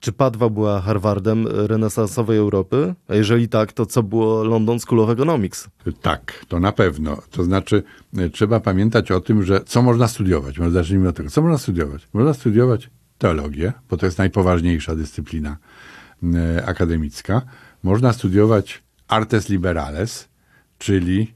Czy 0.03 0.11
Padwa 0.11 0.49
była 0.49 0.81
Harvardem 0.81 1.47
renesansowej 1.47 2.37
Europy? 2.37 2.95
A 3.07 3.15
jeżeli 3.15 3.49
tak, 3.49 3.73
to 3.73 3.85
co 3.85 4.03
było 4.03 4.43
London 4.43 4.79
School 4.79 4.99
of 4.99 5.09
Economics? 5.09 5.69
Tak, 6.01 6.45
to 6.47 6.59
na 6.59 6.71
pewno. 6.71 7.17
To 7.31 7.43
znaczy, 7.43 7.83
e, 8.17 8.29
trzeba 8.29 8.59
pamiętać 8.59 9.11
o 9.11 9.21
tym, 9.21 9.43
że 9.43 9.61
co 9.65 9.81
można 9.81 10.07
studiować. 10.07 10.59
Może 10.59 10.71
zacznijmy 10.71 11.09
od 11.09 11.15
tego. 11.15 11.29
Co 11.29 11.41
można 11.41 11.57
studiować? 11.57 12.07
Można 12.13 12.33
studiować 12.33 12.89
teologię, 13.17 13.73
bo 13.89 13.97
to 13.97 14.05
jest 14.05 14.17
najpoważniejsza 14.17 14.95
dyscyplina 14.95 15.57
e, 16.23 16.65
akademicka. 16.65 17.41
Można 17.83 18.13
studiować 18.13 18.83
artes 19.07 19.49
liberales, 19.49 20.29
czyli 20.77 21.33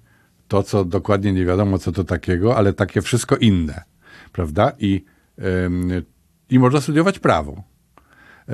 to, 0.48 0.64
co 0.64 0.86
dokładnie 0.86 1.34
nie 1.34 1.46
wiadomo, 1.46 1.78
co 1.78 1.92
to 1.92 2.04
takiego, 2.04 2.58
ale 2.58 2.74
takie 2.74 3.02
wszystko 3.02 3.36
inne, 3.36 3.84
prawda? 4.32 4.72
I, 4.80 5.06
i 6.50 6.60
można 6.60 6.82
studiować 6.82 7.20
prawo 7.20 7.64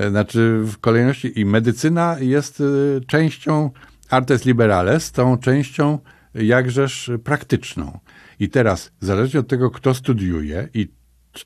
znaczy 0.09 0.59
w 0.63 0.77
kolejności 0.77 1.39
i 1.39 1.45
medycyna 1.45 2.17
jest 2.19 2.61
e, 2.61 2.63
częścią 3.05 3.71
artes 4.09 4.45
liberales, 4.45 5.11
tą 5.11 5.37
częścią 5.37 5.99
jakżeż 6.35 7.11
praktyczną. 7.23 7.99
I 8.39 8.49
teraz, 8.49 8.91
zależnie 8.99 9.39
od 9.39 9.47
tego, 9.47 9.71
kto 9.71 9.93
studiuje 9.93 10.69
i 10.73 10.87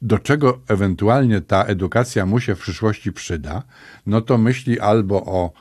do 0.02 0.20
czego 0.20 0.60
ewentualnie 0.68 1.42
ta 1.42 1.64
edukacja 1.64 2.26
mu 2.26 2.40
się 2.40 2.56
w 2.56 2.60
przyszłości 2.60 3.14
przyda, 3.14 3.64
no 4.06 4.22
to 4.22 4.38
myśli 4.38 4.80
albo 4.80 5.26
o 5.26 5.52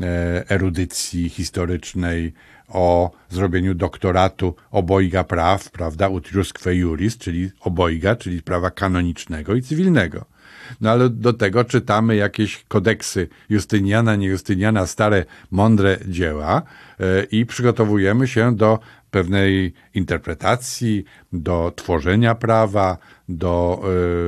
e, 0.00 0.50
erudycji 0.50 1.28
historycznej, 1.28 2.32
o 2.68 3.10
zrobieniu 3.28 3.74
doktoratu 3.74 4.54
obojga 4.70 5.24
praw, 5.24 5.70
prawda, 5.70 6.08
utriusque 6.08 6.74
juris, 6.74 7.18
czyli 7.18 7.50
obojga, 7.60 8.16
czyli 8.16 8.42
prawa 8.42 8.70
kanonicznego 8.70 9.54
i 9.54 9.62
cywilnego. 9.62 10.35
No 10.80 10.90
ale 10.90 11.10
do 11.10 11.32
tego 11.32 11.64
czytamy 11.64 12.16
jakieś 12.16 12.64
kodeksy 12.68 13.28
Justyniana, 13.48 14.16
nie 14.16 14.26
Justyniana, 14.26 14.86
stare, 14.86 15.24
mądre 15.50 15.98
dzieła 16.08 16.62
e, 17.00 17.24
i 17.24 17.46
przygotowujemy 17.46 18.28
się 18.28 18.56
do 18.56 18.78
pewnej 19.10 19.72
interpretacji, 19.94 21.04
do 21.32 21.72
tworzenia 21.76 22.34
prawa, 22.34 22.98
do 23.28 23.82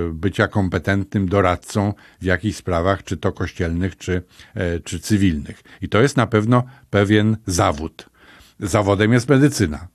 e, 0.09 0.13
bycia 0.13 0.49
kompetentnym 0.49 1.29
doradcą 1.29 1.95
w 2.21 2.25
jakichś 2.25 2.57
sprawach, 2.57 3.05
czy 3.05 3.17
to 3.17 3.33
kościelnych, 3.33 3.97
czy, 3.97 4.23
e, 4.55 4.81
czy 4.81 5.01
cywilnych. 5.01 5.63
I 5.83 5.89
to 5.89 6.01
jest 6.01 6.17
na 6.17 6.27
pewno 6.27 6.63
pewien 6.91 7.37
zawód. 7.47 8.11
Zawodem 8.61 9.13
jest 9.13 9.29
medycyna. 9.29 9.89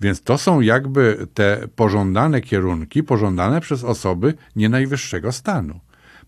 Więc 0.00 0.22
to 0.22 0.38
są 0.38 0.60
jakby 0.60 1.26
te 1.34 1.68
pożądane 1.76 2.40
kierunki, 2.40 3.02
pożądane 3.02 3.60
przez 3.60 3.84
osoby 3.84 4.34
nie 4.56 4.68
najwyższego 4.68 5.32
stanu. 5.32 5.80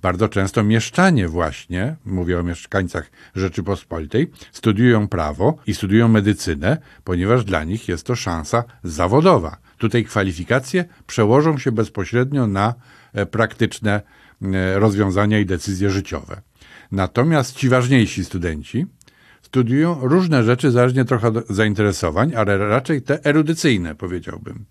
Bardzo 0.03 0.29
często 0.29 0.65
mieszczanie 0.65 1.29
właśnie, 1.29 1.97
mówię 2.05 2.41
o 2.41 2.43
mieszkańcach 2.43 3.11
Rzeczypospolitej, 3.35 4.31
studiują 4.53 5.09
prawo 5.09 5.59
i 5.67 5.75
studiują 5.75 6.09
medycynę, 6.09 6.79
ponieważ 7.05 7.45
dla 7.45 7.65
nich 7.65 7.89
jest 7.89 8.07
to 8.07 8.17
szansa 8.17 8.65
zawodowa. 8.83 9.57
Tutaj 9.79 10.05
kwalifikacje 10.05 10.85
przełożą 11.07 11.59
się 11.59 11.73
bezpośrednio 11.73 12.47
na 12.47 12.75
e, 13.13 13.27
praktyczne 13.27 14.03
e, 14.43 14.79
rozwiązania 14.79 15.39
i 15.39 15.47
decyzje 15.47 15.91
życiowe. 15.91 16.43
Natomiast 16.93 17.57
ci 17.57 17.69
ważniejsi 17.69 18.25
studenci 18.25 18.87
studiują 19.43 19.99
różne 20.01 20.45
rzeczy, 20.45 20.71
zależnie 20.71 21.05
trochę 21.05 21.29
od 21.29 21.49
zainteresowań, 21.49 22.33
ale 22.37 22.59
raczej 22.59 23.03
te 23.03 23.25
erudycyjne, 23.25 23.95
powiedziałbym. 23.95 24.65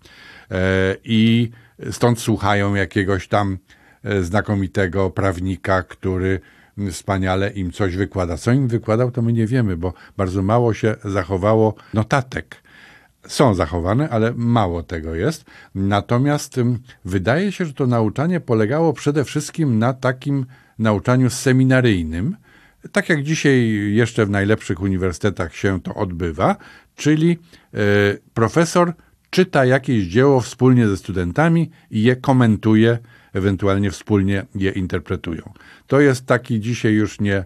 E, 0.50 0.96
I 1.04 1.50
stąd 1.90 2.20
słuchają 2.20 2.74
jakiegoś 2.74 3.28
tam 3.28 3.58
znakomitego 4.20 5.10
prawnika, 5.10 5.82
który 5.82 6.40
wspaniale 6.90 7.50
im 7.50 7.72
coś 7.72 7.96
wykłada. 7.96 8.36
Co 8.36 8.52
im 8.52 8.68
wykładał, 8.68 9.10
to 9.10 9.22
my 9.22 9.32
nie 9.32 9.46
wiemy, 9.46 9.76
bo 9.76 9.92
bardzo 10.16 10.42
mało 10.42 10.74
się 10.74 10.96
zachowało 11.04 11.74
notatek. 11.94 12.62
Są 13.26 13.54
zachowane, 13.54 14.08
ale 14.08 14.32
mało 14.36 14.82
tego 14.82 15.14
jest. 15.14 15.44
Natomiast 15.74 16.60
wydaje 17.04 17.52
się, 17.52 17.64
że 17.64 17.72
to 17.72 17.86
nauczanie 17.86 18.40
polegało 18.40 18.92
przede 18.92 19.24
wszystkim 19.24 19.78
na 19.78 19.92
takim 19.92 20.46
nauczaniu 20.78 21.30
seminaryjnym, 21.30 22.36
tak 22.92 23.08
jak 23.08 23.22
dzisiaj 23.22 23.70
jeszcze 23.94 24.26
w 24.26 24.30
najlepszych 24.30 24.80
uniwersytetach 24.80 25.54
się 25.54 25.80
to 25.80 25.94
odbywa, 25.94 26.56
czyli 26.96 27.38
e, 27.74 27.78
profesor 28.34 28.92
czyta 29.30 29.64
jakieś 29.64 30.04
dzieło 30.04 30.40
wspólnie 30.40 30.88
ze 30.88 30.96
studentami 30.96 31.70
i 31.90 32.02
je 32.02 32.16
komentuje, 32.16 32.98
ewentualnie 33.38 33.90
wspólnie 33.90 34.46
je 34.54 34.70
interpretują. 34.70 35.52
To 35.86 36.00
jest 36.00 36.26
taki 36.26 36.60
dzisiaj 36.60 36.92
już 36.92 37.20
nie, 37.20 37.44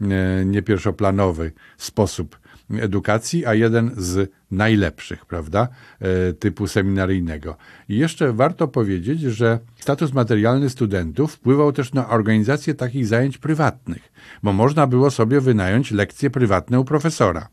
nie, 0.00 0.42
nie 0.46 0.62
pierwszoplanowy 0.62 1.52
sposób 1.78 2.40
edukacji, 2.78 3.46
a 3.46 3.54
jeden 3.54 3.90
z 3.96 4.30
najlepszych, 4.50 5.26
prawda, 5.26 5.68
e, 6.00 6.32
typu 6.32 6.66
seminaryjnego. 6.66 7.56
I 7.88 7.96
jeszcze 7.96 8.32
warto 8.32 8.68
powiedzieć, 8.68 9.20
że 9.20 9.58
status 9.78 10.12
materialny 10.12 10.70
studentów 10.70 11.32
wpływał 11.32 11.72
też 11.72 11.92
na 11.92 12.08
organizację 12.08 12.74
takich 12.74 13.06
zajęć 13.06 13.38
prywatnych, 13.38 14.12
bo 14.42 14.52
można 14.52 14.86
było 14.86 15.10
sobie 15.10 15.40
wynająć 15.40 15.90
lekcje 15.90 16.30
prywatne 16.30 16.80
u 16.80 16.84
profesora, 16.84 17.48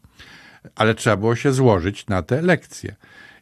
ale 0.76 0.96
trzeba 0.96 1.18
było 1.18 1.36
się 1.36 1.54
złożyć 1.54 2.08
na 2.08 2.22
te 2.22 2.42
lekcje. 2.42 2.96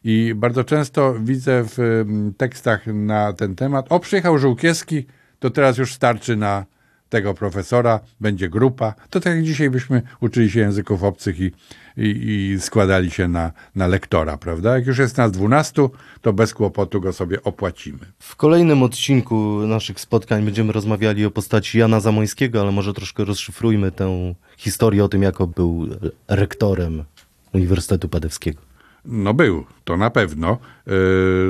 I 0.08 0.34
bardzo 0.36 0.64
często 0.64 1.14
widzę 1.20 1.64
w 1.64 1.78
mm, 1.78 2.34
tekstach 2.34 2.86
na 2.86 3.32
ten 3.32 3.54
temat, 3.54 3.86
o 3.88 4.00
przyjechał 4.00 4.38
Żółkiewski, 4.38 5.06
to 5.38 5.50
teraz 5.50 5.78
już 5.78 5.94
starczy 5.94 6.36
na 6.36 6.64
tego 7.08 7.34
profesora, 7.34 8.00
będzie 8.20 8.48
grupa. 8.48 8.94
To 9.10 9.20
tak 9.20 9.34
jak 9.34 9.44
dzisiaj 9.44 9.70
byśmy 9.70 10.02
uczyli 10.20 10.50
się 10.50 10.60
języków 10.60 11.04
obcych 11.04 11.40
i, 11.40 11.52
i, 11.96 12.02
i, 12.06 12.60
składali 12.60 13.10
się 13.10 13.28
na, 13.28 13.52
na 13.74 13.86
lektora, 13.86 14.36
prawda? 14.36 14.74
Jak 14.74 14.86
już 14.86 14.98
jest 14.98 15.16
nas 15.16 15.32
dwunastu, 15.32 15.90
to 16.20 16.32
bez 16.32 16.54
kłopotu 16.54 17.00
go 17.00 17.12
sobie 17.12 17.42
opłacimy. 17.42 17.98
W 18.18 18.36
kolejnym 18.36 18.82
odcinku 18.82 19.60
naszych 19.66 20.00
spotkań 20.00 20.44
będziemy 20.44 20.72
rozmawiali 20.72 21.24
o 21.24 21.30
postaci 21.30 21.78
Jana 21.78 22.00
Zamońskiego, 22.00 22.60
ale 22.60 22.72
może 22.72 22.94
troszkę 22.94 23.24
rozszyfrujmy 23.24 23.92
tę 23.92 24.34
historię 24.56 25.04
o 25.04 25.08
tym, 25.08 25.22
jako 25.22 25.46
był 25.46 25.86
rektorem 26.28 27.04
Uniwersytetu 27.52 28.08
Padewskiego. 28.08 28.75
No 29.06 29.34
był, 29.34 29.64
to 29.84 29.96
na 29.96 30.10
pewno. 30.10 30.58
E, 30.86 30.90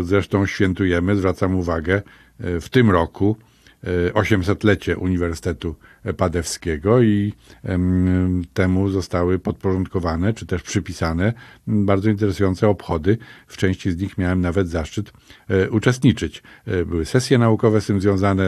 zresztą 0.03 0.47
świętujemy, 0.47 1.17
zwracam 1.17 1.55
uwagę, 1.55 2.03
e, 2.41 2.61
w 2.61 2.69
tym 2.69 2.91
roku 2.91 3.37
800-lecie 4.15 4.97
Uniwersytetu 4.97 5.75
Padewskiego 6.17 7.03
i 7.03 7.33
temu 8.55 8.89
zostały 8.89 9.39
podporządkowane, 9.39 10.35
czy 10.35 10.47
też 10.47 10.63
przypisane 10.63 11.33
bardzo 11.67 12.11
interesujące 12.11 12.69
obchody. 12.69 13.19
W 13.47 13.57
części 13.57 13.93
z 13.93 13.97
nich 13.97 14.19
miałem 14.19 14.41
nawet 14.41 14.69
zaszczyt 14.69 15.13
e, 15.49 15.71
uczestniczyć. 15.71 16.43
Były 16.87 17.05
sesje 17.05 17.39
naukowe 17.39 17.81
z 17.81 17.87
tym 17.87 18.01
związane, 18.01 18.45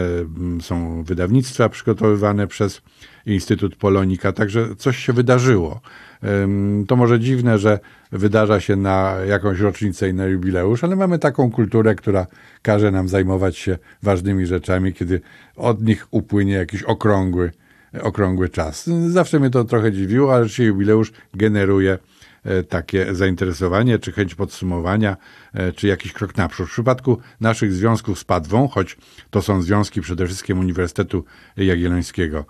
są 0.61 1.03
wydawnictwa 1.03 1.68
przygotowywane 1.68 2.47
przez 2.47 2.83
Instytut 3.27 3.77
Polonika, 3.77 4.33
także 4.33 4.77
coś 4.77 4.99
się 4.99 5.12
wydarzyło. 5.12 5.81
To 6.89 6.97
może 6.97 7.21
dziwne, 7.21 7.59
że 7.59 7.79
wydarza 8.13 8.61
się 8.61 8.77
na 8.77 9.17
jakąś 9.29 9.61
rocznicę 9.61 10.09
i 10.09 10.15
na 10.15 10.27
jubileusz, 10.27 10.85
ale 10.85 10.97
mamy 10.97 11.19
taką 11.19 11.51
kulturę, 11.51 11.95
która 11.95 12.27
każe 12.63 12.91
nam 12.91 13.09
zajmować 13.09 13.57
się 13.57 13.79
ważnymi 14.03 14.47
rzeczami, 14.47 14.93
kiedy 14.93 15.21
od 15.57 15.83
nich 15.83 16.07
upłynie 16.11 16.53
jakiś 16.53 16.83
okrągły, 16.83 17.53
okrągły 18.03 18.49
czas. 18.49 18.91
Zawsze 19.07 19.41
mnie 19.41 19.51
to 19.51 19.65
trochę 19.65 19.93
dziwiło, 19.93 20.35
ale 20.35 20.49
się 20.49 20.65
jubileusz 20.65 21.13
generuje 21.35 21.99
e, 22.45 22.63
takie 22.63 23.15
zainteresowanie, 23.15 23.99
czy 23.99 24.13
chęć 24.13 24.35
podsumowania, 24.35 25.17
e, 25.55 25.73
czy 25.73 25.87
jakiś 25.87 26.13
krok 26.13 26.37
naprzód. 26.37 26.69
W 26.69 26.73
przypadku 26.73 27.19
naszych 27.41 27.73
związków 27.73 28.19
z 28.19 28.25
Padwą, 28.25 28.69
choć 28.69 28.97
to 29.31 29.43
są 29.43 29.63
związki 29.63 30.01
przede 30.01 30.27
wszystkim 30.27 30.59
Uniwersytetu 30.59 31.25
Jagiellońskiego 31.57 32.45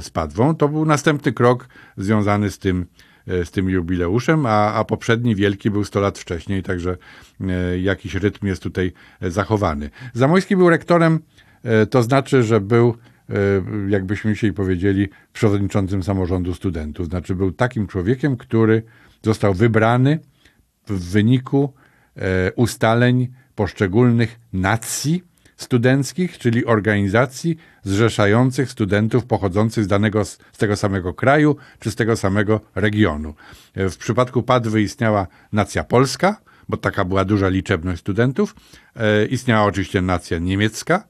z 0.00 0.10
Padwą, 0.10 0.54
to 0.54 0.68
był 0.68 0.84
następny 0.84 1.32
krok 1.32 1.68
związany 1.96 2.50
z 2.50 2.58
tym, 2.58 2.86
E, 3.28 3.44
z 3.44 3.50
tym 3.50 3.70
jubileuszem, 3.70 4.46
a, 4.46 4.74
a 4.74 4.84
poprzedni 4.84 5.34
wielki 5.34 5.70
był 5.70 5.84
100 5.84 6.00
lat 6.00 6.18
wcześniej, 6.18 6.62
także 6.62 6.96
e, 7.40 7.78
jakiś 7.78 8.14
rytm 8.14 8.46
jest 8.46 8.62
tutaj 8.62 8.92
e, 9.20 9.30
zachowany. 9.30 9.90
Zamojski 10.14 10.56
był 10.56 10.70
rektorem, 10.70 11.18
to 11.90 12.02
znaczy, 12.02 12.42
że 12.42 12.60
był 12.60 12.96
jakbyśmy 13.88 14.34
dzisiaj 14.34 14.52
powiedzieli, 14.52 15.08
przewodniczącym 15.32 16.02
samorządu 16.02 16.54
studentów. 16.54 17.06
Znaczy, 17.06 17.34
był 17.34 17.52
takim 17.52 17.86
człowiekiem, 17.86 18.36
który 18.36 18.82
został 19.22 19.54
wybrany 19.54 20.18
w 20.86 21.10
wyniku 21.10 21.72
ustaleń 22.56 23.28
poszczególnych 23.54 24.40
nacji 24.52 25.22
studenckich, 25.58 26.38
czyli 26.38 26.66
organizacji 26.66 27.56
zrzeszających 27.82 28.70
studentów 28.70 29.26
pochodzących 29.26 29.84
z 29.84 29.86
danego, 29.86 30.24
z 30.24 30.38
tego 30.58 30.76
samego 30.76 31.14
kraju 31.14 31.56
czy 31.80 31.90
z 31.90 31.94
tego 31.94 32.16
samego 32.16 32.60
regionu. 32.74 33.34
W 33.76 33.96
przypadku 33.96 34.42
Padwy 34.42 34.82
istniała 34.82 35.26
nacja 35.52 35.84
polska, 35.84 36.40
bo 36.68 36.76
taka 36.76 37.04
była 37.04 37.24
duża 37.24 37.48
liczebność 37.48 38.00
studentów. 38.00 38.54
E, 38.96 39.26
istniała 39.26 39.64
oczywiście 39.66 40.02
nacja 40.02 40.38
niemiecka. 40.38 40.96
E, 40.96 41.04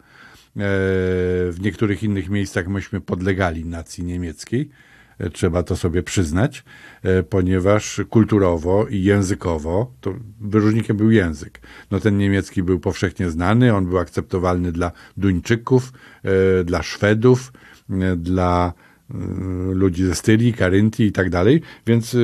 w 1.51 1.57
niektórych 1.61 2.03
innych 2.03 2.29
miejscach 2.29 2.69
myśmy 2.69 3.01
podlegali 3.01 3.65
nacji 3.65 4.05
niemieckiej 4.05 4.71
trzeba 5.33 5.63
to 5.63 5.77
sobie 5.77 6.03
przyznać, 6.03 6.65
e, 7.03 7.23
ponieważ 7.23 8.01
kulturowo 8.11 8.87
i 8.87 9.03
językowo 9.03 9.93
to 10.01 10.15
wyróżnikiem 10.41 10.97
był 10.97 11.11
język. 11.11 11.61
No 11.91 12.01
ten 12.01 12.19
niemiecki 12.19 12.63
był 12.63 12.81
powszechnie 12.81 13.31
znany, 13.31 13.75
on 13.75 13.87
był 13.87 13.99
akceptowalny 13.99 14.73
dla 14.73 14.93
Duńczyków, 15.17 15.93
e, 16.23 16.65
dla 16.65 16.83
Szwedów, 16.83 17.53
e, 17.91 18.17
dla 18.17 18.73
ludzi 19.73 20.05
ze 20.05 20.15
Styrii, 20.15 20.53
Karyntii 20.53 21.05
i 21.05 21.13
tak 21.13 21.31
dalej, 21.31 21.63
więc 21.87 22.17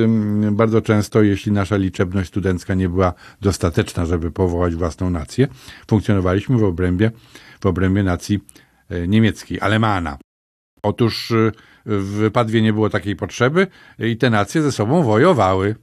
bardzo 0.51 0.81
często, 0.81 1.23
jeśli 1.23 1.51
nasza 1.51 1.77
liczebność 1.77 2.29
studencka 2.29 2.73
nie 2.73 2.89
była 2.89 3.13
dostateczna, 3.41 4.05
żeby 4.05 4.31
powołać 4.31 4.75
własną 4.75 5.09
nację, 5.09 5.47
funkcjonowaliśmy 5.87 6.57
w 6.57 6.63
obrębie, 6.63 7.11
w 7.61 7.65
obrębie 7.65 8.03
nacji 8.03 8.39
niemieckiej, 9.07 9.59
Alemana. 9.61 10.17
Otóż 10.83 11.33
w 11.85 12.31
Padwie 12.31 12.61
nie 12.61 12.73
było 12.73 12.89
takiej 12.89 13.15
potrzeby 13.15 13.67
i 13.99 14.17
te 14.17 14.29
nacje 14.29 14.61
ze 14.61 14.71
sobą 14.71 15.03
wojowały. 15.03 15.75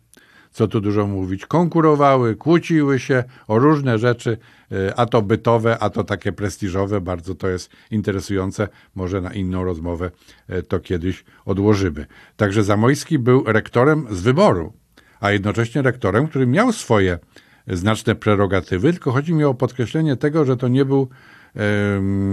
Co 0.52 0.68
tu 0.68 0.80
dużo 0.80 1.06
mówić, 1.06 1.46
konkurowały, 1.46 2.36
kłóciły 2.36 2.98
się 2.98 3.24
o 3.48 3.58
różne 3.58 3.98
rzeczy, 3.98 4.38
e, 4.72 4.94
a 4.98 5.06
to 5.06 5.22
bytowe, 5.22 5.78
a 5.78 5.90
to 5.90 6.04
takie 6.04 6.32
prestiżowe. 6.32 7.00
Bardzo 7.00 7.34
to 7.34 7.48
jest 7.48 7.70
interesujące. 7.90 8.68
Może 8.94 9.20
na 9.20 9.32
inną 9.32 9.64
rozmowę 9.64 10.10
e, 10.48 10.62
to 10.62 10.80
kiedyś 10.80 11.24
odłożymy. 11.44 12.06
Także 12.36 12.64
Zamojski 12.64 13.18
był 13.18 13.44
rektorem 13.46 14.06
z 14.10 14.20
wyboru, 14.20 14.72
a 15.20 15.30
jednocześnie 15.30 15.82
rektorem, 15.82 16.28
który 16.28 16.46
miał 16.46 16.72
swoje 16.72 17.18
znaczne 17.66 18.14
prerogatywy, 18.14 18.92
tylko 18.92 19.12
chodzi 19.12 19.34
mi 19.34 19.44
o 19.44 19.54
podkreślenie 19.54 20.16
tego, 20.16 20.44
że 20.44 20.56
to 20.56 20.68
nie 20.68 20.84
był 20.84 21.08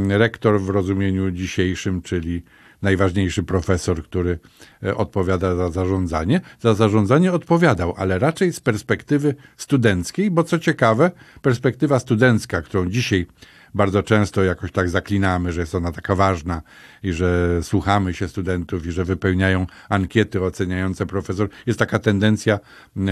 rektor 0.10 0.62
w 0.62 0.70
rozumieniu 0.70 1.32
dzisiejszym, 1.32 2.02
czyli 2.02 2.44
najważniejszy 2.82 3.44
profesor, 3.44 4.04
który 4.04 4.40
e, 4.84 4.98
odpowiada 4.98 5.56
za 5.56 5.70
zarządzanie. 5.70 6.42
Za 6.60 6.74
zarządzanie 6.74 7.32
odpowiadał, 7.32 7.94
ale 7.98 8.20
raczej 8.20 8.54
z 8.54 8.60
perspektywy 8.60 9.36
studenckiej, 9.58 10.32
bo 10.32 10.44
co 10.44 10.60
ciekawe, 10.60 11.12
perspektywa 11.42 12.00
studencka, 12.00 12.62
którą 12.62 12.90
dzisiaj 12.90 13.28
bardzo 13.74 14.04
często 14.04 14.44
jakoś 14.44 14.72
tak 14.72 14.90
zaklinamy, 14.90 15.52
że 15.52 15.62
jest 15.62 15.76
ona 15.76 15.92
taka 15.92 16.16
ważna 16.16 16.62
i 17.04 17.14
że 17.14 17.60
słuchamy 17.64 18.14
się 18.14 18.28
studentów 18.28 18.86
i 18.86 18.92
że 18.92 19.06
wypełniają 19.06 19.68
ankiety 19.90 20.44
oceniające 20.44 21.06
profesor. 21.06 21.50
Jest 21.66 21.80
taka 21.80 22.00
tendencja, 22.00 22.60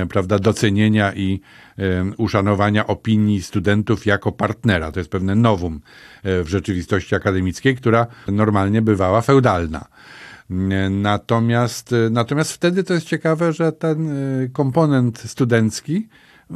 prawda, 0.10 0.40
docenienia 0.40 1.14
i 1.14 1.42
uszanowania 2.18 2.88
opinii 2.88 3.42
studentów 3.42 4.06
jako 4.06 4.32
partnera. 4.32 4.92
To 4.92 5.00
jest 5.00 5.10
pewne 5.10 5.36
nowum 5.36 5.82
e, 6.24 6.44
w 6.44 6.48
rzeczywistości 6.48 7.16
akademickiej, 7.16 7.76
która 7.76 8.08
normalnie 8.28 8.82
bywała 8.82 9.22
feudalna. 9.22 9.86
Natomiast, 10.90 11.94
e, 11.94 12.10
natomiast 12.10 12.52
wtedy 12.52 12.84
to 12.84 12.94
jest 12.94 13.06
ciekawe, 13.06 13.54
że 13.54 13.72
ten 13.72 14.10
e, 14.10 14.48
komponent 14.48 15.20
studencki 15.20 16.08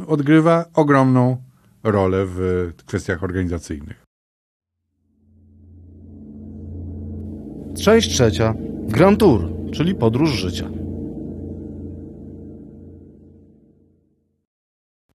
odgrywa 0.06 0.64
ogromną 0.74 1.42
rolę 1.82 2.24
w 2.26 2.72
kwestiach 2.86 3.24
organizacyjnych. 3.24 4.04
Część 7.82 8.10
trzecia. 8.10 8.54
Grand 8.88 9.20
Tour, 9.20 9.48
czyli 9.72 9.94
podróż 9.94 10.30
życia. 10.30 10.70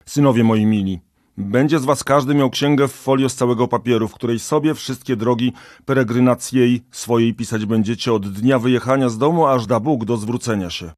Synowie 0.07 0.45
moi 0.45 0.67
mili, 0.67 1.01
Będzie 1.39 1.79
z 1.79 1.85
was 1.85 2.05
każdy 2.05 2.35
miał 2.35 2.51
księgę 2.51 2.89
w 2.89 2.93
folio 2.93 3.29
z 3.29 3.35
całego 3.35 3.69
papieru, 3.69 4.09
w 4.09 4.15
której 4.15 4.39
sobie 4.39 4.75
wszystkie 4.75 5.17
drogi 5.17 5.53
peregrynacji 5.85 6.85
swojej 6.91 7.35
pisać 7.35 7.67
będziecie 7.67 8.13
od 8.13 8.33
dnia 8.33 8.59
wyjechania 8.59 9.09
z 9.09 9.19
domu 9.19 9.47
aż 9.47 9.67
da 9.67 9.81
Bóg 9.81 10.05
do 10.05 10.17
zwrócenia 10.17 10.71
się. 10.71 10.93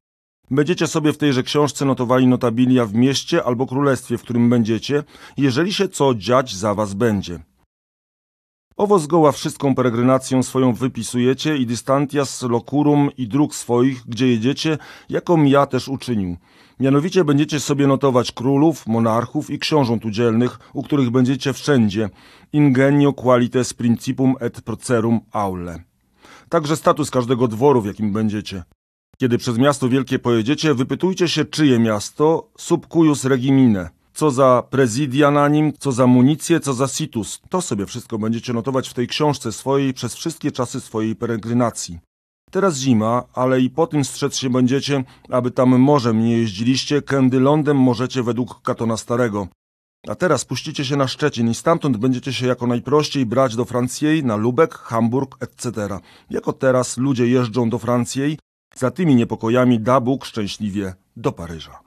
Będziecie 0.51 0.87
sobie 0.87 1.13
w 1.13 1.17
tejże 1.17 1.43
książce 1.43 1.85
notowali 1.85 2.27
notabilia 2.27 2.85
w 2.85 2.93
mieście 2.93 3.43
albo 3.43 3.67
królestwie, 3.67 4.17
w 4.17 4.21
którym 4.21 4.49
będziecie, 4.49 5.03
jeżeli 5.37 5.73
się 5.73 5.87
co 5.87 6.15
dziać 6.15 6.55
za 6.55 6.75
was 6.75 6.93
będzie. 6.93 7.39
Owo 8.77 8.99
zgoła 8.99 9.31
wszystką 9.31 9.75
peregrinacją 9.75 10.43
swoją 10.43 10.73
wypisujecie 10.73 11.57
i 11.57 11.65
dystantias 11.65 12.41
locurum 12.41 13.09
i 13.17 13.27
dróg 13.27 13.55
swoich, 13.55 14.03
gdzie 14.07 14.27
jedziecie, 14.27 14.77
jaką 15.09 15.43
ja 15.43 15.65
też 15.65 15.87
uczynił. 15.87 16.37
Mianowicie 16.79 17.23
będziecie 17.23 17.59
sobie 17.59 17.87
notować 17.87 18.31
królów, 18.31 18.87
monarchów 18.87 19.49
i 19.49 19.59
książąt 19.59 20.05
udzielnych, 20.05 20.59
u 20.73 20.83
których 20.83 21.09
będziecie 21.09 21.53
wszędzie, 21.53 22.09
ingenio 22.53 23.13
qualites 23.13 23.73
principum 23.73 24.35
et 24.39 24.61
procerum 24.61 25.19
aule. 25.31 25.83
Także 26.49 26.75
status 26.77 27.11
każdego 27.11 27.47
dworu, 27.47 27.81
w 27.81 27.85
jakim 27.85 28.13
będziecie. 28.13 28.63
Kiedy 29.21 29.37
przez 29.37 29.57
miasto 29.57 29.89
wielkie 29.89 30.19
pojedziecie, 30.19 30.73
wypytujcie 30.73 31.27
się, 31.27 31.45
czyje 31.45 31.79
miasto, 31.79 32.49
sub 32.57 32.87
cuius 32.87 33.25
regimine. 33.25 33.89
Co 34.13 34.31
za 34.31 34.63
prezydia 34.69 35.31
na 35.31 35.47
nim, 35.47 35.73
co 35.79 35.91
za 35.91 36.07
municję, 36.07 36.59
co 36.59 36.73
za 36.73 36.87
situs. 36.87 37.41
To 37.49 37.61
sobie 37.61 37.85
wszystko 37.85 38.17
będziecie 38.17 38.53
notować 38.53 38.89
w 38.89 38.93
tej 38.93 39.07
książce 39.07 39.51
swojej 39.51 39.93
przez 39.93 40.15
wszystkie 40.15 40.51
czasy 40.51 40.81
swojej 40.81 41.15
peregrinacji. 41.15 41.99
Teraz 42.51 42.77
zima, 42.77 43.23
ale 43.33 43.61
i 43.61 43.69
po 43.69 43.87
tym 43.87 44.05
strzec 44.05 44.35
się 44.35 44.49
będziecie, 44.49 45.03
aby 45.29 45.51
tam 45.51 45.79
morzem 45.79 46.19
nie 46.19 46.37
jeździliście, 46.37 47.01
kędy 47.01 47.39
lądem 47.39 47.77
możecie 47.77 48.23
według 48.23 48.61
Katona 48.61 48.97
Starego. 48.97 49.47
A 50.07 50.15
teraz 50.15 50.45
puścicie 50.45 50.85
się 50.85 50.95
na 50.95 51.07
Szczecin 51.07 51.49
i 51.49 51.55
stamtąd 51.55 51.97
będziecie 51.97 52.33
się 52.33 52.47
jako 52.47 52.67
najprościej 52.67 53.25
brać 53.25 53.55
do 53.55 53.65
Francji, 53.65 54.23
na 54.23 54.35
Lubek, 54.35 54.73
Hamburg, 54.73 55.37
etc. 55.39 55.99
Jako 56.29 56.53
teraz 56.53 56.97
ludzie 56.97 57.27
jeżdżą 57.27 57.69
do 57.69 57.79
Francji, 57.79 58.37
za 58.75 58.91
tymi 58.91 59.15
niepokojami 59.15 59.79
da 59.79 60.01
Bóg 60.01 60.25
szczęśliwie 60.25 60.93
do 61.17 61.31
Paryża. 61.31 61.79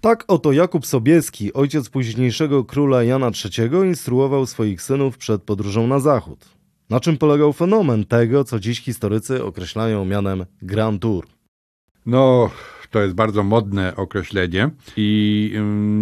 Tak 0.00 0.24
oto 0.28 0.52
Jakub 0.52 0.86
Sobieski, 0.86 1.52
ojciec 1.52 1.88
późniejszego 1.88 2.64
króla 2.64 3.02
Jana 3.02 3.30
III, 3.58 3.88
instruował 3.88 4.46
swoich 4.46 4.82
synów 4.82 5.18
przed 5.18 5.42
podróżą 5.42 5.86
na 5.86 5.98
zachód. 5.98 6.48
Na 6.90 7.00
czym 7.00 7.18
polegał 7.18 7.52
fenomen 7.52 8.04
tego, 8.04 8.44
co 8.44 8.60
dziś 8.60 8.80
historycy 8.80 9.44
określają 9.44 10.04
mianem 10.04 10.46
Grand 10.62 11.02
Tour? 11.02 11.26
No, 12.06 12.50
to 12.90 13.02
jest 13.02 13.14
bardzo 13.14 13.42
modne 13.42 13.96
określenie 13.96 14.70
i 14.96 15.52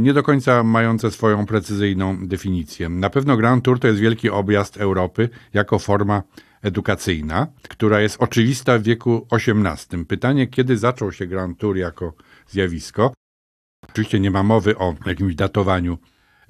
nie 0.03 0.15
do 0.15 0.23
końca 0.23 0.63
mające 0.63 1.11
swoją 1.11 1.47
precyzyjną 1.47 2.27
definicję. 2.27 2.89
Na 2.89 3.11
pewno 3.11 3.37
Grand 3.37 3.65
Tour 3.65 3.81
to 3.81 3.89
jest 3.89 4.01
wielki 4.01 4.31
objazd 4.31 4.77
Europy 4.77 5.29
jako 5.55 5.79
forma 5.79 6.23
edukacyjna, 6.63 7.47
która 7.69 8.01
jest 8.01 8.23
oczywista 8.23 8.79
w 8.79 8.83
wieku 8.83 9.27
XVIII. 9.33 10.05
Pytanie, 10.05 10.47
kiedy 10.47 10.77
zaczął 10.77 11.13
się 11.13 11.27
Grand 11.27 11.59
Tour 11.59 11.77
jako 11.77 12.13
zjawisko? 12.49 13.13
Oczywiście 13.89 14.21
nie 14.21 14.31
ma 14.31 14.43
mowy 14.43 14.79
o 14.79 14.95
jakimś 15.07 15.35
datowaniu 15.35 15.99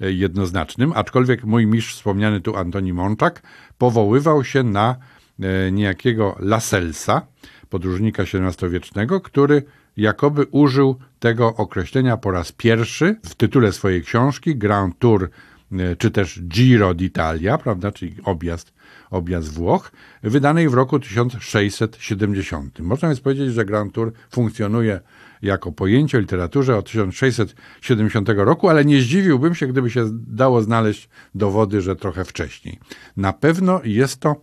e, 0.01 0.11
jednoznacznym, 0.11 0.93
aczkolwiek 0.95 1.43
mój 1.43 1.67
mistrz 1.67 1.93
wspomniany 1.95 2.41
tu 2.41 2.55
Antoni 2.55 2.93
Mączak 2.93 3.41
powoływał 3.77 4.43
się 4.43 4.63
na 4.63 4.95
e, 5.39 5.71
niejakiego 5.71 6.35
Laselsa, 6.39 7.27
podróżnika 7.69 8.23
XVII-wiecznego, 8.23 9.21
który 9.21 9.63
jakoby 9.99 10.45
użył 10.51 10.95
tego 11.19 11.55
określenia 11.55 12.17
po 12.17 12.31
raz 12.31 12.51
pierwszy 12.51 13.15
w 13.25 13.35
tytule 13.35 13.71
swojej 13.71 14.03
książki 14.03 14.55
Grand 14.55 14.99
Tour 14.99 15.29
e, 15.71 15.95
czy 15.95 16.11
też 16.11 16.41
Giro 16.41 16.93
d'Italia, 16.93 17.57
prawda, 17.57 17.91
czyli 17.91 18.15
objazd, 18.23 18.73
objazd 19.09 19.53
Włoch, 19.53 19.91
wydanej 20.23 20.69
w 20.69 20.73
roku 20.73 20.99
1670. 20.99 22.79
Można 22.79 23.07
więc 23.07 23.19
powiedzieć, 23.19 23.53
że 23.53 23.65
Grand 23.65 23.93
Tour 23.93 24.13
funkcjonuje 24.31 24.99
jako 25.41 25.71
pojęcie 25.71 26.17
o 26.17 26.21
literaturze 26.21 26.77
od 26.77 26.85
1670 26.85 28.29
roku, 28.29 28.69
ale 28.69 28.85
nie 28.85 29.01
zdziwiłbym 29.01 29.55
się, 29.55 29.67
gdyby 29.67 29.89
się 29.89 30.05
dało 30.27 30.61
znaleźć 30.61 31.09
dowody, 31.35 31.81
że 31.81 31.95
trochę 31.95 32.25
wcześniej. 32.25 32.79
Na 33.17 33.33
pewno 33.33 33.81
jest 33.83 34.19
to 34.19 34.35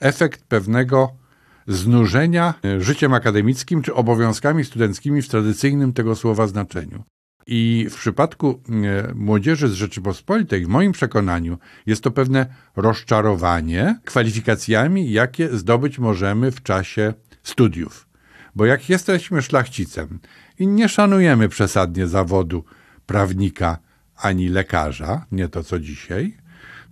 efekt 0.00 0.44
pewnego 0.44 1.23
znużenia 1.66 2.54
życiem 2.78 3.14
akademickim 3.14 3.82
czy 3.82 3.94
obowiązkami 3.94 4.64
studenckimi 4.64 5.22
w 5.22 5.28
tradycyjnym 5.28 5.92
tego 5.92 6.16
słowa 6.16 6.46
znaczeniu. 6.46 7.04
I 7.46 7.86
w 7.90 7.94
przypadku 7.94 8.62
e, 8.68 9.14
młodzieży 9.14 9.68
z 9.68 9.72
Rzeczypospolitej, 9.72 10.64
w 10.64 10.68
moim 10.68 10.92
przekonaniu, 10.92 11.58
jest 11.86 12.02
to 12.02 12.10
pewne 12.10 12.46
rozczarowanie 12.76 14.00
kwalifikacjami, 14.04 15.12
jakie 15.12 15.48
zdobyć 15.58 15.98
możemy 15.98 16.50
w 16.50 16.62
czasie 16.62 17.14
studiów. 17.42 18.08
Bo 18.54 18.66
jak 18.66 18.88
jesteśmy 18.88 19.42
szlachcicem 19.42 20.18
i 20.58 20.66
nie 20.66 20.88
szanujemy 20.88 21.48
przesadnie 21.48 22.06
zawodu 22.06 22.64
prawnika 23.06 23.78
ani 24.16 24.48
lekarza, 24.48 25.26
nie 25.32 25.48
to 25.48 25.64
co 25.64 25.80
dzisiaj, 25.80 26.36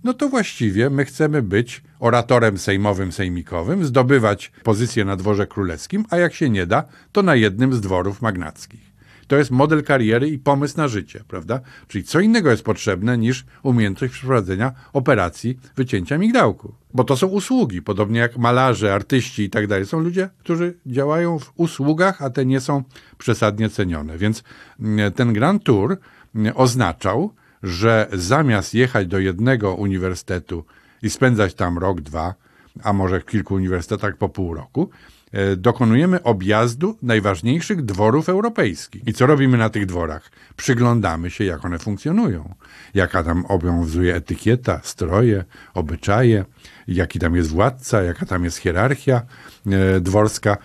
no 0.03 0.13
to 0.13 0.29
właściwie 0.29 0.89
my 0.89 1.05
chcemy 1.05 1.41
być 1.41 1.83
oratorem 1.99 2.57
sejmowym, 2.57 3.11
sejmikowym, 3.11 3.85
zdobywać 3.85 4.51
pozycję 4.63 5.05
na 5.05 5.15
dworze 5.15 5.47
królewskim, 5.47 6.05
a 6.09 6.17
jak 6.17 6.33
się 6.33 6.49
nie 6.49 6.65
da, 6.65 6.83
to 7.11 7.23
na 7.23 7.35
jednym 7.35 7.73
z 7.73 7.81
dworów 7.81 8.21
magnackich. 8.21 8.93
To 9.27 9.37
jest 9.37 9.51
model 9.51 9.83
kariery 9.83 10.29
i 10.29 10.39
pomysł 10.39 10.77
na 10.77 10.87
życie, 10.87 11.23
prawda? 11.27 11.59
Czyli 11.87 12.03
co 12.03 12.19
innego 12.19 12.51
jest 12.51 12.63
potrzebne 12.63 13.17
niż 13.17 13.45
umiejętność 13.63 14.13
przeprowadzenia 14.13 14.71
operacji 14.93 15.59
wycięcia 15.75 16.17
migdałku. 16.17 16.75
Bo 16.93 17.03
to 17.03 17.17
są 17.17 17.27
usługi, 17.27 17.81
podobnie 17.81 18.19
jak 18.19 18.37
malarze, 18.37 18.93
artyści 18.93 19.43
i 19.43 19.49
tak 19.49 19.67
dalej. 19.67 19.85
Są 19.85 19.99
ludzie, 19.99 20.29
którzy 20.39 20.77
działają 20.85 21.39
w 21.39 21.51
usługach, 21.55 22.21
a 22.21 22.29
te 22.29 22.45
nie 22.45 22.61
są 22.61 22.83
przesadnie 23.17 23.69
cenione. 23.69 24.17
Więc 24.17 24.43
mm, 24.79 25.11
ten 25.11 25.33
Grand 25.33 25.63
Tour 25.63 25.97
mm, 26.35 26.53
oznaczał, 26.55 27.33
że 27.63 28.07
zamiast 28.13 28.73
jechać 28.73 29.07
do 29.07 29.19
jednego 29.19 29.75
uniwersytetu 29.75 30.65
i 31.01 31.09
spędzać 31.09 31.53
tam 31.53 31.77
rok, 31.77 32.01
dwa, 32.01 32.35
a 32.83 32.93
może 32.93 33.19
w 33.19 33.25
kilku 33.25 33.53
uniwersytetach 33.55 34.17
po 34.17 34.29
pół 34.29 34.53
roku, 34.53 34.89
e, 35.31 35.55
dokonujemy 35.55 36.23
objazdu 36.23 36.97
najważniejszych 37.01 37.81
dworów 37.81 38.29
europejskich. 38.29 39.07
I 39.07 39.13
co 39.13 39.25
robimy 39.25 39.57
na 39.57 39.69
tych 39.69 39.85
dworach? 39.85 40.31
Przyglądamy 40.55 41.31
się, 41.31 41.43
jak 41.43 41.65
one 41.65 41.79
funkcjonują. 41.79 42.55
Jaka 42.93 43.23
tam 43.23 43.45
obowiązuje 43.45 44.15
etykieta, 44.15 44.79
stroje, 44.83 45.45
obyczaje, 45.73 46.45
jaki 46.87 47.19
tam 47.19 47.35
jest 47.35 47.49
władca, 47.49 48.03
jaka 48.03 48.25
tam 48.25 48.43
jest 48.43 48.57
hierarchia 48.57 49.21
e, 49.65 49.99
dworska. 49.99 50.57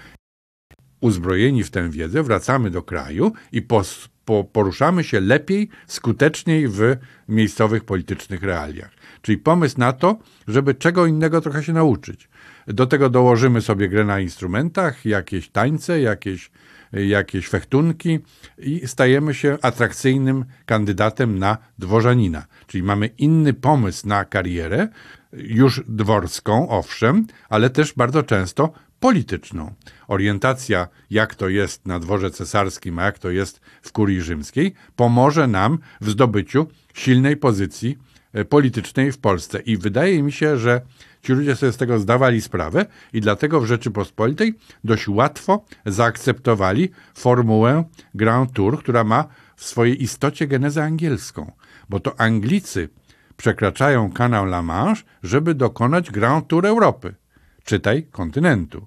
Uzbrojeni 1.00 1.64
w 1.64 1.70
tę 1.70 1.90
wiedzę 1.90 2.22
wracamy 2.22 2.70
do 2.70 2.82
kraju 2.82 3.32
i 3.52 3.62
po, 3.62 3.82
po, 4.17 4.17
poruszamy 4.52 5.04
się 5.04 5.20
lepiej, 5.20 5.68
skuteczniej 5.86 6.68
w 6.68 6.96
miejscowych 7.28 7.84
politycznych 7.84 8.42
realiach. 8.42 8.90
Czyli 9.22 9.38
pomysł 9.38 9.78
na 9.78 9.92
to, 9.92 10.18
żeby 10.48 10.74
czego 10.74 11.06
innego 11.06 11.40
trochę 11.40 11.62
się 11.62 11.72
nauczyć. 11.72 12.28
Do 12.66 12.86
tego 12.86 13.10
dołożymy 13.10 13.60
sobie 13.60 13.88
grę 13.88 14.04
na 14.04 14.20
instrumentach, 14.20 15.04
jakieś 15.04 15.48
tańce, 15.48 16.00
jakieś, 16.00 16.50
jakieś 16.92 17.48
fechtunki 17.48 18.18
i 18.58 18.86
stajemy 18.86 19.34
się 19.34 19.58
atrakcyjnym 19.62 20.44
kandydatem 20.66 21.38
na 21.38 21.58
dworzanina. 21.78 22.46
Czyli 22.66 22.82
mamy 22.82 23.06
inny 23.06 23.54
pomysł 23.54 24.08
na 24.08 24.24
karierę, 24.24 24.88
już 25.32 25.82
dworską, 25.88 26.68
owszem, 26.68 27.26
ale 27.48 27.70
też 27.70 27.92
bardzo 27.92 28.22
często 28.22 28.72
polityczną. 29.00 29.74
Orientacja, 30.08 30.88
jak 31.10 31.34
to 31.34 31.48
jest 31.48 31.86
na 31.86 31.98
dworze 31.98 32.30
cesarskim, 32.30 32.98
a 32.98 33.04
jak 33.04 33.18
to 33.18 33.30
jest 33.30 33.60
w 33.82 33.92
kurii 33.92 34.22
rzymskiej, 34.22 34.74
pomoże 34.96 35.46
nam 35.46 35.78
w 36.00 36.10
zdobyciu 36.10 36.66
silnej 36.94 37.36
pozycji 37.36 37.98
e, 38.32 38.44
politycznej 38.44 39.12
w 39.12 39.18
Polsce. 39.18 39.60
I 39.60 39.76
wydaje 39.76 40.22
mi 40.22 40.32
się, 40.32 40.58
że 40.58 40.80
ci 41.22 41.32
ludzie 41.32 41.56
sobie 41.56 41.72
z 41.72 41.76
tego 41.76 41.98
zdawali 41.98 42.40
sprawę 42.40 42.86
i 43.12 43.20
dlatego 43.20 43.60
w 43.60 43.66
Rzeczypospolitej 43.66 44.54
dość 44.84 45.08
łatwo 45.08 45.64
zaakceptowali 45.86 46.90
formułę 47.14 47.84
Grand 48.14 48.52
Tour, 48.52 48.78
która 48.78 49.04
ma 49.04 49.24
w 49.56 49.64
swojej 49.64 50.02
istocie 50.02 50.46
genezę 50.46 50.84
angielską, 50.84 51.52
bo 51.88 52.00
to 52.00 52.20
Anglicy 52.20 52.88
przekraczają 53.36 54.12
kanał 54.12 54.44
La 54.44 54.62
Manche, 54.62 55.02
żeby 55.22 55.54
dokonać 55.54 56.10
Grand 56.10 56.48
Tour 56.48 56.66
Europy 56.66 57.14
czytaj 57.68 58.06
kontynentu. 58.10 58.86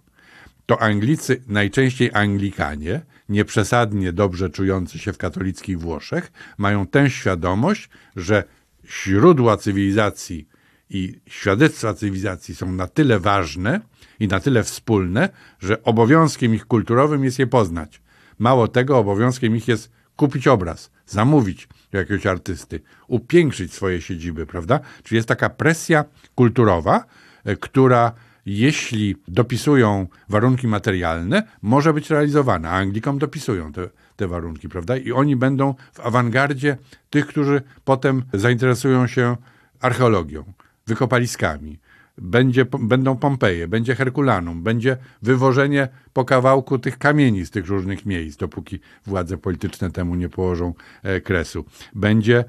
To 0.72 0.82
Anglicy, 0.82 1.42
najczęściej 1.48 2.10
Anglikanie, 2.14 3.02
nieprzesadnie 3.30 4.14
dobrze 4.14 4.50
czujący 4.50 5.00
się 5.00 5.14
w 5.14 5.18
katolickich 5.18 5.80
Włoszech, 5.80 6.32
mają 6.58 6.88
tę 6.88 7.10
świadomość, 7.10 7.90
że 8.16 8.44
źródła 8.86 9.58
cywilizacji 9.58 10.48
i 10.90 11.20
świadectwa 11.28 11.94
cywilizacji 11.94 12.56
są 12.56 12.72
na 12.72 12.88
tyle 12.88 13.20
ważne 13.20 13.82
i 14.20 14.28
na 14.28 14.40
tyle 14.40 14.64
wspólne, 14.64 15.30
że 15.60 15.84
obowiązkiem 15.84 16.56
ich 16.56 16.66
kulturowym 16.66 17.24
jest 17.24 17.40
je 17.40 17.48
poznać. 17.48 18.02
Mało 18.40 18.68
tego, 18.68 18.98
obowiązkiem 18.98 19.56
ich 19.56 19.68
jest 19.68 19.92
kupić 20.16 20.48
obraz, 20.48 20.92
zamówić 21.06 21.68
jakiegoś 21.92 22.26
artysty, 22.26 22.80
upiększyć 23.08 23.74
swoje 23.74 24.02
siedziby, 24.02 24.46
prawda? 24.46 24.80
Czyli 25.04 25.16
jest 25.16 25.28
taka 25.28 25.50
presja 25.50 26.06
kulturowa, 26.36 27.06
e, 27.44 27.56
która 27.56 28.12
jeśli 28.46 29.16
dopisują 29.28 30.08
warunki 30.30 30.68
materialne, 30.68 31.44
może 31.62 31.94
być 31.94 32.10
realizowana. 32.10 32.70
A 32.70 32.78
Anglikom 32.78 33.20
dopisują 33.20 33.74
te, 33.74 33.90
te 34.16 34.28
warunki, 34.28 34.70
prawda? 34.70 34.98
I 34.98 35.12
oni 35.12 35.36
będą 35.36 35.76
w 35.94 36.00
awangardzie 36.00 36.78
tych, 37.10 37.28
którzy 37.28 37.62
potem 37.86 38.24
zainteresują 38.34 39.08
się 39.08 39.38
archeologią, 39.80 40.54
wykopaliskami. 40.88 41.80
Będzie, 42.18 42.66
będą 42.80 43.18
Pompeje, 43.18 43.68
będzie 43.68 43.96
Herkulanum, 43.96 44.64
będzie 44.64 44.98
wywożenie 45.22 45.88
po 46.14 46.26
kawałku 46.26 46.80
tych 46.80 46.98
kamieni 46.98 47.46
z 47.46 47.52
tych 47.52 47.68
różnych 47.68 48.06
miejsc, 48.06 48.38
dopóki 48.38 48.80
władze 49.06 49.38
polityczne 49.38 49.92
temu 49.92 50.16
nie 50.16 50.30
położą 50.30 50.74
e, 51.04 51.22
kresu. 51.22 51.66
Będzie, 51.96 52.46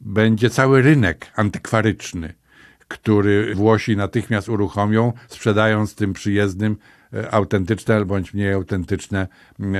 będzie 0.00 0.50
cały 0.50 0.82
rynek 0.82 1.32
antykwaryczny 1.36 2.34
który 2.88 3.54
Włosi 3.54 3.96
natychmiast 3.96 4.48
uruchomią, 4.48 5.12
sprzedając 5.28 5.94
tym 5.94 6.12
przyjezdnym 6.12 6.76
e, 7.12 7.34
autentyczne 7.34 8.04
bądź 8.04 8.34
mniej 8.34 8.52
autentyczne 8.52 9.28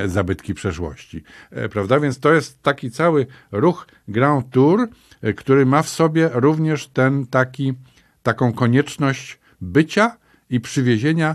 zabytki 0.06 0.54
przeszłości. 0.54 1.24
E, 1.50 1.68
prawda? 1.68 2.00
Więc 2.00 2.20
to 2.20 2.32
jest 2.32 2.62
taki 2.62 2.90
cały 2.90 3.26
ruch 3.52 3.86
Grand 4.08 4.50
Tour, 4.50 4.88
e, 5.22 5.32
który 5.32 5.66
ma 5.66 5.82
w 5.82 5.88
sobie 5.88 6.30
również 6.32 6.88
ten 6.88 7.26
taki, 7.26 7.74
taką 8.22 8.52
konieczność 8.52 9.38
bycia 9.60 10.16
i 10.50 10.60
przywiezienia 10.60 11.34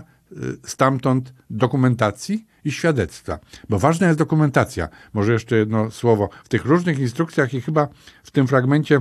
stamtąd 0.64 1.34
dokumentacji 1.50 2.46
i 2.64 2.72
świadectwa. 2.72 3.38
Bo 3.68 3.78
ważna 3.78 4.06
jest 4.06 4.18
dokumentacja. 4.18 4.88
Może 5.12 5.32
jeszcze 5.32 5.56
jedno 5.56 5.90
słowo. 5.90 6.28
W 6.44 6.48
tych 6.48 6.64
różnych 6.64 6.98
instrukcjach 6.98 7.54
i 7.54 7.60
chyba 7.60 7.88
w 8.22 8.30
tym 8.30 8.46
fragmencie 8.46 9.00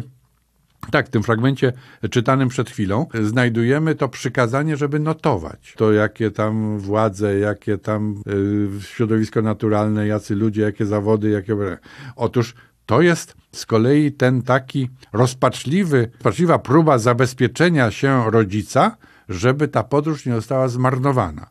tak, 0.92 1.08
w 1.08 1.10
tym 1.10 1.24
fragmencie 1.24 1.74
czytanym 2.12 2.50
przed 2.50 2.70
chwilą 2.70 3.08
znajdujemy 3.24 3.96
to 3.96 4.10
przykazanie, 4.10 4.78
żeby 4.78 5.00
notować 5.00 5.74
to, 5.78 5.92
jakie 5.92 6.32
tam 6.32 6.80
władze, 6.80 7.40
jakie 7.40 7.78
tam 7.78 8.22
y, 8.80 8.82
środowisko 8.82 9.42
naturalne, 9.42 10.08
jacy 10.08 10.36
ludzie, 10.36 10.62
jakie 10.62 10.86
zawody, 10.86 11.30
jakie. 11.30 11.56
Otóż 12.16 12.56
to 12.86 13.02
jest 13.02 13.36
z 13.52 13.66
kolei 13.66 14.12
ten 14.12 14.42
taki 14.42 14.90
rozpaczliwy, 15.14 16.10
rozpaczliwa 16.14 16.60
próba 16.60 16.98
zabezpieczenia 16.98 17.92
się 17.92 18.32
rodzica, 18.32 18.98
żeby 19.30 19.68
ta 19.68 19.84
podróż 19.84 20.26
nie 20.26 20.36
została 20.36 20.68
zmarnowana. 20.68 21.50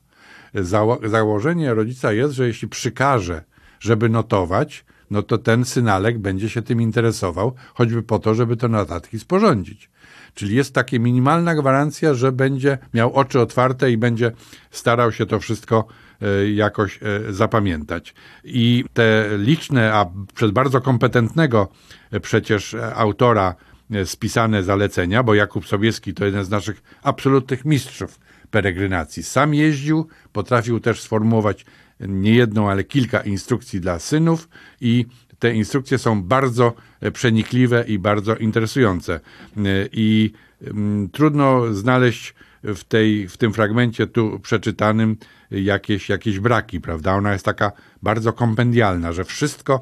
Zało 0.55 0.99
założenie 1.09 1.75
rodzica 1.75 2.13
jest, 2.13 2.35
że 2.35 2.47
jeśli 2.47 2.69
przykaże, 2.69 3.45
żeby 3.81 4.09
notować, 4.09 4.85
no 5.11 5.23
to 5.23 5.39
ten 5.39 5.65
synalek 5.65 6.19
będzie 6.19 6.49
się 6.49 6.63
tym 6.63 6.81
interesował, 6.83 7.55
choćby 7.75 8.03
po 8.03 8.19
to, 8.19 8.35
żeby 8.35 8.57
te 8.57 8.69
notatki 8.69 9.19
sporządzić. 9.19 9.91
Czyli 10.35 10.57
jest 10.57 10.75
taka 10.75 10.99
minimalna 10.99 11.55
gwarancja, 11.55 12.15
że 12.15 12.33
będzie 12.33 12.79
miał 12.95 13.15
oczy 13.15 13.41
otwarte 13.41 13.91
i 13.91 13.97
będzie 13.97 14.33
starał 14.71 15.13
się 15.13 15.27
to 15.27 15.41
wszystko 15.41 15.87
e, 16.23 16.51
jakoś 16.51 17.01
e, 17.03 17.33
zapamiętać. 17.33 18.15
I 18.45 18.85
te 18.95 19.29
liczne, 19.39 19.95
a 19.95 20.07
przez 20.35 20.51
bardzo 20.51 20.81
kompetentnego 20.81 21.69
e, 22.11 22.21
przecież 22.21 22.77
autora 22.95 23.55
spisane 24.05 24.63
zalecenia, 24.63 25.23
bo 25.23 25.35
Jakub 25.35 25.67
Sobieski 25.67 26.15
to 26.15 26.25
jeden 26.25 26.45
z 26.45 26.51
naszych 26.51 26.83
absolutnych 27.03 27.65
mistrzów 27.65 28.19
peregrynacji. 28.51 29.23
Sam 29.23 29.55
jeździł, 29.55 30.09
potrafił 30.33 30.81
też 30.81 31.01
sformułować 31.01 31.67
nie 32.09 32.35
jedną, 32.35 32.71
ale 32.71 32.85
kilka 32.85 33.21
instrukcji 33.21 33.81
dla 33.81 33.99
synów 33.99 34.49
i 34.81 35.07
te 35.39 35.55
instrukcje 35.55 35.99
są 35.99 36.23
bardzo 36.23 36.75
e, 37.01 37.11
przenikliwe 37.11 37.85
i 37.89 37.99
bardzo 37.99 38.37
interesujące. 38.37 39.15
E, 39.15 39.61
I 39.93 40.33
mm, 40.63 41.09
trudno 41.09 41.75
znaleźć 41.75 42.35
w, 42.63 42.85
tej, 42.85 43.29
w 43.29 43.37
tym 43.37 43.53
fragmencie 43.53 44.07
tu 44.07 44.39
przeczytanym 44.39 45.17
jakieś, 45.51 46.09
jakieś 46.09 46.39
braki, 46.39 46.81
prawda? 46.81 47.15
Ona 47.15 47.33
jest 47.33 47.45
taka 47.45 47.73
bardzo 48.03 48.33
kompendialna, 48.33 49.13
że 49.13 49.25
wszystko, 49.25 49.81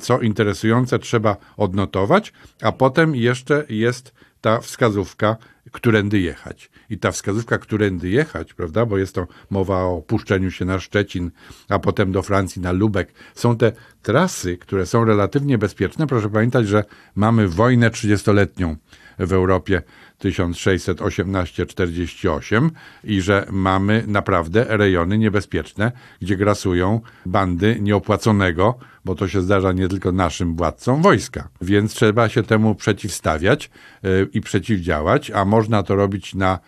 co 0.00 0.20
interesujące, 0.20 0.98
trzeba 0.98 1.36
odnotować, 1.56 2.32
a 2.62 2.72
potem 2.72 3.14
jeszcze 3.14 3.64
jest 3.68 4.14
ta 4.44 4.60
wskazówka, 4.60 5.36
którędy 5.72 6.18
jechać. 6.20 6.70
I 6.90 6.98
ta 6.98 7.10
wskazówka, 7.12 7.58
którędy 7.58 8.08
jechać, 8.08 8.54
prawda, 8.54 8.86
bo 8.86 8.98
jest 8.98 9.14
to 9.14 9.26
mowa 9.50 9.84
o 9.84 9.96
opuszczeniu 9.96 10.50
się 10.50 10.64
na 10.64 10.80
Szczecin, 10.80 11.30
a 11.68 11.78
potem 11.78 12.12
do 12.12 12.22
Francji, 12.22 12.62
na 12.62 12.72
Lubek, 12.72 13.12
są 13.34 13.56
te 13.56 13.72
trasy, 14.02 14.58
które 14.58 14.86
są 14.86 15.04
relatywnie 15.04 15.58
bezpieczne. 15.58 16.06
Proszę 16.06 16.30
pamiętać, 16.30 16.68
że 16.68 16.84
mamy 17.14 17.48
wojnę 17.48 17.90
30-letnią 17.90 18.76
w 19.18 19.32
Europie 19.32 19.82
1618-48 20.24 22.70
i 23.04 23.20
że 23.20 23.46
mamy 23.50 24.04
naprawdę 24.06 24.66
rejony 24.68 25.18
niebezpieczne, 25.18 25.92
gdzie 26.22 26.36
grasują 26.36 27.00
bandy 27.26 27.78
nieopłaconego, 27.80 28.78
bo 29.04 29.14
to 29.14 29.28
się 29.28 29.40
zdarza 29.40 29.72
nie 29.72 29.88
tylko 29.88 30.12
naszym 30.12 30.56
władcom 30.56 31.02
wojska. 31.02 31.48
Więc 31.60 31.94
trzeba 31.94 32.28
się 32.28 32.42
temu 32.42 32.74
przeciwstawiać 32.74 33.70
yy, 34.02 34.28
i 34.32 34.40
przeciwdziałać, 34.40 35.30
a 35.30 35.44
można 35.44 35.82
to 35.82 35.96
robić 35.96 36.34
na 36.34 36.58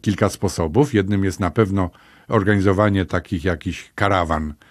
kilka 0.00 0.28
sposobów. 0.28 0.94
Jednym 0.94 1.24
jest 1.24 1.40
na 1.40 1.50
pewno 1.50 1.90
organizowanie 2.28 3.04
takich 3.04 3.44
jakichś 3.44 3.90
karawan 3.94 4.50
E, 4.50 4.69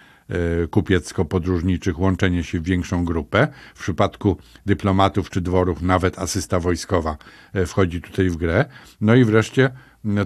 kupiecko-podróżniczych, 0.70 1.98
łączenie 1.98 2.44
się 2.44 2.60
w 2.60 2.62
większą 2.62 3.04
grupę. 3.04 3.48
W 3.74 3.82
przypadku 3.82 4.36
dyplomatów 4.66 5.30
czy 5.30 5.40
dworów 5.40 5.82
nawet 5.82 6.18
asysta 6.18 6.60
wojskowa 6.60 7.16
e, 7.52 7.66
wchodzi 7.66 8.02
tutaj 8.02 8.30
w 8.30 8.36
grę. 8.36 8.64
No 9.00 9.14
i 9.14 9.24
wreszcie 9.24 9.70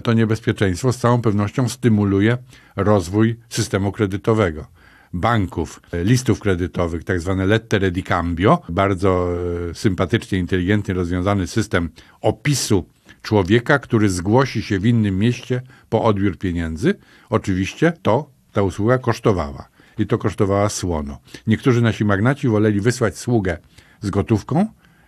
to 0.03 0.13
niebezpieczeństwo 0.13 0.93
z 0.93 0.97
całą 0.97 1.21
pewnością 1.21 1.69
stymuluje 1.69 2.37
rozwój 2.75 3.35
systemu 3.49 3.91
kredytowego 3.91 4.67
banków, 5.13 5.81
e, 5.91 6.03
listów 6.03 6.39
kredytowych, 6.39 7.03
tak 7.03 7.21
zwane 7.21 7.45
lettere 7.45 7.91
di 7.91 8.03
cambio, 8.03 8.61
bardzo 8.69 9.27
sympatycznie, 9.73 10.39
inteligentnie 10.39 10.93
rozwiązany 10.93 11.47
system 11.47 11.89
opisu 12.21 12.85
człowieka, 13.21 13.79
który 13.79 14.09
zgłosi 14.09 14.61
się 14.61 14.79
w 14.79 14.85
innym 14.85 15.19
mieście 15.19 15.61
po 15.89 16.03
odbiór 16.03 16.37
pieniędzy. 16.37 16.95
Oczywiście 17.29 17.93
to 18.01 18.29
ta 18.53 18.61
usługa 18.61 18.97
kosztowała 18.97 19.74
i 19.97 20.07
to 20.07 20.17
kosztowała 20.17 20.69
słono. 20.69 21.17
Niektórzy 21.47 21.81
nasi 21.81 22.05
magnaci 22.05 22.47
woleli 22.47 22.81
wysłać 22.81 23.17
sługę 23.17 23.57
z 24.01 24.09
gotówką 24.09 24.65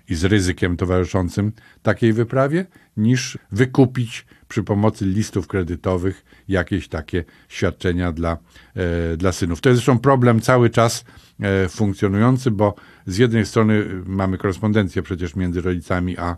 i 0.09 0.15
z 0.15 0.25
ryzykiem 0.25 0.77
towarzyszącym 0.77 1.51
takiej 1.81 2.13
wyprawie, 2.13 2.65
niż 2.97 3.37
wykupić 3.51 4.25
przy 4.47 4.63
pomocy 4.63 5.05
listów 5.05 5.47
kredytowych 5.47 6.25
jakieś 6.47 6.87
takie 6.87 7.23
świadczenia 7.47 8.11
dla, 8.11 8.37
e, 8.75 9.17
dla 9.17 9.31
synów. 9.31 9.61
To 9.61 9.69
jest 9.69 9.77
zresztą 9.77 9.99
problem 9.99 10.41
cały 10.41 10.69
czas 10.69 11.05
e, 11.39 11.69
funkcjonujący, 11.69 12.51
bo 12.51 12.75
z 13.05 13.17
jednej 13.17 13.45
strony 13.45 13.85
mamy 14.05 14.37
korespondencję 14.37 15.01
przecież 15.01 15.35
między 15.35 15.61
rodzicami 15.61 16.17
a, 16.17 16.37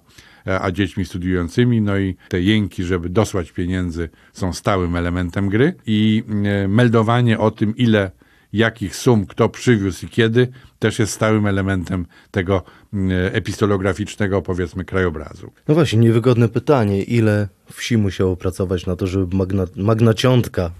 a 0.62 0.72
dziećmi 0.72 1.06
studiującymi, 1.06 1.82
no 1.82 1.98
i 1.98 2.16
te 2.30 2.42
jęki, 2.42 2.84
żeby 2.84 3.10
dosłać 3.10 3.52
pieniędzy 3.52 4.10
są 4.34 4.54
stałym 4.54 4.96
elementem 4.96 5.50
gry 5.50 5.74
i 5.86 6.24
e, 6.44 6.68
meldowanie 6.68 7.40
o 7.40 7.52
tym, 7.52 7.78
ile 7.78 8.12
jakich 8.54 8.96
sum 8.96 9.26
kto 9.26 9.50
przywiózł 9.50 10.06
i 10.06 10.10
kiedy, 10.10 10.48
też 10.80 11.00
jest 11.00 11.14
stałym 11.14 11.48
elementem 11.48 12.06
tego 12.32 12.64
mm, 12.94 13.12
epistolograficznego, 13.36 14.42
powiedzmy, 14.42 14.86
krajobrazu. 14.86 15.52
No 15.68 15.76
właśnie, 15.76 16.00
niewygodne 16.00 16.50
pytanie. 16.50 17.04
Ile 17.04 17.48
wsi 17.72 17.98
musiało 17.98 18.36
pracować 18.36 18.86
na 18.86 18.96
to, 18.96 19.08
żeby 19.08 19.38
magna, 19.38 19.66
magnaciątka, 19.76 20.72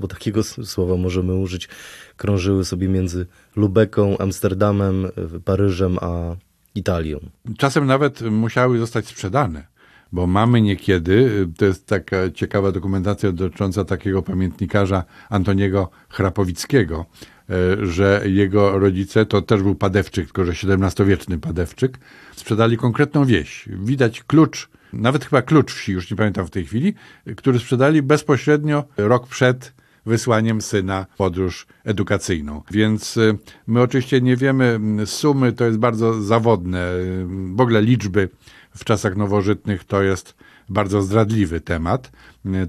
bo 0.00 0.08
takiego 0.08 0.42
słowa 0.42 0.96
możemy 0.96 1.34
użyć, 1.34 1.68
krążyły 2.16 2.64
sobie 2.64 2.88
między 2.88 3.26
Lubeką, 3.56 4.18
Amsterdamem, 4.18 5.08
Paryżem 5.44 5.98
a 6.00 6.36
Italią. 6.74 7.20
Czasem 7.58 7.86
nawet 7.86 8.20
musiały 8.20 8.78
zostać 8.78 9.06
sprzedane 9.06 9.73
bo 10.14 10.26
mamy 10.26 10.60
niekiedy, 10.60 11.48
to 11.56 11.64
jest 11.64 11.86
taka 11.86 12.16
ciekawa 12.34 12.72
dokumentacja 12.72 13.32
dotycząca 13.32 13.84
takiego 13.84 14.22
pamiętnikarza 14.22 15.04
Antoniego 15.30 15.90
Chrapowickiego, 16.08 17.06
e, 17.50 17.86
że 17.86 18.22
jego 18.26 18.78
rodzice, 18.78 19.26
to 19.26 19.42
też 19.42 19.62
był 19.62 19.74
padewczyk, 19.74 20.24
tylko 20.24 20.44
że 20.44 20.52
XVII-wieczny 20.52 21.38
padewczyk, 21.38 21.98
sprzedali 22.36 22.76
konkretną 22.76 23.24
wieś. 23.24 23.68
Widać 23.68 24.22
klucz, 24.22 24.68
nawet 24.92 25.24
chyba 25.24 25.42
klucz 25.42 25.72
wsi, 25.72 25.92
już 25.92 26.10
nie 26.10 26.16
pamiętam 26.16 26.46
w 26.46 26.50
tej 26.50 26.66
chwili, 26.66 26.94
który 27.36 27.58
sprzedali 27.58 28.02
bezpośrednio 28.02 28.84
rok 28.96 29.26
przed 29.26 29.72
wysłaniem 30.06 30.60
syna 30.60 31.06
w 31.14 31.16
podróż 31.16 31.66
edukacyjną. 31.84 32.62
Więc 32.70 33.16
e, 33.16 33.34
my 33.66 33.82
oczywiście 33.82 34.20
nie 34.20 34.36
wiemy 34.36 34.80
sumy, 35.04 35.52
to 35.52 35.64
jest 35.64 35.78
bardzo 35.78 36.22
zawodne, 36.22 36.92
w 37.54 37.60
ogóle 37.60 37.82
liczby 37.82 38.28
w 38.76 38.84
czasach 38.84 39.16
nowożytnych 39.16 39.84
to 39.84 40.02
jest 40.02 40.34
bardzo 40.68 41.02
zdradliwy 41.02 41.60
temat. 41.60 42.12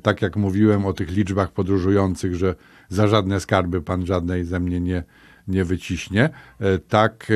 Tak 0.02 0.22
jak 0.22 0.36
mówiłem 0.36 0.86
o 0.86 0.94
tych 0.94 1.10
liczbach 1.10 1.52
podróżujących, 1.52 2.36
że 2.36 2.56
za 2.90 3.08
żadne 3.08 3.40
skarby 3.40 3.82
pan 3.82 4.06
żadnej 4.06 4.46
ze 4.46 4.60
mnie 4.60 4.80
nie, 4.82 5.04
nie 5.48 5.66
wyciśnie, 5.66 6.30
e, 6.60 6.78
tak 6.78 7.28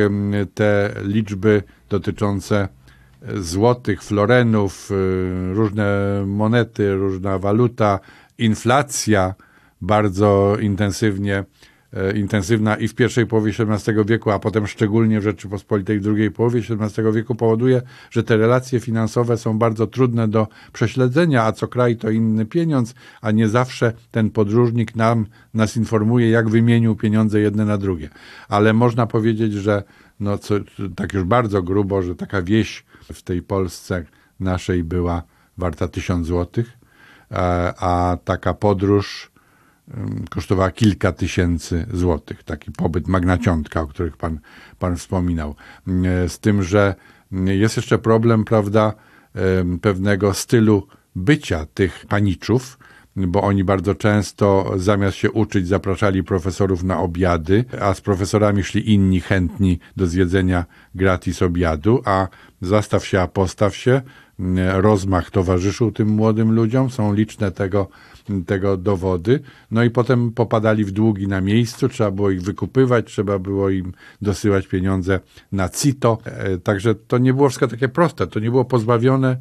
te 0.53 0.93
liczby 1.03 1.63
dotyczące 1.89 2.67
złotych, 3.35 4.03
florenów, 4.03 4.91
y, 4.91 5.53
różne 5.53 6.23
monety, 6.25 6.95
różna 6.95 7.39
waluta, 7.39 7.99
inflacja 8.37 9.33
bardzo 9.81 10.57
intensywnie, 10.61 11.35
e, 11.37 11.45
intensywna 12.15 12.75
i 12.75 12.87
w 12.87 12.95
pierwszej 12.95 13.25
połowie 13.25 13.51
XVII 13.59 13.95
wieku, 14.05 14.31
a 14.31 14.39
potem 14.39 14.67
szczególnie 14.67 15.19
w 15.19 15.23
Rzeczypospolitej 15.23 15.99
w 15.99 16.03
drugiej 16.03 16.31
połowie 16.31 16.61
XVII 16.69 17.03
wieku 17.13 17.35
powoduje, 17.35 17.81
że 18.11 18.23
te 18.23 18.37
relacje 18.37 18.79
finansowe 18.79 19.37
są 19.37 19.59
bardzo 19.59 19.87
trudne 19.87 20.27
do 20.27 20.47
prześledzenia, 20.73 21.43
a 21.43 21.51
co 21.51 21.67
kraj 21.67 21.97
to 21.97 22.09
inny 22.09 22.45
pieniądz, 22.45 22.93
a 23.21 23.31
nie 23.31 23.47
zawsze 23.47 23.93
ten 24.11 24.29
podróżnik 24.29 24.95
nam, 24.95 25.25
nas 25.53 25.77
informuje, 25.77 26.29
jak 26.29 26.49
wymienił 26.49 26.95
pieniądze 26.95 27.39
jedne 27.39 27.65
na 27.65 27.77
drugie. 27.77 28.09
Ale 28.49 28.73
można 28.73 29.07
powiedzieć, 29.07 29.53
że 29.53 29.83
no 30.19 30.37
co, 30.37 30.55
tak 30.95 31.13
już 31.13 31.23
bardzo 31.23 31.63
grubo, 31.63 32.01
że 32.01 32.15
taka 32.15 32.41
wieś 32.41 32.85
w 33.13 33.21
tej 33.21 33.41
Polsce 33.41 34.05
naszej 34.39 34.83
była 34.83 35.23
warta 35.57 35.87
tysiąc 35.87 36.27
złotych, 36.27 36.77
a, 37.29 37.73
a 38.11 38.17
taka 38.17 38.53
podróż 38.53 39.31
kosztowała 40.29 40.71
kilka 40.71 41.11
tysięcy 41.11 41.85
złotych. 41.93 42.43
Taki 42.43 42.71
pobyt 42.71 43.07
magnaciątka, 43.07 43.81
o 43.81 43.87
których 43.87 44.17
pan, 44.17 44.39
pan 44.79 44.97
wspominał. 44.97 45.55
Z 46.27 46.39
tym, 46.39 46.63
że 46.63 46.95
jest 47.31 47.77
jeszcze 47.77 47.97
problem, 47.97 48.45
prawda, 48.45 48.93
pewnego 49.81 50.33
stylu 50.33 50.87
bycia 51.15 51.65
tych 51.73 52.05
paniczów, 52.09 52.79
bo 53.15 53.41
oni 53.41 53.63
bardzo 53.63 53.95
często 53.95 54.73
zamiast 54.75 55.17
się 55.17 55.31
uczyć 55.31 55.67
zapraszali 55.67 56.23
profesorów 56.23 56.83
na 56.83 56.99
obiady, 56.99 57.65
a 57.81 57.93
z 57.93 58.01
profesorami 58.01 58.63
szli 58.63 58.93
inni 58.93 59.21
chętni 59.21 59.79
do 59.97 60.07
zjedzenia 60.07 60.65
gratis 60.95 61.41
obiadu, 61.41 62.01
a 62.05 62.27
zastaw 62.61 63.05
się, 63.05 63.21
a 63.21 63.27
postaw 63.27 63.75
się, 63.75 64.01
rozmach 64.73 65.31
towarzyszył 65.31 65.91
tym 65.91 66.09
młodym 66.09 66.51
ludziom, 66.51 66.89
są 66.89 67.13
liczne 67.13 67.51
tego, 67.51 67.89
tego 68.45 68.77
dowody, 68.77 69.39
no 69.71 69.83
i 69.83 69.89
potem 69.89 70.31
popadali 70.31 70.85
w 70.85 70.91
długi 70.91 71.27
na 71.27 71.41
miejscu, 71.41 71.89
trzeba 71.89 72.11
było 72.11 72.31
ich 72.31 72.41
wykupywać, 72.41 73.05
trzeba 73.05 73.39
było 73.39 73.69
im 73.69 73.93
dosyłać 74.21 74.67
pieniądze 74.67 75.19
na 75.51 75.69
CITO, 75.69 76.17
E, 76.25 76.57
także 76.57 76.95
to 76.95 77.17
nie 77.17 77.33
było 77.33 77.49
wszystko 77.49 77.67
takie 77.67 77.89
proste, 77.89 78.27
to 78.27 78.39
nie 78.39 78.51
było 78.51 78.65
pozbawione 78.65 79.37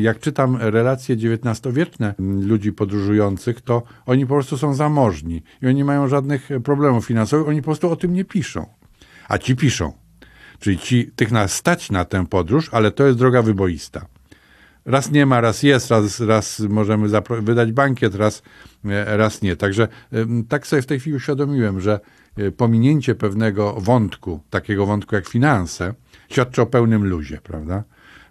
jak 0.00 0.20
czytam 0.20 0.56
relacje 0.60 1.16
XIX-wieczne 1.16 2.14
ludzi 2.18 2.72
podróżujących, 2.72 3.60
to 3.60 3.82
oni 4.06 4.26
po 4.26 4.34
prostu 4.34 4.58
są 4.58 4.74
zamożni 4.74 5.42
i 5.62 5.66
oni 5.66 5.74
nie 5.74 5.84
mają 5.84 6.08
żadnych 6.08 6.48
problemów 6.64 7.06
finansowych, 7.06 7.48
oni 7.48 7.62
po 7.62 7.64
prostu 7.64 7.90
o 7.90 7.96
tym 7.96 8.12
nie 8.12 8.24
piszą. 8.24 8.66
A 9.28 9.38
ci 9.38 9.56
piszą. 9.56 9.92
Czyli 10.58 10.78
ci, 10.78 11.10
tych 11.16 11.32
nas 11.32 11.52
stać 11.52 11.90
na 11.90 12.04
tę 12.04 12.26
podróż, 12.26 12.68
ale 12.72 12.90
to 12.90 13.06
jest 13.06 13.18
droga 13.18 13.42
wyboista. 13.42 14.06
Raz 14.86 15.10
nie 15.10 15.26
ma, 15.26 15.40
raz 15.40 15.62
jest, 15.62 15.90
raz, 15.90 16.20
raz 16.20 16.60
możemy 16.60 17.08
wydać 17.40 17.72
bankiet, 17.72 18.14
raz, 18.14 18.42
e, 18.84 19.16
raz 19.16 19.42
nie. 19.42 19.56
Także 19.56 19.88
tak 20.48 20.66
sobie 20.66 20.82
w 20.82 20.86
tej 20.86 21.00
chwili 21.00 21.16
uświadomiłem, 21.16 21.80
że 21.80 22.00
e, 22.36 22.50
pominięcie 22.50 23.14
pewnego 23.14 23.72
wątku, 23.72 24.40
takiego 24.50 24.86
wątku 24.86 25.14
jak 25.14 25.28
finanse, 25.28 25.94
świadczy 26.28 26.62
o 26.62 26.66
pełnym 26.66 27.04
luzie, 27.04 27.40
prawda? 27.42 27.84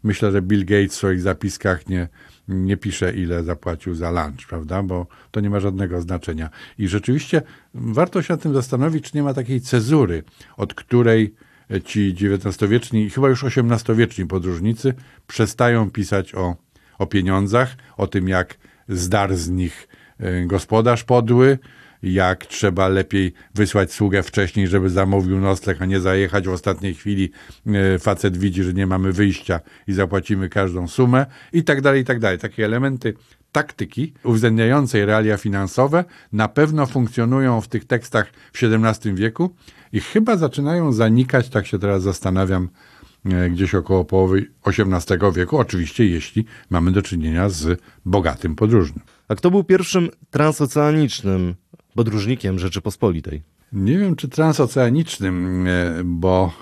Myślę, 0.03 0.31
że 0.31 0.41
Bill 0.41 0.65
Gates 0.65 0.91
w 0.91 0.95
swoich 0.95 1.21
zapiskach 1.21 1.87
nie, 1.87 2.07
nie 2.47 2.77
pisze, 2.77 3.13
ile 3.13 3.43
zapłacił 3.43 3.95
za 3.95 4.11
lunch, 4.11 4.47
prawda? 4.49 4.83
Bo 4.83 5.07
to 5.31 5.39
nie 5.39 5.49
ma 5.49 5.59
żadnego 5.59 6.01
znaczenia. 6.01 6.49
I 6.77 6.87
rzeczywiście 6.87 7.41
warto 7.73 8.21
się 8.21 8.33
nad 8.33 8.41
tym 8.41 8.53
zastanowić, 8.53 9.11
czy 9.11 9.17
nie 9.17 9.23
ma 9.23 9.33
takiej 9.33 9.61
cezury, 9.61 10.23
od 10.57 10.73
której 10.73 11.35
ci 11.79 12.15
XIX-wieczni 12.15 13.09
chyba 13.09 13.29
już 13.29 13.43
XVIII-wieczni 13.43 14.25
podróżnicy 14.25 14.93
przestają 15.27 15.91
pisać 15.91 16.35
o, 16.35 16.55
o 16.99 17.07
pieniądzach, 17.07 17.75
o 17.97 18.07
tym, 18.07 18.27
jak 18.27 18.57
zdar 18.89 19.35
z 19.35 19.49
nich 19.49 19.87
e, 20.19 20.45
gospodarz 20.45 21.03
podły, 21.03 21.59
jak 22.03 22.45
trzeba 22.45 22.87
lepiej 22.87 23.33
wysłać 23.55 23.93
sługę 23.93 24.23
wcześniej, 24.23 24.67
żeby 24.67 24.89
zamówił 24.89 25.39
nocleg, 25.39 25.81
a 25.81 25.85
nie 25.85 25.99
zajechać 25.99 26.47
w 26.47 26.51
ostatniej 26.51 26.93
chwili. 26.93 27.31
e, 27.67 27.99
Facet 27.99 28.37
widzi, 28.37 28.63
że 28.63 28.73
nie 28.73 28.87
mamy 28.87 29.11
wyjścia 29.11 29.59
i 29.87 29.93
zapłacimy 29.93 30.49
każdą 30.49 30.87
sumę 30.87 31.25
i 31.53 31.63
tak 31.63 31.81
dalej, 31.81 32.01
i 32.01 32.05
tak 32.05 32.19
dalej. 32.19 32.39
Takie 32.39 32.65
elementy 32.65 33.13
taktyki 33.51 34.13
uwzględniającej 34.23 35.05
realia 35.05 35.37
finansowe 35.37 36.05
na 36.33 36.47
pewno 36.47 36.85
funkcjonują 36.85 37.61
w 37.61 37.67
tych 37.67 37.85
tekstach 37.85 38.31
w 38.53 38.63
XVII 38.63 39.13
wieku 39.13 39.55
i 39.93 39.99
chyba 39.99 40.37
zaczynają 40.37 40.91
zanikać, 40.91 41.49
tak 41.49 41.67
się 41.67 41.79
teraz 41.79 42.03
zastanawiam, 42.03 42.69
e, 43.25 43.49
gdzieś 43.49 43.75
około 43.75 44.05
połowy 44.05 44.45
XVIII 44.65 45.19
wieku, 45.35 45.57
oczywiście 45.57 46.05
jeśli 46.05 46.45
mamy 46.69 46.91
do 46.91 47.01
czynienia 47.01 47.49
z 47.49 47.81
bogatym 48.05 48.55
podróżnym. 48.55 49.05
A 49.27 49.35
kto 49.35 49.51
był 49.51 49.63
pierwszym 49.63 50.09
transoceanicznym 50.31 51.55
podróżnikiem 51.95 52.59
Rzeczypospolitej? 52.59 53.43
Nie 53.73 53.97
wiem, 53.97 54.15
czy 54.15 54.29
transoceanicznym, 54.29 55.67
e, 55.67 56.01
bo 56.05 56.53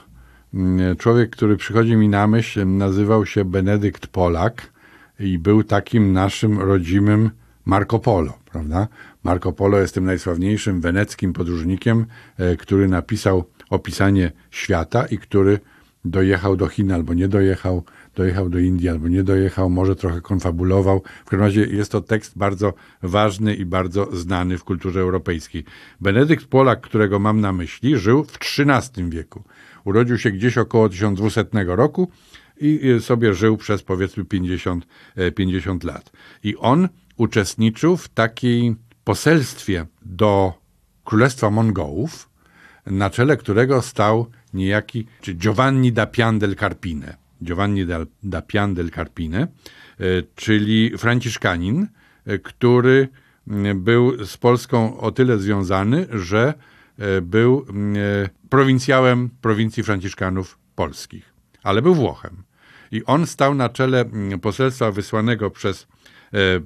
mm, 0.53 0.95
człowiek, 0.97 1.29
który 1.29 1.57
przychodzi 1.57 1.95
mi 1.95 2.09
na 2.09 2.27
myśl, 2.27 2.67
nazywał 2.67 3.25
się 3.25 3.45
Benedykt 3.45 4.07
Polak 4.07 4.73
i 5.19 5.37
był 5.39 5.63
takim 5.63 6.13
naszym 6.13 6.59
rodzimym 6.59 7.29
Marco 7.65 7.99
Polo, 7.99 8.33
prawda? 8.51 8.87
Marco 9.23 9.53
Polo 9.53 9.79
jest 9.79 9.93
tym 9.93 10.05
najsławniejszym 10.05 10.81
weneckim 10.81 11.33
podróżnikiem, 11.33 12.05
e, 12.37 12.55
który 12.55 12.87
napisał 12.87 13.43
opisanie 13.69 14.31
świata 14.51 15.05
i 15.05 15.17
który 15.17 15.59
dojechał 16.05 16.55
do 16.55 16.67
Chin 16.67 16.91
albo 16.91 17.13
nie 17.13 17.27
dojechał, 17.27 17.83
dojechał 18.15 18.49
do 18.49 18.59
Indii 18.59 18.89
albo 18.89 19.07
nie 19.07 19.23
dojechał, 19.23 19.69
może 19.69 19.95
trochę 19.95 20.21
konfabulował. 20.21 21.03
W 21.25 21.29
każdym 21.29 21.39
razie 21.39 21.65
jest 21.65 21.91
to 21.91 22.01
tekst 22.01 22.37
bardzo 22.37 22.73
ważny 23.03 23.55
i 23.55 23.65
bardzo 23.65 24.15
znany 24.15 24.57
w 24.57 24.63
kulturze 24.63 25.01
europejskiej. 25.01 25.65
Benedykt 26.01 26.45
Polak, 26.45 26.81
którego 26.81 27.19
mam 27.19 27.41
na 27.41 27.53
myśli, 27.53 27.97
żył 27.97 28.23
w 28.23 28.37
XIII 28.59 29.09
wieku. 29.09 29.43
Urodził 29.83 30.17
się 30.17 30.31
gdzieś 30.31 30.57
około 30.57 30.89
1200 30.89 31.45
roku 31.53 32.11
i 32.61 32.89
y, 32.89 33.01
sobie 33.01 33.33
żył 33.33 33.57
przez 33.57 33.83
powiedzmy 33.83 34.25
50, 34.25 34.87
e, 35.15 35.31
50 35.31 35.83
lat. 35.83 36.11
I 36.43 36.57
on 36.57 36.89
uczestniczył 37.17 37.97
w 37.97 38.09
takiej 38.09 38.75
poselstwie 39.03 39.85
do 40.01 40.53
Królestwa 41.03 41.49
Mongołów, 41.49 42.29
na 42.85 43.09
czele 43.09 43.37
którego 43.37 43.81
stał 43.81 44.25
niejaki 44.53 45.07
czy 45.21 45.33
Giovanni 45.33 45.91
da 45.91 46.05
Pian 46.05 46.39
del 46.39 46.55
Carpine. 46.55 47.17
Giovanni 47.43 47.85
da, 47.85 47.99
da 48.23 48.41
Pian 48.41 48.73
del 48.73 48.91
Carpine, 48.91 49.41
e, 49.41 49.47
czyli 50.35 50.97
franciszkanin, 50.97 51.87
e, 52.25 52.39
który 52.39 53.07
był 53.75 54.25
z 54.25 54.37
Polską 54.37 54.99
o 54.99 55.11
tyle 55.11 55.37
związany, 55.37 56.07
że 56.11 56.53
e, 56.97 57.21
był 57.21 57.65
prowincjałem 58.49 59.29
prowincji 59.41 59.83
franciszkanów 59.83 60.57
polskich, 60.75 61.33
ale 61.63 61.81
był 61.81 61.95
Włochem. 61.95 62.43
I 62.91 63.05
on 63.05 63.27
stał 63.27 63.55
na 63.55 63.69
czele 63.69 64.05
poselstwa 64.41 64.91
wysłanego 64.91 65.51
przez, 65.51 65.87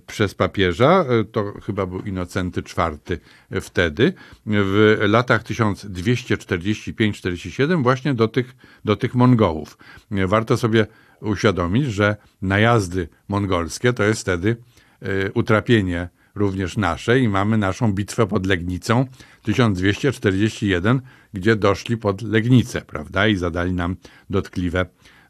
przez 0.07 0.36
papieża, 0.36 1.05
e, 1.09 1.24
to 1.24 1.53
chyba 1.66 1.86
był 1.86 1.99
Inocenty 1.99 2.61
IV 2.61 2.97
wtedy, 3.61 4.13
w 4.45 4.97
latach 5.07 5.43
1245-47 5.43 7.84
właśnie 7.84 8.13
do 8.13 8.28
tych, 8.28 8.55
do 8.86 8.95
tych 8.95 9.16
Mongołów. 9.16 9.78
E, 10.11 10.28
Warto 10.28 10.57
sobie 10.57 10.88
uświadomić, 11.22 11.86
że 11.86 12.16
najazdy 12.41 13.07
mongolskie 13.28 13.93
to 13.93 14.03
jest 14.03 14.22
wtedy 14.22 14.57
e, 15.01 15.32
utrapienie 15.32 16.09
również 16.36 16.78
nasze 16.78 17.20
i 17.20 17.30
mamy 17.30 17.57
naszą 17.57 17.93
bitwę 17.93 18.28
pod 18.28 18.45
Legnicą 18.45 19.05
1241, 19.43 21.01
gdzie 21.34 21.55
doszli 21.55 21.97
pod 21.97 22.22
Legnicę, 22.22 22.82
prawda, 22.82 23.28
i 23.28 23.36
zadali 23.36 23.74
nam 23.74 23.95
dotkliwe 24.30 24.86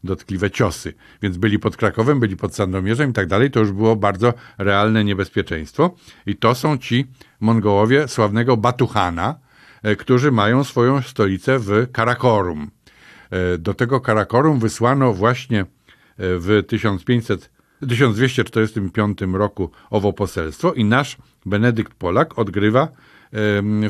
dotkliwe 0.06 0.50
ciosy. 0.50 0.94
Więc 1.22 1.36
byli 1.36 1.58
pod 1.58 1.76
Krakowem, 1.76 2.20
byli 2.20 2.36
pod 2.36 2.54
Sandomierzem 2.54 3.10
i 3.10 3.12
tak 3.12 3.26
dalej. 3.26 3.50
To 3.50 3.60
już 3.60 3.72
było 3.72 3.96
bardzo 3.96 4.34
realne 4.58 5.04
niebezpieczeństwo. 5.04 5.94
I 6.26 6.36
to 6.36 6.54
są 6.54 6.78
ci 6.78 7.06
Mongołowie 7.40 8.08
sławnego 8.08 8.56
Batuhana, 8.56 9.38
e, 9.82 9.96
którzy 9.96 10.32
mają 10.32 10.64
swoją 10.64 11.02
stolicę 11.02 11.58
w 11.58 11.86
Karakorum. 11.92 12.70
E, 13.30 13.58
Do 13.58 13.74
tego 13.74 14.00
Karakorum 14.00 14.58
wysłano 14.58 15.12
właśnie 15.12 15.60
e, 15.60 15.66
w 16.18 16.62
1500, 16.68 17.50
1245 17.80 19.18
roku 19.32 19.70
owo 19.90 20.12
poselstwo 20.12 20.72
i 20.72 20.84
nasz 20.84 21.16
Benedykt 21.46 21.94
Polak 21.94 22.38
odgrywa 22.38 22.88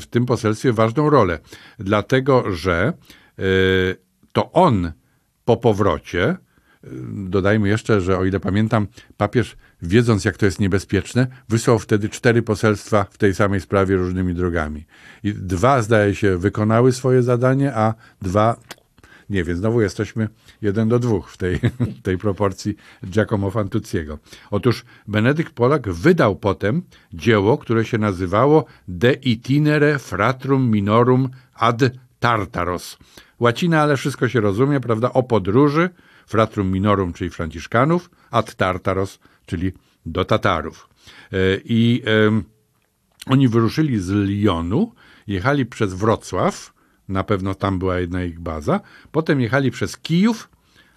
w 0.00 0.06
tym 0.10 0.26
poselstwie 0.26 0.72
ważną 0.72 1.10
rolę. 1.10 1.38
Dlatego, 1.78 2.52
że 2.52 2.92
to 4.32 4.52
on 4.52 4.92
po 5.46 5.56
powrocie, 5.56 6.30
y, 6.30 6.88
dodajmy 7.28 7.68
jeszcze, 7.68 8.00
że 8.00 8.18
o 8.18 8.24
ile 8.24 8.40
pamiętam, 8.40 8.86
papież 9.16 9.56
wiedząc 9.82 10.24
jak 10.24 10.36
to 10.36 10.46
jest 10.46 10.60
niebezpieczne, 10.60 11.26
wysłał 11.48 11.78
wtedy 11.78 12.08
cztery 12.08 12.42
poselstwa 12.42 13.06
w 13.10 13.18
tej 13.18 13.34
samej 13.34 13.60
sprawie 13.60 13.96
różnymi 13.96 14.34
drogami. 14.34 14.86
I 15.24 15.34
dwa, 15.34 15.82
zdaje 15.82 16.14
się, 16.14 16.38
wykonały 16.38 16.92
swoje 16.92 17.22
zadanie, 17.22 17.74
a 17.74 17.94
dwa 18.22 18.56
nie 19.30 19.44
wiem, 19.44 19.56
znowu 19.56 19.80
jesteśmy 19.80 20.28
jeden 20.62 20.88
do 20.88 20.98
dwóch 20.98 21.30
w 21.30 21.36
tej, 21.36 21.60
tej 22.02 22.18
proporcji 22.18 22.76
Giacomo 23.06 23.50
Fantucciego. 23.50 24.18
Otóż 24.50 24.84
Benedykt 25.08 25.52
Polak 25.52 25.88
wydał 25.88 26.36
potem 26.36 26.82
dzieło, 27.12 27.58
które 27.58 27.84
się 27.84 27.98
nazywało 27.98 28.64
De 28.88 29.12
itinere 29.12 29.98
fratrum 29.98 30.70
minorum 30.70 31.28
ad 31.54 31.80
Tartaros. 32.20 32.98
Łacina, 33.40 33.82
ale 33.82 33.96
wszystko 33.96 34.28
się 34.28 34.40
rozumie, 34.40 34.80
prawda? 34.80 35.12
O 35.12 35.22
podróży, 35.22 35.90
fratrum 36.26 36.72
minorum, 36.72 37.12
czyli 37.12 37.30
Franciszkanów, 37.30 38.10
ad 38.30 38.54
Tartaros, 38.54 39.18
czyli 39.46 39.72
do 40.06 40.24
Tatarów. 40.24 40.88
E, 41.32 41.36
I 41.64 42.02
oni 43.26 43.48
wyruszyli 43.48 44.00
z 44.00 44.10
Lyonu, 44.10 44.92
jechali 45.26 45.66
przez 45.66 45.94
Wrocław, 45.94 46.72
na 47.08 47.24
pewno 47.24 47.54
tam 47.54 47.78
była 47.78 47.98
jedna 47.98 48.24
ich 48.24 48.40
baza. 48.40 48.80
Potem 49.12 49.40
jechali 49.40 49.70
przez 49.70 49.96
Kijów, 49.96 50.48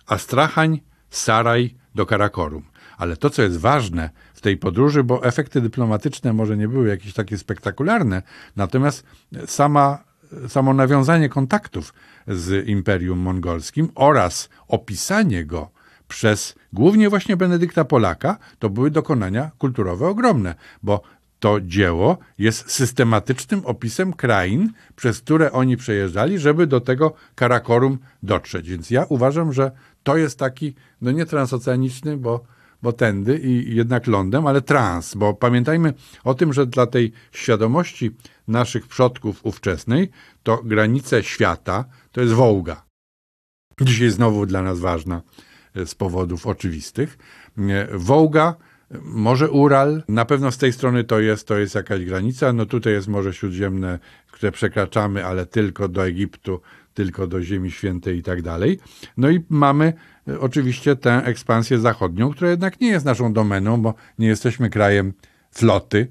Astrachań, 0.07 0.81
Saraj 1.09 1.75
do 1.95 2.05
Karakorum. 2.05 2.63
Ale 2.97 3.17
to, 3.17 3.29
co 3.29 3.41
jest 3.41 3.57
ważne 3.57 4.09
w 4.33 4.41
tej 4.41 4.57
podróży, 4.57 5.03
bo 5.03 5.23
efekty 5.23 5.61
dyplomatyczne 5.61 6.33
może 6.33 6.57
nie 6.57 6.67
były 6.67 6.87
jakieś 6.87 7.13
takie 7.13 7.37
spektakularne, 7.37 8.21
natomiast 8.55 9.05
sama, 9.45 10.03
samo 10.47 10.73
nawiązanie 10.73 11.29
kontaktów 11.29 11.93
z 12.29 12.67
Imperium 12.67 13.19
Mongolskim 13.19 13.89
oraz 13.95 14.49
opisanie 14.67 15.45
go 15.45 15.71
przez 16.07 16.55
głównie 16.73 17.09
właśnie 17.09 17.37
Benedykta 17.37 17.85
Polaka, 17.85 18.37
to 18.59 18.69
były 18.69 18.91
dokonania 18.91 19.51
kulturowe 19.57 20.07
ogromne, 20.07 20.55
bo 20.83 21.01
to 21.39 21.61
dzieło 21.61 22.17
jest 22.37 22.71
systematycznym 22.71 23.61
opisem 23.65 24.13
krain, 24.13 24.71
przez 24.95 25.21
które 25.21 25.51
oni 25.51 25.77
przejeżdżali, 25.77 26.39
żeby 26.39 26.67
do 26.67 26.81
tego 26.81 27.13
Karakorum 27.35 27.97
dotrzeć. 28.23 28.69
Więc 28.69 28.91
ja 28.91 29.05
uważam, 29.09 29.53
że 29.53 29.71
to 30.03 30.17
jest 30.17 30.39
taki, 30.39 30.75
no 31.01 31.11
nie 31.11 31.25
transoceaniczny, 31.25 32.17
bo, 32.17 32.43
bo 32.81 32.93
tędy 32.93 33.39
i 33.39 33.75
jednak 33.75 34.07
lądem, 34.07 34.47
ale 34.47 34.61
trans, 34.61 35.15
bo 35.15 35.33
pamiętajmy 35.33 35.93
o 36.23 36.33
tym, 36.33 36.53
że 36.53 36.65
dla 36.65 36.87
tej 36.87 37.11
świadomości 37.31 38.11
naszych 38.47 38.87
przodków 38.87 39.45
ówczesnej, 39.45 40.09
to 40.43 40.61
granice 40.63 41.23
świata 41.23 41.85
to 42.11 42.21
jest 42.21 42.33
Wołga. 42.33 42.85
Dzisiaj 43.81 44.09
znowu 44.09 44.45
dla 44.45 44.61
nas 44.61 44.79
ważna 44.79 45.21
e, 45.75 45.85
z 45.85 45.95
powodów 45.95 46.47
oczywistych. 46.47 47.17
E, 47.57 47.87
Wołga 47.97 48.55
może 49.01 49.49
Ural, 49.49 50.03
na 50.07 50.25
pewno 50.25 50.51
z 50.51 50.57
tej 50.57 50.73
strony 50.73 51.03
to 51.03 51.19
jest, 51.19 51.47
to 51.47 51.57
jest 51.57 51.75
jakaś 51.75 52.05
granica. 52.05 52.53
No 52.53 52.65
tutaj 52.65 52.93
jest 52.93 53.07
Morze 53.07 53.33
Śródziemne, 53.33 53.99
które 54.31 54.51
przekraczamy, 54.51 55.25
ale 55.25 55.45
tylko 55.45 55.87
do 55.87 56.07
Egiptu, 56.07 56.61
tylko 56.93 57.27
do 57.27 57.43
Ziemi 57.43 57.71
Świętej 57.71 58.17
i 58.17 58.23
tak 58.23 58.41
dalej. 58.41 58.79
No 59.17 59.29
i 59.29 59.45
mamy 59.49 59.93
e, 60.27 60.39
oczywiście 60.39 60.95
tę 60.95 61.25
ekspansję 61.25 61.79
zachodnią, 61.79 62.31
która 62.31 62.49
jednak 62.49 62.81
nie 62.81 62.87
jest 62.87 63.05
naszą 63.05 63.33
domeną, 63.33 63.81
bo 63.81 63.93
nie 64.19 64.27
jesteśmy 64.27 64.69
krajem 64.69 65.13
floty, 65.51 66.07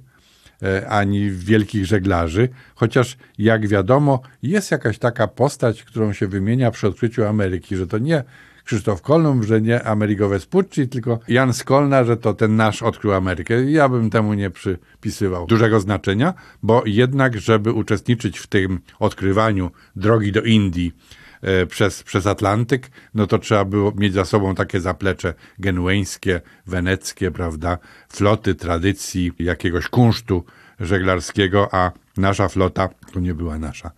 ani 0.89 1.31
wielkich 1.31 1.87
żeglarzy, 1.87 2.49
chociaż 2.75 3.17
jak 3.39 3.69
wiadomo, 3.69 4.21
jest 4.43 4.71
jakaś 4.71 4.99
taka 4.99 5.29
postać, 5.29 5.83
którą 5.83 6.13
się 6.13 6.27
wymienia 6.27 6.71
przy 6.71 6.87
odkryciu 6.89 7.25
Ameryki, 7.25 7.77
że 7.77 7.87
to 7.87 7.99
nie 7.99 8.25
Krzysztof 8.69 9.03
Kolumb, 9.03 9.45
że 9.45 9.61
nie 9.61 9.85
Amerigo 9.85 10.29
Vespucci, 10.29 10.89
tylko 10.89 11.19
Jan 11.29 11.53
Skolna, 11.53 12.05
że 12.05 12.17
to 12.17 12.35
ten 12.35 12.57
nasz 12.57 12.83
odkrył 12.83 13.13
Amerykę. 13.13 13.71
Ja 13.71 13.89
bym 13.89 14.11
temu 14.11 14.35
nie 14.35 14.51
przypisywał 14.51 15.47
dużego 15.47 15.81
znaczenia, 15.81 16.35
bo 16.63 16.83
jednak, 16.87 17.41
żeby 17.41 17.73
uczestniczyć 17.73 18.39
w 18.39 18.47
tym 18.47 18.81
odkrywaniu 18.99 19.71
drogi 19.97 20.33
do 20.33 20.43
Indii, 20.43 20.93
e, 20.93 21.28
przez, 21.69 22.03
przez 22.03 22.27
Atlantyk, 22.27 22.91
no 23.15 23.27
to 23.27 23.39
trzeba 23.39 23.65
było 23.65 23.93
mieć 23.97 24.15
za 24.15 24.25
sobą 24.25 24.55
takie 24.55 24.81
zaplecze 24.81 25.35
genueńskie, 25.59 26.41
weneckie, 26.67 27.31
prawda, 27.31 27.79
floty, 28.09 28.55
tradycji, 28.55 29.33
jakiegoś 29.39 29.89
kunsztu 29.89 30.45
żeglarskiego, 30.81 31.69
a 31.75 31.93
nasza 32.17 32.49
flota 32.49 32.89
to 33.13 33.21
nie 33.21 33.35
była 33.35 33.59
nasza 33.59 33.91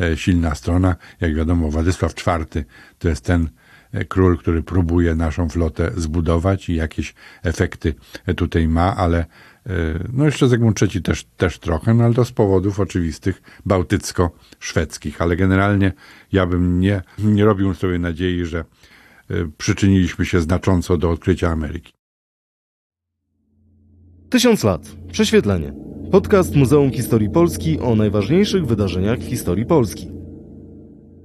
e, 0.00 0.16
silna 0.16 0.54
strona. 0.54 0.96
Jak 1.20 1.34
wiadomo, 1.34 1.70
Władysław 1.70 2.14
IV 2.26 2.64
to 2.98 3.08
jest 3.08 3.24
ten 3.24 3.48
E, 3.92 4.04
król, 4.04 4.38
który 4.38 4.62
próbuje 4.62 5.14
naszą 5.14 5.48
flotę 5.48 5.90
zbudować 5.96 6.68
i 6.68 6.74
jakieś 6.74 7.14
efekty 7.42 7.94
tutaj 8.36 8.68
ma, 8.68 8.96
ale 8.96 9.18
e, 9.18 9.26
no 10.12 10.24
jeszcze 10.24 10.48
Zygmunt 10.48 10.82
III 10.82 11.02
też, 11.02 11.24
też 11.36 11.58
trochę, 11.58 11.94
no 11.94 12.04
ale 12.04 12.14
to 12.14 12.24
z 12.24 12.32
powodów 12.32 12.80
oczywistych 12.80 13.42
bałtycko-szwedzkich. 13.66 15.22
Ale 15.22 15.36
generalnie 15.36 15.92
ja 16.32 16.46
bym 16.46 16.80
nie, 16.80 17.02
nie 17.18 17.44
robił 17.44 17.74
sobie 17.74 17.98
nadziei, 17.98 18.44
że 18.44 18.58
e, 18.58 18.64
przyczyniliśmy 19.58 20.26
się 20.26 20.40
znacząco 20.40 20.96
do 20.96 21.10
odkrycia 21.10 21.48
Ameryki. 21.48 21.92
Tysiąc 24.30 24.64
lat. 24.64 24.96
Prześwietlenie. 25.12 25.72
Podcast 26.10 26.56
Muzeum 26.56 26.90
Historii 26.90 27.30
Polski 27.30 27.78
o 27.80 27.94
najważniejszych 27.94 28.66
wydarzeniach 28.66 29.18
w 29.18 29.28
historii 29.28 29.66
Polski. 29.66 30.10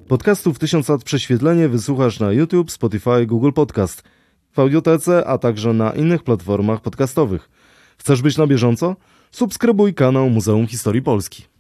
Podcastów 0.08 0.60
1000 0.60 0.90
lat 0.90 1.04
prześwietlenie 1.04 1.70
wysłuchasz 1.70 2.20
na 2.20 2.32
YouTube, 2.32 2.72
Spotify, 2.72 3.26
Google 3.26 3.52
Podcast, 3.52 4.04
w 4.52 4.60
audiotece, 4.60 5.28
a 5.28 5.38
także 5.38 5.74
na 5.74 5.92
innych 5.92 6.24
platformach 6.24 6.82
podcastowych. 6.82 7.50
Chcesz 7.98 8.22
być 8.22 8.38
na 8.38 8.48
bieżąco? 8.48 8.96
Subskrybuj 9.32 9.94
kanał 9.94 10.30
Muzeum 10.30 10.68
Historii 10.68 11.02
Polski. 11.02 11.53